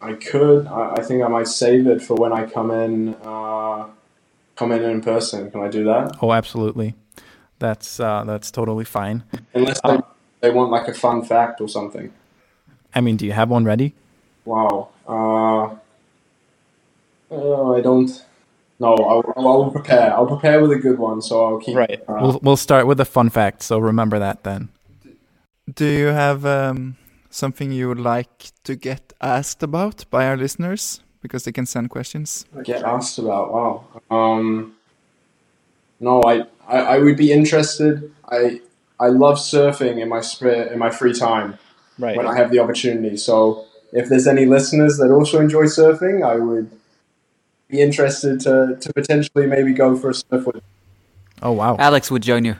I 0.00 0.14
could. 0.14 0.66
I, 0.66 0.94
I, 0.96 1.02
think 1.04 1.22
I 1.22 1.28
might 1.28 1.46
save 1.46 1.86
it 1.86 2.02
for 2.02 2.14
when 2.16 2.32
I 2.32 2.46
come 2.46 2.72
in. 2.72 3.14
Uh, 3.22 3.86
come 4.60 4.72
in 4.76 4.82
in 4.84 5.00
person. 5.00 5.50
Can 5.50 5.60
I 5.68 5.68
do 5.68 5.82
that? 5.84 6.18
Oh, 6.22 6.32
absolutely 6.32 6.94
that's 7.60 8.00
uh, 8.00 8.24
that's 8.24 8.50
totally 8.50 8.84
fine. 8.84 9.22
Unless 9.54 9.80
they, 9.82 9.90
uh, 9.90 10.00
they 10.40 10.50
want 10.50 10.72
like 10.72 10.88
a 10.88 10.94
fun 10.94 11.22
fact 11.22 11.60
or 11.60 11.68
something. 11.68 12.12
I 12.92 13.00
mean, 13.00 13.16
do 13.16 13.24
you 13.24 13.32
have 13.32 13.50
one 13.50 13.64
ready? 13.64 13.94
Wow. 14.44 14.88
Uh, 15.06 15.76
uh, 17.30 17.72
I 17.74 17.80
don't. 17.80 18.10
No, 18.80 18.94
I'll, 18.94 19.34
I'll, 19.36 19.70
prepare. 19.70 20.14
I'll 20.14 20.26
prepare 20.26 20.62
with 20.62 20.72
a 20.72 20.78
good 20.78 20.98
one, 20.98 21.20
so 21.20 21.44
I'll 21.44 21.58
keep. 21.58 21.76
Right. 21.76 22.00
Uh, 22.08 22.18
we'll 22.20 22.40
we'll 22.42 22.56
start 22.56 22.86
with 22.86 22.98
a 22.98 23.04
fun 23.04 23.28
fact. 23.30 23.62
So 23.62 23.78
remember 23.78 24.18
that 24.18 24.42
then. 24.42 24.70
Do 25.72 25.84
you 25.84 26.06
have 26.06 26.44
um, 26.46 26.96
something 27.28 27.70
you 27.70 27.88
would 27.88 28.00
like 28.00 28.50
to 28.64 28.74
get 28.74 29.12
asked 29.20 29.62
about 29.62 30.04
by 30.10 30.26
our 30.26 30.36
listeners 30.36 31.02
because 31.22 31.44
they 31.44 31.52
can 31.52 31.66
send 31.66 31.90
questions? 31.90 32.46
Get 32.64 32.82
asked 32.82 33.18
about. 33.18 33.52
Wow. 33.52 33.84
Um, 34.10 34.76
no, 36.00 36.22
I, 36.22 36.44
I, 36.66 36.78
I 36.78 36.98
would 36.98 37.16
be 37.16 37.32
interested. 37.32 38.12
I 38.28 38.60
I 38.98 39.08
love 39.08 39.36
surfing 39.36 39.98
in 40.00 40.08
my 40.08 40.20
spare 40.20 40.72
in 40.72 40.78
my 40.78 40.90
free 40.90 41.14
time 41.14 41.58
right. 41.98 42.16
when 42.16 42.26
I 42.26 42.36
have 42.36 42.50
the 42.50 42.58
opportunity. 42.58 43.16
So 43.16 43.66
if 43.92 44.08
there's 44.08 44.26
any 44.26 44.46
listeners 44.46 44.98
that 44.98 45.10
also 45.10 45.40
enjoy 45.40 45.64
surfing, 45.64 46.24
I 46.24 46.36
would 46.36 46.70
be 47.68 47.80
interested 47.80 48.40
to, 48.40 48.76
to 48.80 48.92
potentially 48.92 49.46
maybe 49.46 49.72
go 49.72 49.96
for 49.96 50.10
a 50.10 50.14
surf 50.14 50.46
with. 50.46 50.62
Oh 51.42 51.52
wow! 51.52 51.76
Alex 51.78 52.10
would 52.10 52.22
join 52.22 52.44
you. 52.44 52.56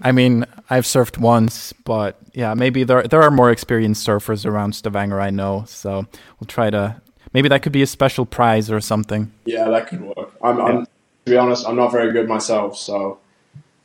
I 0.00 0.12
mean, 0.12 0.44
I've 0.68 0.84
surfed 0.84 1.18
once, 1.18 1.72
but 1.84 2.18
yeah, 2.34 2.54
maybe 2.54 2.84
there 2.84 3.02
there 3.04 3.22
are 3.22 3.30
more 3.30 3.50
experienced 3.50 4.06
surfers 4.06 4.44
around 4.44 4.74
Stavanger. 4.74 5.20
I 5.20 5.30
know, 5.30 5.64
so 5.66 6.06
we'll 6.38 6.48
try 6.48 6.70
to. 6.70 7.00
Maybe 7.32 7.48
that 7.48 7.62
could 7.62 7.72
be 7.72 7.82
a 7.82 7.86
special 7.86 8.26
prize 8.26 8.70
or 8.70 8.80
something. 8.80 9.32
Yeah, 9.44 9.68
that 9.70 9.88
could 9.88 10.02
work. 10.02 10.32
I'm, 10.42 10.58
yeah. 10.58 10.64
I'm 10.64 10.86
to 11.24 11.30
be 11.30 11.36
honest, 11.36 11.66
I'm 11.66 11.76
not 11.76 11.92
very 11.92 12.12
good 12.12 12.28
myself, 12.28 12.76
so 12.76 13.18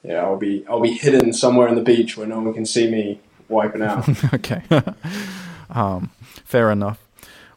yeah, 0.03 0.23
I'll 0.23 0.38
be 0.38 0.65
I'll 0.67 0.81
be 0.81 0.93
hidden 0.93 1.33
somewhere 1.33 1.67
in 1.67 1.75
the 1.75 1.81
beach 1.81 2.17
where 2.17 2.27
no 2.27 2.39
one 2.39 2.53
can 2.53 2.65
see 2.65 2.89
me 2.89 3.19
wiping 3.49 3.81
out. 3.81 4.07
okay, 4.33 4.62
um, 5.69 6.10
fair 6.45 6.71
enough. 6.71 7.00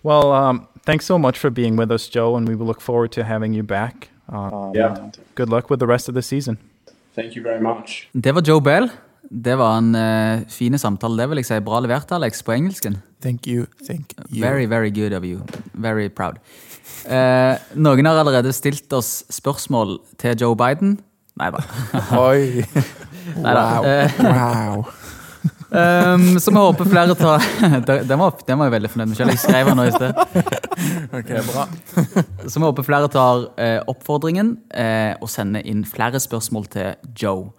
Well, 0.02 0.32
um, 0.32 0.68
thanks 0.84 1.06
so 1.06 1.18
much 1.18 1.38
for 1.38 1.50
being 1.50 1.76
with 1.76 1.90
us, 1.90 2.08
Joe, 2.08 2.36
and 2.36 2.48
we 2.48 2.54
will 2.54 2.66
look 2.66 2.80
forward 2.80 3.12
to 3.12 3.24
having 3.24 3.52
you 3.54 3.62
back. 3.62 4.08
Um, 4.28 4.72
yeah. 4.74 5.10
Good 5.34 5.48
luck 5.48 5.70
with 5.70 5.80
the 5.80 5.86
rest 5.86 6.08
of 6.08 6.14
the 6.14 6.22
season. 6.22 6.58
Thank 7.14 7.34
you 7.34 7.42
very 7.42 7.60
much. 7.60 8.08
Det 8.12 8.32
var 8.32 8.42
Joe 8.42 8.60
Bell. 8.60 8.88
Det 9.28 9.54
var 9.60 9.78
en 9.78 9.94
uh, 9.94 10.46
fine 10.50 10.78
samtale. 10.78 11.18
Det 11.20 11.28
vil 11.30 11.42
jeg 11.42 11.50
si. 11.50 11.60
Bra 11.64 11.80
levert, 11.84 12.12
Alex, 12.12 12.42
på 12.46 12.54
engelsken. 12.56 12.98
Thank 13.22 13.46
you. 13.46 13.66
Thank 13.86 14.14
you. 14.30 14.40
Very, 14.40 14.66
very 14.66 14.90
good 14.90 15.12
of 15.12 15.24
you. 15.24 15.44
Very 15.74 16.08
proud. 16.08 16.40
Uh, 17.04 17.60
noen 17.76 18.08
har 18.08 18.18
allerede 18.20 18.52
stilt 18.52 18.92
oss 18.92 19.24
spørsmål 19.30 19.98
til 20.18 20.40
Joe 20.40 20.56
Biden. 20.56 20.98
Nei 21.40 21.50
da. 21.54 21.62
Oi. 22.18 22.64
Neida. 23.44 23.64
Wow. 23.80 23.86
Eh, 23.86 24.10
wow. 24.20 24.84
Um, 25.70 26.38
så 26.42 26.50
vi 26.50 26.56
håper 26.56 26.84
flere 26.84 27.14
tar 27.14 27.44
Den 28.08 28.18
var, 28.18 28.34
den 28.46 28.58
var 28.58 28.66
jeg 28.66 28.72
veldig 28.72 28.90
fornøyd 28.90 29.12
med 29.12 29.16
selv. 29.16 29.30
Jeg 29.30 29.42
skrev 29.44 29.70
den 29.70 29.78
nå 29.78 29.86
i 29.86 29.94
sted. 29.94 30.12
Okay, 31.20 31.42
bra. 31.46 31.66
så 32.48 32.58
vi 32.58 32.64
håper 32.66 32.86
flere 32.86 33.10
tar 33.12 33.46
uh, 33.54 33.80
oppfordringen 33.90 34.56
uh, 34.74 35.14
og 35.20 35.30
sender 35.30 35.64
inn 35.68 35.84
flere 35.86 36.20
spørsmål 36.20 36.66
til 36.74 37.14
Joe. 37.22 37.50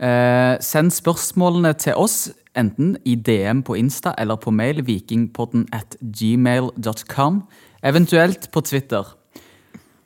Eh, 0.00 0.56
send 0.64 0.94
spørsmålene 0.96 1.74
til 1.76 1.98
oss 2.00 2.30
enten 2.56 2.94
i 3.04 3.18
DM 3.20 3.60
på 3.66 3.76
Insta 3.76 4.14
eller 4.18 4.40
på 4.40 4.52
mail 4.54 4.80
vikingpodden 4.86 5.66
at 5.76 5.96
gmail.com, 6.00 7.42
eventuelt 7.84 8.48
på 8.52 8.62
Twitter. 8.64 9.04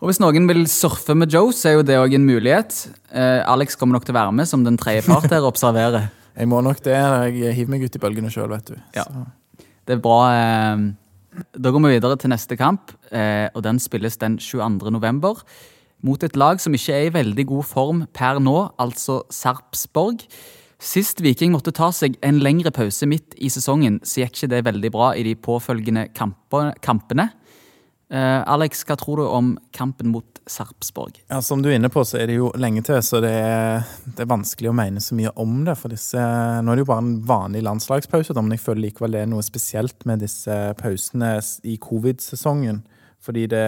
Og 0.03 0.11
Hvis 0.11 0.21
noen 0.21 0.49
vil 0.51 0.67
surfe 0.69 1.15
med 1.17 1.33
Joe, 1.33 1.55
så 1.55 1.71
er 1.71 1.79
jo 1.79 1.87
det 1.87 1.97
òg 1.97 2.17
en 2.19 2.27
mulighet. 2.27 2.75
Eh, 3.15 3.41
Alex 3.49 3.79
kommer 3.81 3.97
nok 3.97 4.05
til 4.05 4.13
å 4.13 4.19
være 4.19 4.35
med 4.37 4.51
som 4.51 4.67
den 4.67 4.77
tredje 4.77 5.07
part 5.07 5.31
her 5.31 5.41
og 5.41 5.55
observere. 5.55 6.09
Jeg 6.39 6.51
må 6.51 6.59
nok 6.67 6.83
det. 6.83 6.99
Jeg 7.31 7.55
hiver 7.55 7.71
meg 7.71 7.87
ut 7.87 7.95
i 7.95 8.01
bølgene 8.03 8.31
sjøl, 8.35 8.51
vet 8.51 8.73
du. 8.73 8.75
Ja. 8.97 9.05
Så. 9.07 9.63
Det 9.87 9.95
er 9.95 10.01
bra. 10.03 10.19
Eh, 10.35 10.83
da 11.55 11.71
går 11.71 11.85
vi 11.85 11.93
videre 11.95 12.19
til 12.19 12.33
neste 12.35 12.59
kamp, 12.59 12.91
eh, 13.15 13.47
og 13.55 13.63
den 13.63 13.79
spilles 13.83 14.19
den 14.19 14.41
22. 14.43 14.91
november. 14.93 15.41
Mot 16.05 16.21
et 16.27 16.37
lag 16.37 16.61
som 16.61 16.75
ikke 16.77 16.93
er 16.93 17.07
i 17.09 17.15
veldig 17.15 17.47
god 17.49 17.65
form 17.65 18.03
per 18.13 18.41
nå, 18.43 18.59
altså 18.83 19.23
Sarpsborg. 19.33 20.27
Sist 20.85 21.23
Viking 21.25 21.55
måtte 21.55 21.73
ta 21.73 21.89
seg 21.97 22.19
en 22.25 22.43
lengre 22.45 22.73
pause 22.75 23.09
midt 23.09 23.33
i 23.41 23.49
sesongen, 23.53 24.03
så 24.05 24.21
gikk 24.21 24.37
ikke 24.37 24.51
det 24.53 24.67
veldig 24.67 24.91
bra 24.93 25.15
i 25.17 25.25
de 25.25 25.33
påfølgende 25.41 26.11
kampene. 26.13 27.31
Uh, 28.13 28.45
Alex, 28.53 28.85
hva 28.85 28.99
tror 29.01 29.23
du 29.23 29.25
om 29.25 29.55
kampen 29.73 30.11
mot 30.13 30.43
Sarpsborg? 30.47 31.17
Ja, 31.31 31.41
Som 31.41 31.63
du 31.65 31.71
er 31.71 31.79
inne 31.79 31.89
på, 31.89 32.05
så 32.05 32.19
er 32.21 32.29
det 32.29 32.37
jo 32.37 32.51
lenge 32.61 32.83
til, 32.85 33.01
så 33.03 33.23
det 33.25 33.33
er, 33.33 33.89
det 34.05 34.27
er 34.27 34.29
vanskelig 34.29 34.69
å 34.71 34.77
mene 34.77 35.01
så 35.01 35.17
mye 35.17 35.33
om 35.41 35.63
det. 35.65 35.79
for 35.81 35.95
disse, 35.95 36.21
Nå 36.21 36.69
er 36.69 36.77
det 36.77 36.85
jo 36.85 36.91
bare 36.93 37.05
en 37.07 37.17
vanlig 37.25 37.65
landslagspause, 37.65 38.37
men 38.43 38.59
jeg 38.59 38.65
føler 38.67 38.85
likevel 38.91 39.17
det 39.17 39.25
er 39.25 39.33
noe 39.33 39.47
spesielt 39.47 40.05
med 40.05 40.21
disse 40.23 40.59
pausene 40.77 41.39
i 41.65 41.79
covid-sesongen. 41.81 42.85
Fordi 43.25 43.47
det, 43.49 43.65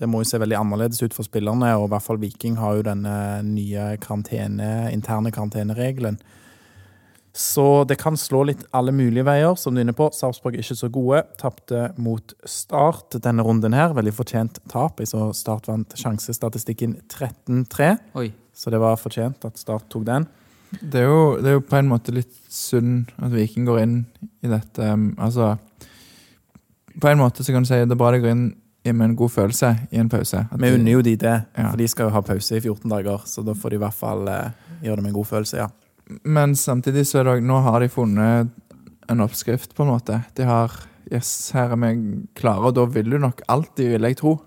det 0.00 0.08
må 0.08 0.22
jo 0.22 0.28
se 0.28 0.40
veldig 0.40 0.56
annerledes 0.58 1.02
ut 1.02 1.14
for 1.14 1.26
spillerne, 1.26 1.74
og 1.78 1.86
i 1.86 1.92
hvert 1.92 2.04
fall 2.04 2.20
Viking 2.22 2.56
har 2.58 2.78
jo 2.78 2.86
denne 2.86 3.16
nye 3.46 3.92
karantene, 4.02 4.90
interne 4.94 5.32
karanteneregelen. 5.34 6.18
Så 7.32 7.84
det 7.88 7.96
kan 7.96 8.16
slå 8.16 8.42
litt 8.44 8.66
alle 8.76 8.92
mulige 8.92 9.24
veier, 9.24 9.54
som 9.56 9.72
du 9.72 9.80
er 9.80 9.86
inne 9.86 9.96
på. 9.96 10.10
Sarpsborg 10.12 10.58
er 10.58 10.64
ikke 10.64 10.76
så 10.76 10.90
gode. 10.92 11.22
Tapte 11.40 11.86
mot 11.96 12.34
Start 12.44 13.16
denne 13.24 13.44
runden 13.46 13.72
her. 13.72 13.94
Veldig 13.96 14.12
fortjent 14.12 14.60
tap. 14.68 15.00
Jeg 15.00 15.08
så 15.14 15.30
Start 15.36 15.70
vant 15.70 15.96
sjansestatistikken 15.96 16.98
13-3, 17.08 17.94
så 18.52 18.72
det 18.74 18.82
var 18.82 19.00
fortjent 19.00 19.48
at 19.48 19.56
Start 19.60 19.88
tok 19.92 20.04
den. 20.10 20.28
Det 20.80 21.00
er, 21.00 21.08
jo, 21.08 21.24
det 21.40 21.48
er 21.50 21.56
jo 21.58 21.64
på 21.68 21.76
en 21.76 21.88
måte 21.88 22.12
litt 22.16 22.32
synd 22.52 23.10
at 23.20 23.32
Viking 23.32 23.64
går 23.68 23.80
inn 23.80 23.96
i 24.44 24.48
dette. 24.48 24.80
um, 24.88 25.10
Altså 25.20 25.54
På 27.00 27.10
en 27.10 27.20
måte 27.20 27.44
så 27.44 27.52
kan 27.52 27.64
du 27.64 27.68
si 27.68 27.80
det 27.80 27.92
er 27.92 28.00
bra 28.00 28.12
de 28.12 28.20
går 28.22 28.32
inn 28.32 28.46
med 28.90 29.04
en 29.10 29.16
god 29.16 29.30
følelse 29.30 29.68
i 29.92 29.98
en 30.02 30.08
pause. 30.10 30.40
At 30.50 30.58
Vi 30.60 30.72
unner 30.74 30.92
jo 30.96 31.02
de 31.02 31.14
det, 31.16 31.44
Ja. 31.56 31.70
for 31.70 31.76
de 31.78 31.86
skal 31.88 32.08
jo 32.08 32.10
ha 32.10 32.20
pause 32.22 32.56
i 32.56 32.60
14 32.60 32.90
dager. 32.90 33.18
Så 33.24 33.44
da 33.44 33.52
får 33.54 33.70
de 33.70 33.76
i 33.76 33.78
hvert 33.78 33.94
fall 33.94 34.26
eh, 34.28 34.50
gjøre 34.82 34.96
det 34.96 35.02
med 35.04 35.10
en 35.12 35.18
god 35.20 35.26
følelse, 35.26 35.56
ja. 35.56 35.68
Men 36.24 36.54
samtidig 36.54 37.06
så 37.06 37.20
er 37.20 37.24
det 37.24 37.44
nå 37.44 37.60
har 37.62 37.78
de 37.80 37.88
funnet 37.88 38.50
en 39.08 39.20
oppskrift, 39.20 39.74
på 39.74 39.82
en 39.86 39.92
måte. 39.94 40.24
De 40.34 40.42
har 40.42 40.70
Yes, 41.12 41.50
her 41.52 41.70
er 41.72 41.76
vi 41.76 42.26
klare, 42.34 42.62
og 42.66 42.74
da 42.74 42.84
vil 42.86 43.10
du 43.10 43.18
nok 43.18 43.42
alltid, 43.48 43.90
vil 43.90 44.02
jeg 44.02 44.16
tro, 44.16 44.40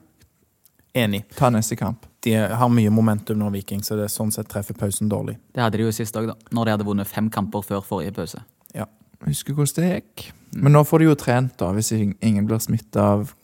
Enig. 0.95 1.23
ta 1.35 1.49
neste 1.49 1.75
kamp. 1.77 2.05
De 2.23 2.31
har 2.33 2.69
mye 2.71 2.89
momentum 2.89 3.37
nå, 3.37 3.49
Viking, 3.51 3.81
så 3.83 3.95
det 3.99 4.05
er 4.07 4.13
sånn 4.13 4.31
sett 4.33 4.47
treffer 4.49 4.73
pausen 4.73 5.09
dårlig. 5.11 5.35
Det 5.53 5.61
hadde 5.61 5.77
de 5.77 5.83
jo 5.83 5.91
sist 5.91 6.15
òg, 6.15 6.27
da. 6.31 6.35
Når 6.55 6.65
de 6.65 6.71
hadde 6.71 6.85
vunnet 6.87 7.07
fem 7.07 7.29
kamper 7.29 7.61
før 7.61 7.83
forrige 7.85 8.13
pause. 8.15 8.39
Ja. 8.73 8.85
husker 9.25 9.53
hvordan 9.53 9.75
det 9.83 9.91
gikk. 10.15 10.31
Men 10.55 10.71
nå 10.73 10.83
får 10.87 10.99
de 10.99 11.05
jo 11.05 11.15
trent, 11.15 11.57
da, 11.57 11.71
hvis 11.75 11.91
ingen 12.21 12.47
blir 12.47 12.59
smitta 12.63 13.01
av 13.01 13.35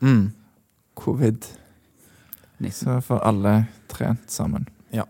Mm. 0.00 0.32
covid. 0.94 1.46
Så 2.72 3.00
får 3.04 3.18
alle 3.18 3.64
trent 3.88 4.30
sammen. 4.30 4.66
Ja. 4.90 5.04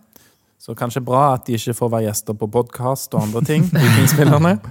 Så 0.58 0.74
kanskje 0.74 1.04
bra 1.04 1.34
at 1.34 1.46
de 1.46 1.54
ikke 1.54 1.76
får 1.78 1.92
være 1.92 2.08
gjester 2.08 2.34
på 2.34 2.48
podkast 2.50 3.14
og 3.14 3.22
andre 3.22 3.44
ting, 3.46 3.68
vikingspillerne. 3.70 4.58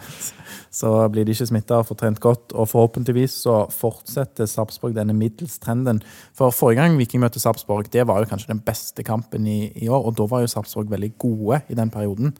Så 0.75 0.89
blir 1.07 1.23
de 1.23 1.31
ikke 1.31 1.47
smitta 1.47 1.77
og 1.79 1.87
får 1.87 1.97
trent 2.01 2.19
godt, 2.19 2.51
og 2.51 2.67
forhåpentligvis 2.67 3.37
så 3.45 3.53
fortsetter 3.71 4.49
Sarpsborg 4.49 4.97
denne 4.97 5.13
middelstrenden. 5.15 6.01
For 6.35 6.51
forrige 6.51 6.81
gang 6.81 6.97
Viking 6.99 7.23
møtte 7.23 7.39
Sarpsborg, 7.39 7.87
det 7.93 8.03
var 8.09 8.19
jo 8.19 8.27
kanskje 8.27 8.51
den 8.51 8.59
beste 8.65 9.05
kampen 9.07 9.47
i, 9.47 9.69
i 9.71 9.87
år, 9.87 10.09
og 10.09 10.17
da 10.19 10.27
var 10.27 10.43
jo 10.43 10.51
Sarpsborg 10.51 10.91
veldig 10.91 11.13
gode 11.21 11.61
i 11.71 11.77
den 11.79 11.93
perioden. 11.93 12.35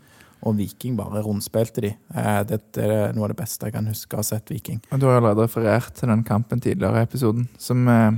Og 0.46 0.54
Viking 0.60 0.94
bare 0.98 1.24
rundspilte 1.26 1.82
de. 1.82 1.90
Eh, 2.14 2.42
Dette 2.46 2.84
er 2.86 3.14
noe 3.18 3.26
av 3.26 3.32
det 3.34 3.40
beste 3.40 3.66
jeg 3.66 3.74
kan 3.74 3.88
huske 3.90 4.14
å 4.14 4.22
ha 4.22 4.26
sett 4.28 4.52
Viking. 4.54 4.82
Og 4.92 5.00
Du 5.02 5.08
har 5.10 5.18
allerede 5.18 5.48
referert 5.48 5.96
til 5.98 6.12
den 6.12 6.22
kampen 6.28 6.62
tidligere 6.62 7.02
i 7.02 7.08
episoden. 7.08 7.48
Som, 7.58 7.88
eh, 7.90 8.12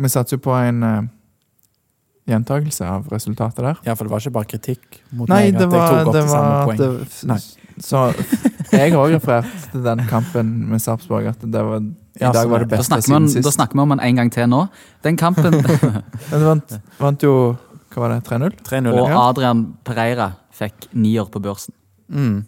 vi 0.00 0.08
satser 0.08 0.38
jo 0.38 0.44
på 0.46 0.54
en 0.56 0.82
eh, 0.82 1.02
gjentakelse 2.30 2.86
av 2.88 3.10
resultatet 3.12 3.60
der. 3.66 3.76
Ja, 3.84 3.94
for 3.94 4.04
det 4.08 4.14
var 4.14 4.22
ikke 4.24 4.32
bare 4.38 4.48
kritikk 4.54 5.00
mot 5.12 5.28
Nei, 5.28 5.50
meg 5.52 5.58
det 5.60 5.66
at 5.68 5.74
jeg 5.76 5.90
tok 5.90 6.08
opp 6.08 6.14
det 6.14 6.22
til 6.22 6.30
samme 6.32 6.54
var 6.54 6.66
poeng. 6.70 6.78
det, 6.78 7.24
Nei. 7.28 7.38
Så 7.84 8.00
jeg 8.72 8.92
har 8.94 9.08
referert 9.10 9.70
til 9.72 9.82
den 9.84 10.02
kampen 10.08 10.52
med 10.70 10.80
Sarpsborg. 10.80 11.26
At 11.34 11.40
det 11.42 11.64
var, 11.68 11.82
i 11.82 12.24
dag 12.32 12.48
var 12.48 12.64
det 12.64 12.70
det. 12.70 12.78
Da 12.78 12.80
beste 12.80 13.00
siden 13.02 13.28
sist. 13.28 13.36
om, 13.42 13.42
da 13.42 13.50
snakker 13.58 13.74
vi 13.74 13.84
om 13.84 13.92
den 13.96 14.00
en 14.00 14.16
gang 14.22 14.30
til 14.32 14.48
nå. 14.48 14.62
Den 15.04 15.18
kampen 15.20 15.58
Men 16.30 16.46
vant, 16.48 16.76
vant 17.02 17.22
jo 17.26 17.34
Hva 17.92 18.06
var 18.06 18.14
det? 18.14 18.24
3-0? 18.26 18.56
3-0. 18.66 18.88
Og. 18.94 19.10
Adrian 19.20 19.66
Pereira 19.84 20.32
fikk 20.54 20.88
nier 20.94 21.28
på 21.30 21.42
børsen. 21.42 21.74
Mm. 22.08 22.44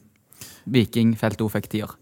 Viking 0.70 1.14
Felt 1.18 1.42
O 1.42 1.50
fikk 1.52 1.70
tier. 1.72 1.92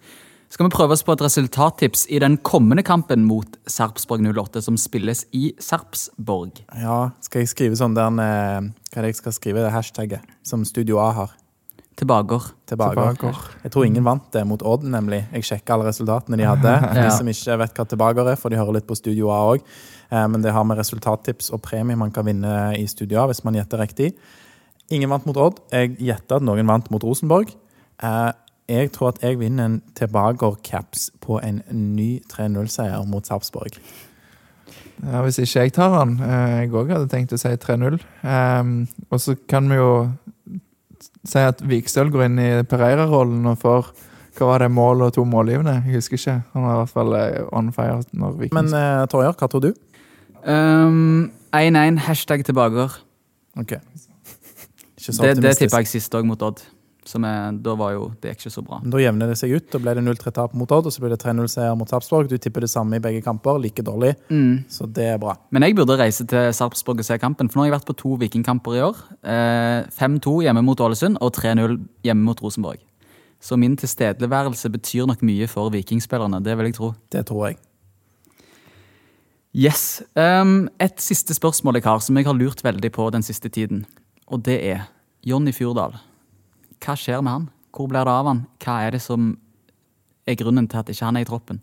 Skal 0.54 0.68
vi 0.68 0.74
prøve 0.76 0.94
oss 0.94 1.02
på 1.02 1.14
et 1.16 1.22
resultattips 1.24 2.04
i 2.14 2.20
den 2.22 2.36
kommende 2.46 2.84
kampen 2.86 3.24
mot 3.26 3.56
Sarpsborg 3.66 4.22
08, 4.22 4.60
som 4.62 4.76
spilles 4.78 5.24
i 5.34 5.48
Sarpsborg? 5.58 6.60
ja, 6.78 6.98
skal 7.24 7.42
jeg 7.42 7.50
skrive 7.50 7.78
sånn 7.80 7.96
der 7.96 8.20
eh, 8.22 8.68
Hva 8.92 9.00
er 9.00 9.06
det 9.06 9.14
jeg 9.14 9.18
skal 9.18 9.34
skrive? 9.34 9.64
Det 9.64 9.72
hashtagget 9.74 10.36
som 10.46 10.62
Studio 10.68 11.00
A 11.02 11.08
har. 11.16 11.32
Tilbaker. 11.98 12.46
Tilbaker. 12.70 13.40
Jeg 13.64 13.74
tror 13.74 13.86
ingen 13.86 14.06
vant 14.06 14.30
det 14.34 14.44
mot 14.46 14.62
Odd, 14.62 14.86
nemlig. 14.90 15.24
Jeg 15.34 15.48
sjekka 15.48 15.74
alle 15.74 15.88
resultatene 15.88 16.38
de 16.38 16.46
hadde. 16.46 16.76
De 17.00 17.08
som 17.14 17.28
ikke 17.30 17.58
vet 17.64 17.74
hva 17.74 17.88
tilbaker 17.90 18.30
er, 18.32 18.38
for 18.38 18.50
de 18.50 18.58
hører 18.58 18.78
litt 18.78 18.88
på 18.88 18.98
Studio 18.98 19.30
A 19.34 19.40
òg. 19.52 19.62
Men 20.10 20.42
det 20.42 20.54
har 20.54 20.66
med 20.66 20.78
resultattips 20.78 21.52
og 21.54 21.62
premie 21.62 21.98
man 21.98 22.10
kan 22.14 22.26
vinne 22.26 22.74
i 22.78 22.82
Studio 22.90 23.22
A 23.22 23.28
hvis 23.30 23.44
man 23.46 23.54
gjetter 23.58 23.82
riktig. 23.82 24.10
Ingen 24.92 25.10
vant 25.10 25.26
mot 25.26 25.36
Odd. 25.40 25.60
Jeg 25.72 25.96
gjetta 25.98 26.36
at 26.36 26.42
noen 26.44 26.66
vant 26.68 26.90
mot 26.92 27.04
Rosenborg. 27.04 27.54
Eh, 28.02 28.32
Jeg 28.66 28.92
tror 28.92 29.08
at 29.12 29.18
jeg 29.20 29.36
vinner 29.38 29.64
en 29.66 29.82
tilbaker-caps 29.94 31.10
på 31.20 31.36
en 31.44 31.58
ny 31.70 32.22
3-0-seier 32.32 33.04
mot 33.06 33.26
Sarpsborg. 33.28 33.76
Ja, 35.04 35.20
hvis 35.20 35.36
ikke 35.38 35.60
jeg 35.66 35.72
tar 35.76 35.92
den. 35.98 36.14
eh, 36.24 36.62
Jeg 36.62 36.70
òg 36.72 36.88
hadde 36.88 37.08
tenkt 37.12 37.32
å 37.32 37.38
si 37.38 37.48
3-0. 37.48 37.98
Um, 38.24 38.88
og 39.10 39.20
så 39.20 39.36
kan 39.48 39.68
vi 39.68 39.76
jo 39.76 40.12
si 41.28 41.38
at 41.38 41.60
Vikstøl 41.60 42.10
går 42.10 42.24
inn 42.24 42.38
i 42.38 42.62
Pereira-rollen 42.62 43.44
og 43.46 43.58
får 43.58 43.92
hva 44.34 44.46
var 44.48 44.58
det, 44.64 44.70
mål 44.74 45.02
og 45.02 45.12
to 45.14 45.22
målgivende? 45.24 45.82
Jeg 45.86 45.94
husker 46.00 46.16
ikke. 46.18 46.42
Han 46.54 46.62
var 46.64 46.72
i 46.72 46.78
hvert 46.80 46.90
fall 46.96 47.12
eh, 47.14 47.44
on 47.52 47.68
fire 47.72 48.00
når 48.12 48.32
Viking 48.40 48.54
Men 48.56 48.72
uh, 48.74 49.04
Torjar, 49.06 49.36
hva 49.38 49.46
tror 49.52 49.60
du? 49.62 49.74
Um, 50.48 51.30
1-1, 51.54 52.00
hashtag 52.08 52.42
tilbaker. 52.48 52.96
Ok. 53.60 53.76
Ikke 55.04 55.12
så 55.18 55.22
Det, 55.28 55.36
det 55.44 55.52
tippa 55.58 55.82
jeg 55.84 55.90
sist 55.90 56.14
òg 56.16 56.24
mot 56.24 56.40
Odd. 56.42 56.62
Som 57.04 57.20
er, 57.28 57.52
da 57.60 57.74
var 57.76 57.90
jo 57.92 58.06
Det 58.16 58.30
gikk 58.32 58.46
ikke 58.46 58.50
så 58.54 58.62
bra. 58.64 58.78
Da 58.80 58.96
jevner 59.02 59.28
det 59.28 59.34
seg 59.36 59.50
ut. 59.52 59.66
Da 59.74 59.76
ble 59.82 59.92
det 59.98 60.04
0-3-tap 60.06 60.54
mot 60.56 60.70
Odd, 60.72 60.86
og 60.88 60.92
så 60.94 61.02
ble 61.04 61.10
det 61.12 61.18
3-0-seier 61.20 61.74
mot 61.76 61.90
Sarpsborg. 61.92 62.30
Du 62.30 62.38
tipper 62.40 62.64
det 62.64 62.70
samme 62.72 62.96
i 62.96 63.02
begge 63.04 63.20
kamper. 63.20 63.58
Like 63.60 63.84
dårlig, 63.84 64.14
Mm. 64.32 64.64
så 64.72 64.86
det 64.88 65.04
er 65.12 65.18
bra. 65.20 65.34
Men 65.52 65.62
jeg 65.66 65.76
burde 65.76 65.98
reise 66.00 66.24
til 66.24 66.48
Sarpsborg 66.56 66.98
og 66.98 67.04
se 67.04 67.18
kampen, 67.20 67.50
for 67.52 67.60
nå 67.60 67.66
har 67.66 67.72
jeg 67.72 67.76
vært 67.76 67.90
på 67.92 67.96
to 68.00 68.14
Vikingkamper 68.16 68.78
i 68.78 68.80
år. 68.88 68.96
Eh, 69.22 69.84
5-2 69.92 70.38
hjemme 70.46 70.64
mot 70.64 70.80
Ålesund 70.80 71.20
og 71.20 71.34
3-0 71.36 71.76
hjemme 72.08 72.24
mot 72.24 72.40
Rosenborg. 72.40 72.80
Så 73.38 73.58
min 73.60 73.76
tilstedeværelse 73.76 74.70
betyr 74.72 75.04
nok 75.06 75.20
mye 75.20 75.46
for 75.46 75.68
vikingspillerne. 75.68 76.40
Det 76.42 76.56
vil 76.56 76.70
jeg 76.72 76.74
tro. 76.80 76.94
Det 77.12 77.26
tror 77.28 77.50
jeg. 77.50 77.58
Yes. 79.54 80.02
Um, 80.16 80.68
et 80.80 80.96
siste 80.98 81.34
spørsmål 81.36 81.74
jeg 81.78 81.84
har, 81.84 82.00
som 82.02 82.16
jeg 82.18 82.26
har 82.26 82.34
lurt 82.34 82.64
veldig 82.64 82.90
på 82.96 83.10
den 83.14 83.22
siste 83.22 83.48
tiden. 83.52 83.84
Og 84.34 84.42
det 84.42 84.56
er 84.66 84.88
Jonny 85.24 85.54
Fjordal. 85.54 85.94
Hva 86.82 86.96
skjer 86.98 87.22
med 87.22 87.32
han? 87.32 87.46
Hvor 87.74 87.86
blir 87.90 88.06
det 88.06 88.14
av 88.14 88.26
han? 88.30 88.42
Hva 88.62 88.80
er 88.82 88.96
det 88.96 89.02
som 89.04 89.30
er 90.26 90.38
grunnen 90.40 90.66
til 90.70 90.80
at 90.80 90.90
ikke 90.90 91.06
han 91.06 91.18
er 91.20 91.24
i 91.24 91.28
troppen? 91.28 91.62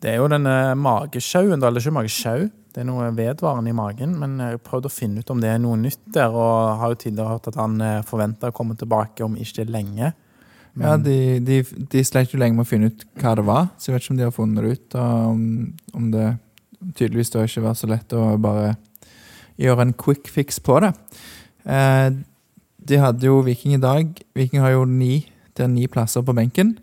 Det 0.00 0.14
er 0.14 0.20
jo 0.20 0.30
denne 0.30 0.54
magesjauen, 0.80 1.58
eller 1.58 1.82
ikke 1.82 1.96
magesjau. 1.98 2.48
Det 2.70 2.84
er 2.84 2.86
noe 2.86 3.10
vedvarende 3.16 3.72
i 3.72 3.76
magen, 3.76 4.14
men 4.20 4.38
jeg 4.38 4.54
har 4.54 4.62
prøvd 4.64 4.86
å 4.86 4.92
finne 4.94 5.20
ut 5.20 5.30
om 5.34 5.40
det 5.42 5.50
er 5.50 5.60
noe 5.60 5.78
nytt 5.80 6.04
der, 6.14 6.30
og 6.30 6.78
har 6.80 6.92
jo 6.92 7.00
tidligere 7.02 7.34
hørt 7.34 7.48
at 7.50 7.58
han 7.58 7.80
forventer 8.06 8.52
å 8.52 8.56
komme 8.56 8.76
tilbake 8.78 9.26
om 9.26 9.34
ikke 9.40 9.66
lenge. 9.68 10.12
Ja, 10.78 10.94
de, 11.02 11.40
de, 11.42 11.64
de 11.90 12.04
sleit 12.06 12.30
jo 12.30 12.38
lenge 12.38 12.54
med 12.56 12.64
å 12.64 12.70
finne 12.70 12.92
ut 12.92 13.02
hva 13.18 13.34
det 13.36 13.44
var, 13.48 13.72
så 13.76 13.90
jeg 13.90 13.96
vet 13.96 14.06
ikke 14.06 14.14
om 14.14 14.20
de 14.20 14.28
har 14.28 14.36
funnet 14.36 14.62
det 14.62 14.70
ut. 14.70 14.94
Og 14.94 15.32
om, 15.32 15.42
om 15.98 16.06
det 16.14 16.28
tydeligvis 16.94 17.34
da 17.34 17.42
ikke 17.44 17.64
var 17.66 17.76
så 17.76 17.90
lett 17.90 18.14
å 18.16 18.28
bare 18.40 18.76
gjøre 19.60 19.86
en 19.86 19.94
quick 19.96 20.30
fix 20.32 20.60
på 20.64 20.80
det. 20.84 20.92
Eh, 21.64 22.08
de 22.90 23.00
hadde 23.00 23.28
jo 23.28 23.40
Viking 23.46 23.76
i 23.76 23.82
dag. 23.82 24.12
Viking 24.36 24.64
har 24.64 24.74
jo 24.74 24.86
ni, 24.88 25.26
det 25.56 25.66
er 25.66 25.72
ni 25.72 25.86
plasser 25.90 26.24
på 26.24 26.34
benken. 26.36 26.78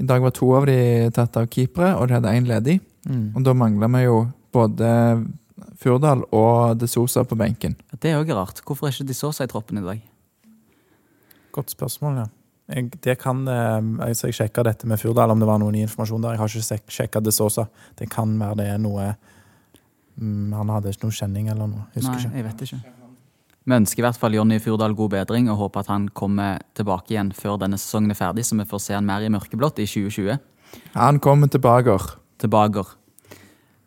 I 0.00 0.06
dag 0.08 0.22
var 0.24 0.32
to 0.36 0.48
av 0.56 0.66
de 0.68 1.10
tatt 1.16 1.36
av 1.36 1.48
keepere, 1.52 1.94
og 1.96 2.08
de 2.08 2.16
hadde 2.16 2.32
én 2.32 2.48
ledig. 2.48 2.78
Mm. 3.08 3.32
Og 3.36 3.44
da 3.44 3.56
mangla 3.56 3.88
vi 3.96 4.04
jo 4.04 4.22
både 4.52 4.90
Furdal 5.80 6.24
og 6.36 6.76
De 6.80 6.88
Sosa 6.88 7.24
på 7.24 7.38
benken. 7.40 7.76
Det 7.96 8.12
er 8.12 8.20
òg 8.20 8.32
rart. 8.36 8.60
Hvorfor 8.64 8.88
er 8.88 8.94
ikke 8.94 9.08
de 9.08 9.16
Sosa 9.16 9.44
i 9.44 9.50
troppen 9.50 9.80
i 9.80 9.84
dag? 9.84 10.02
Godt 11.56 11.72
spørsmål, 11.72 12.22
ja. 12.22 12.28
Jeg, 12.70 12.92
det 13.02 13.16
kan, 13.18 13.42
eh, 13.50 14.06
altså 14.06 14.28
jeg 14.28 14.36
sjekka 14.38 14.62
dette 14.62 14.86
med 14.86 15.00
Furdal, 15.00 15.32
om 15.32 15.40
det 15.40 15.48
var 15.48 15.58
noen 15.58 15.74
ny 15.74 15.84
informasjon 15.86 16.22
der. 16.22 16.36
Jeg 16.36 16.42
har 16.42 16.56
ikke 16.60 16.96
sjekka 16.96 17.22
De 17.24 17.32
så. 17.34 17.66
Det 17.98 18.08
kan 18.12 18.36
være 18.38 18.60
det 18.60 18.68
er 18.70 18.78
noe 18.78 19.08
mm, 20.20 20.52
Han 20.56 20.68
hadde 20.74 20.92
ikke 20.94 21.08
noe 21.08 21.16
kjenning 21.16 21.50
eller 21.52 21.66
noe. 21.70 21.84
Husker 21.96 22.12
Nei, 22.12 22.20
ikke. 22.20 22.36
jeg 22.36 22.44
vet 22.46 22.60
ikke. 22.66 22.80
Vi 23.60 23.76
ønsker 23.76 24.00
i 24.00 24.06
hvert 24.06 24.20
fall 24.20 24.34
Jonny 24.34 24.58
Furdal 24.62 24.94
god 24.96 25.10
bedring 25.12 25.50
og 25.52 25.60
håper 25.60 25.78
at 25.84 25.90
han 25.92 26.08
kommer 26.16 26.62
tilbake 26.78 27.14
igjen 27.14 27.32
før 27.36 27.58
denne 27.60 27.78
sesongen 27.78 28.14
er 28.14 28.18
ferdig, 28.18 28.44
så 28.48 28.56
vi 28.58 28.68
får 28.68 28.80
se 28.86 28.96
han 28.96 29.06
mer 29.06 29.22
i 29.22 29.32
mørkeblått 29.32 29.82
i 29.82 29.86
2020. 29.90 30.40
Han 30.96 31.20
kommer 31.22 31.46
tilbake. 31.52 31.96
Tilbake. 32.40 32.86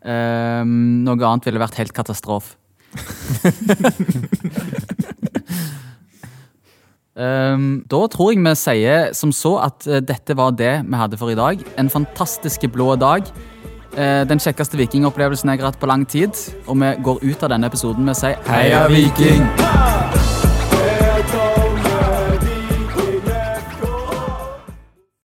Um, 0.04 1.04
noe 1.08 1.26
annet 1.26 1.46
ville 1.50 1.64
vært 1.64 1.80
helt 1.82 1.96
katastrofe. 1.96 2.50
Um, 7.14 7.84
da 7.86 8.00
tror 8.10 8.32
jeg 8.34 8.42
vi 8.42 8.52
sier 8.58 9.12
som 9.14 9.30
så 9.30 9.52
at 9.62 9.86
eh, 9.86 10.00
dette 10.02 10.34
var 10.34 10.56
det 10.58 10.80
vi 10.82 10.98
hadde 10.98 11.20
for 11.22 11.30
i 11.30 11.38
dag. 11.38 11.60
En 11.78 11.92
fantastisk 11.94 12.66
blå 12.74 12.96
dag. 12.98 13.30
Eh, 13.94 14.24
den 14.30 14.42
kjekkeste 14.42 14.78
vikingopplevelsen 14.80 15.50
jeg 15.54 15.62
har 15.62 15.72
hatt 15.72 15.80
på 15.82 15.90
lang 15.90 16.08
tid. 16.10 16.34
Og 16.68 16.80
vi 16.82 16.94
går 17.04 17.22
ut 17.22 17.44
av 17.44 17.54
denne 17.54 17.70
episoden 17.70 18.06
med 18.06 18.16
å 18.16 18.20
si 18.24 18.34
Heia 18.50 18.88
Viking! 18.90 19.46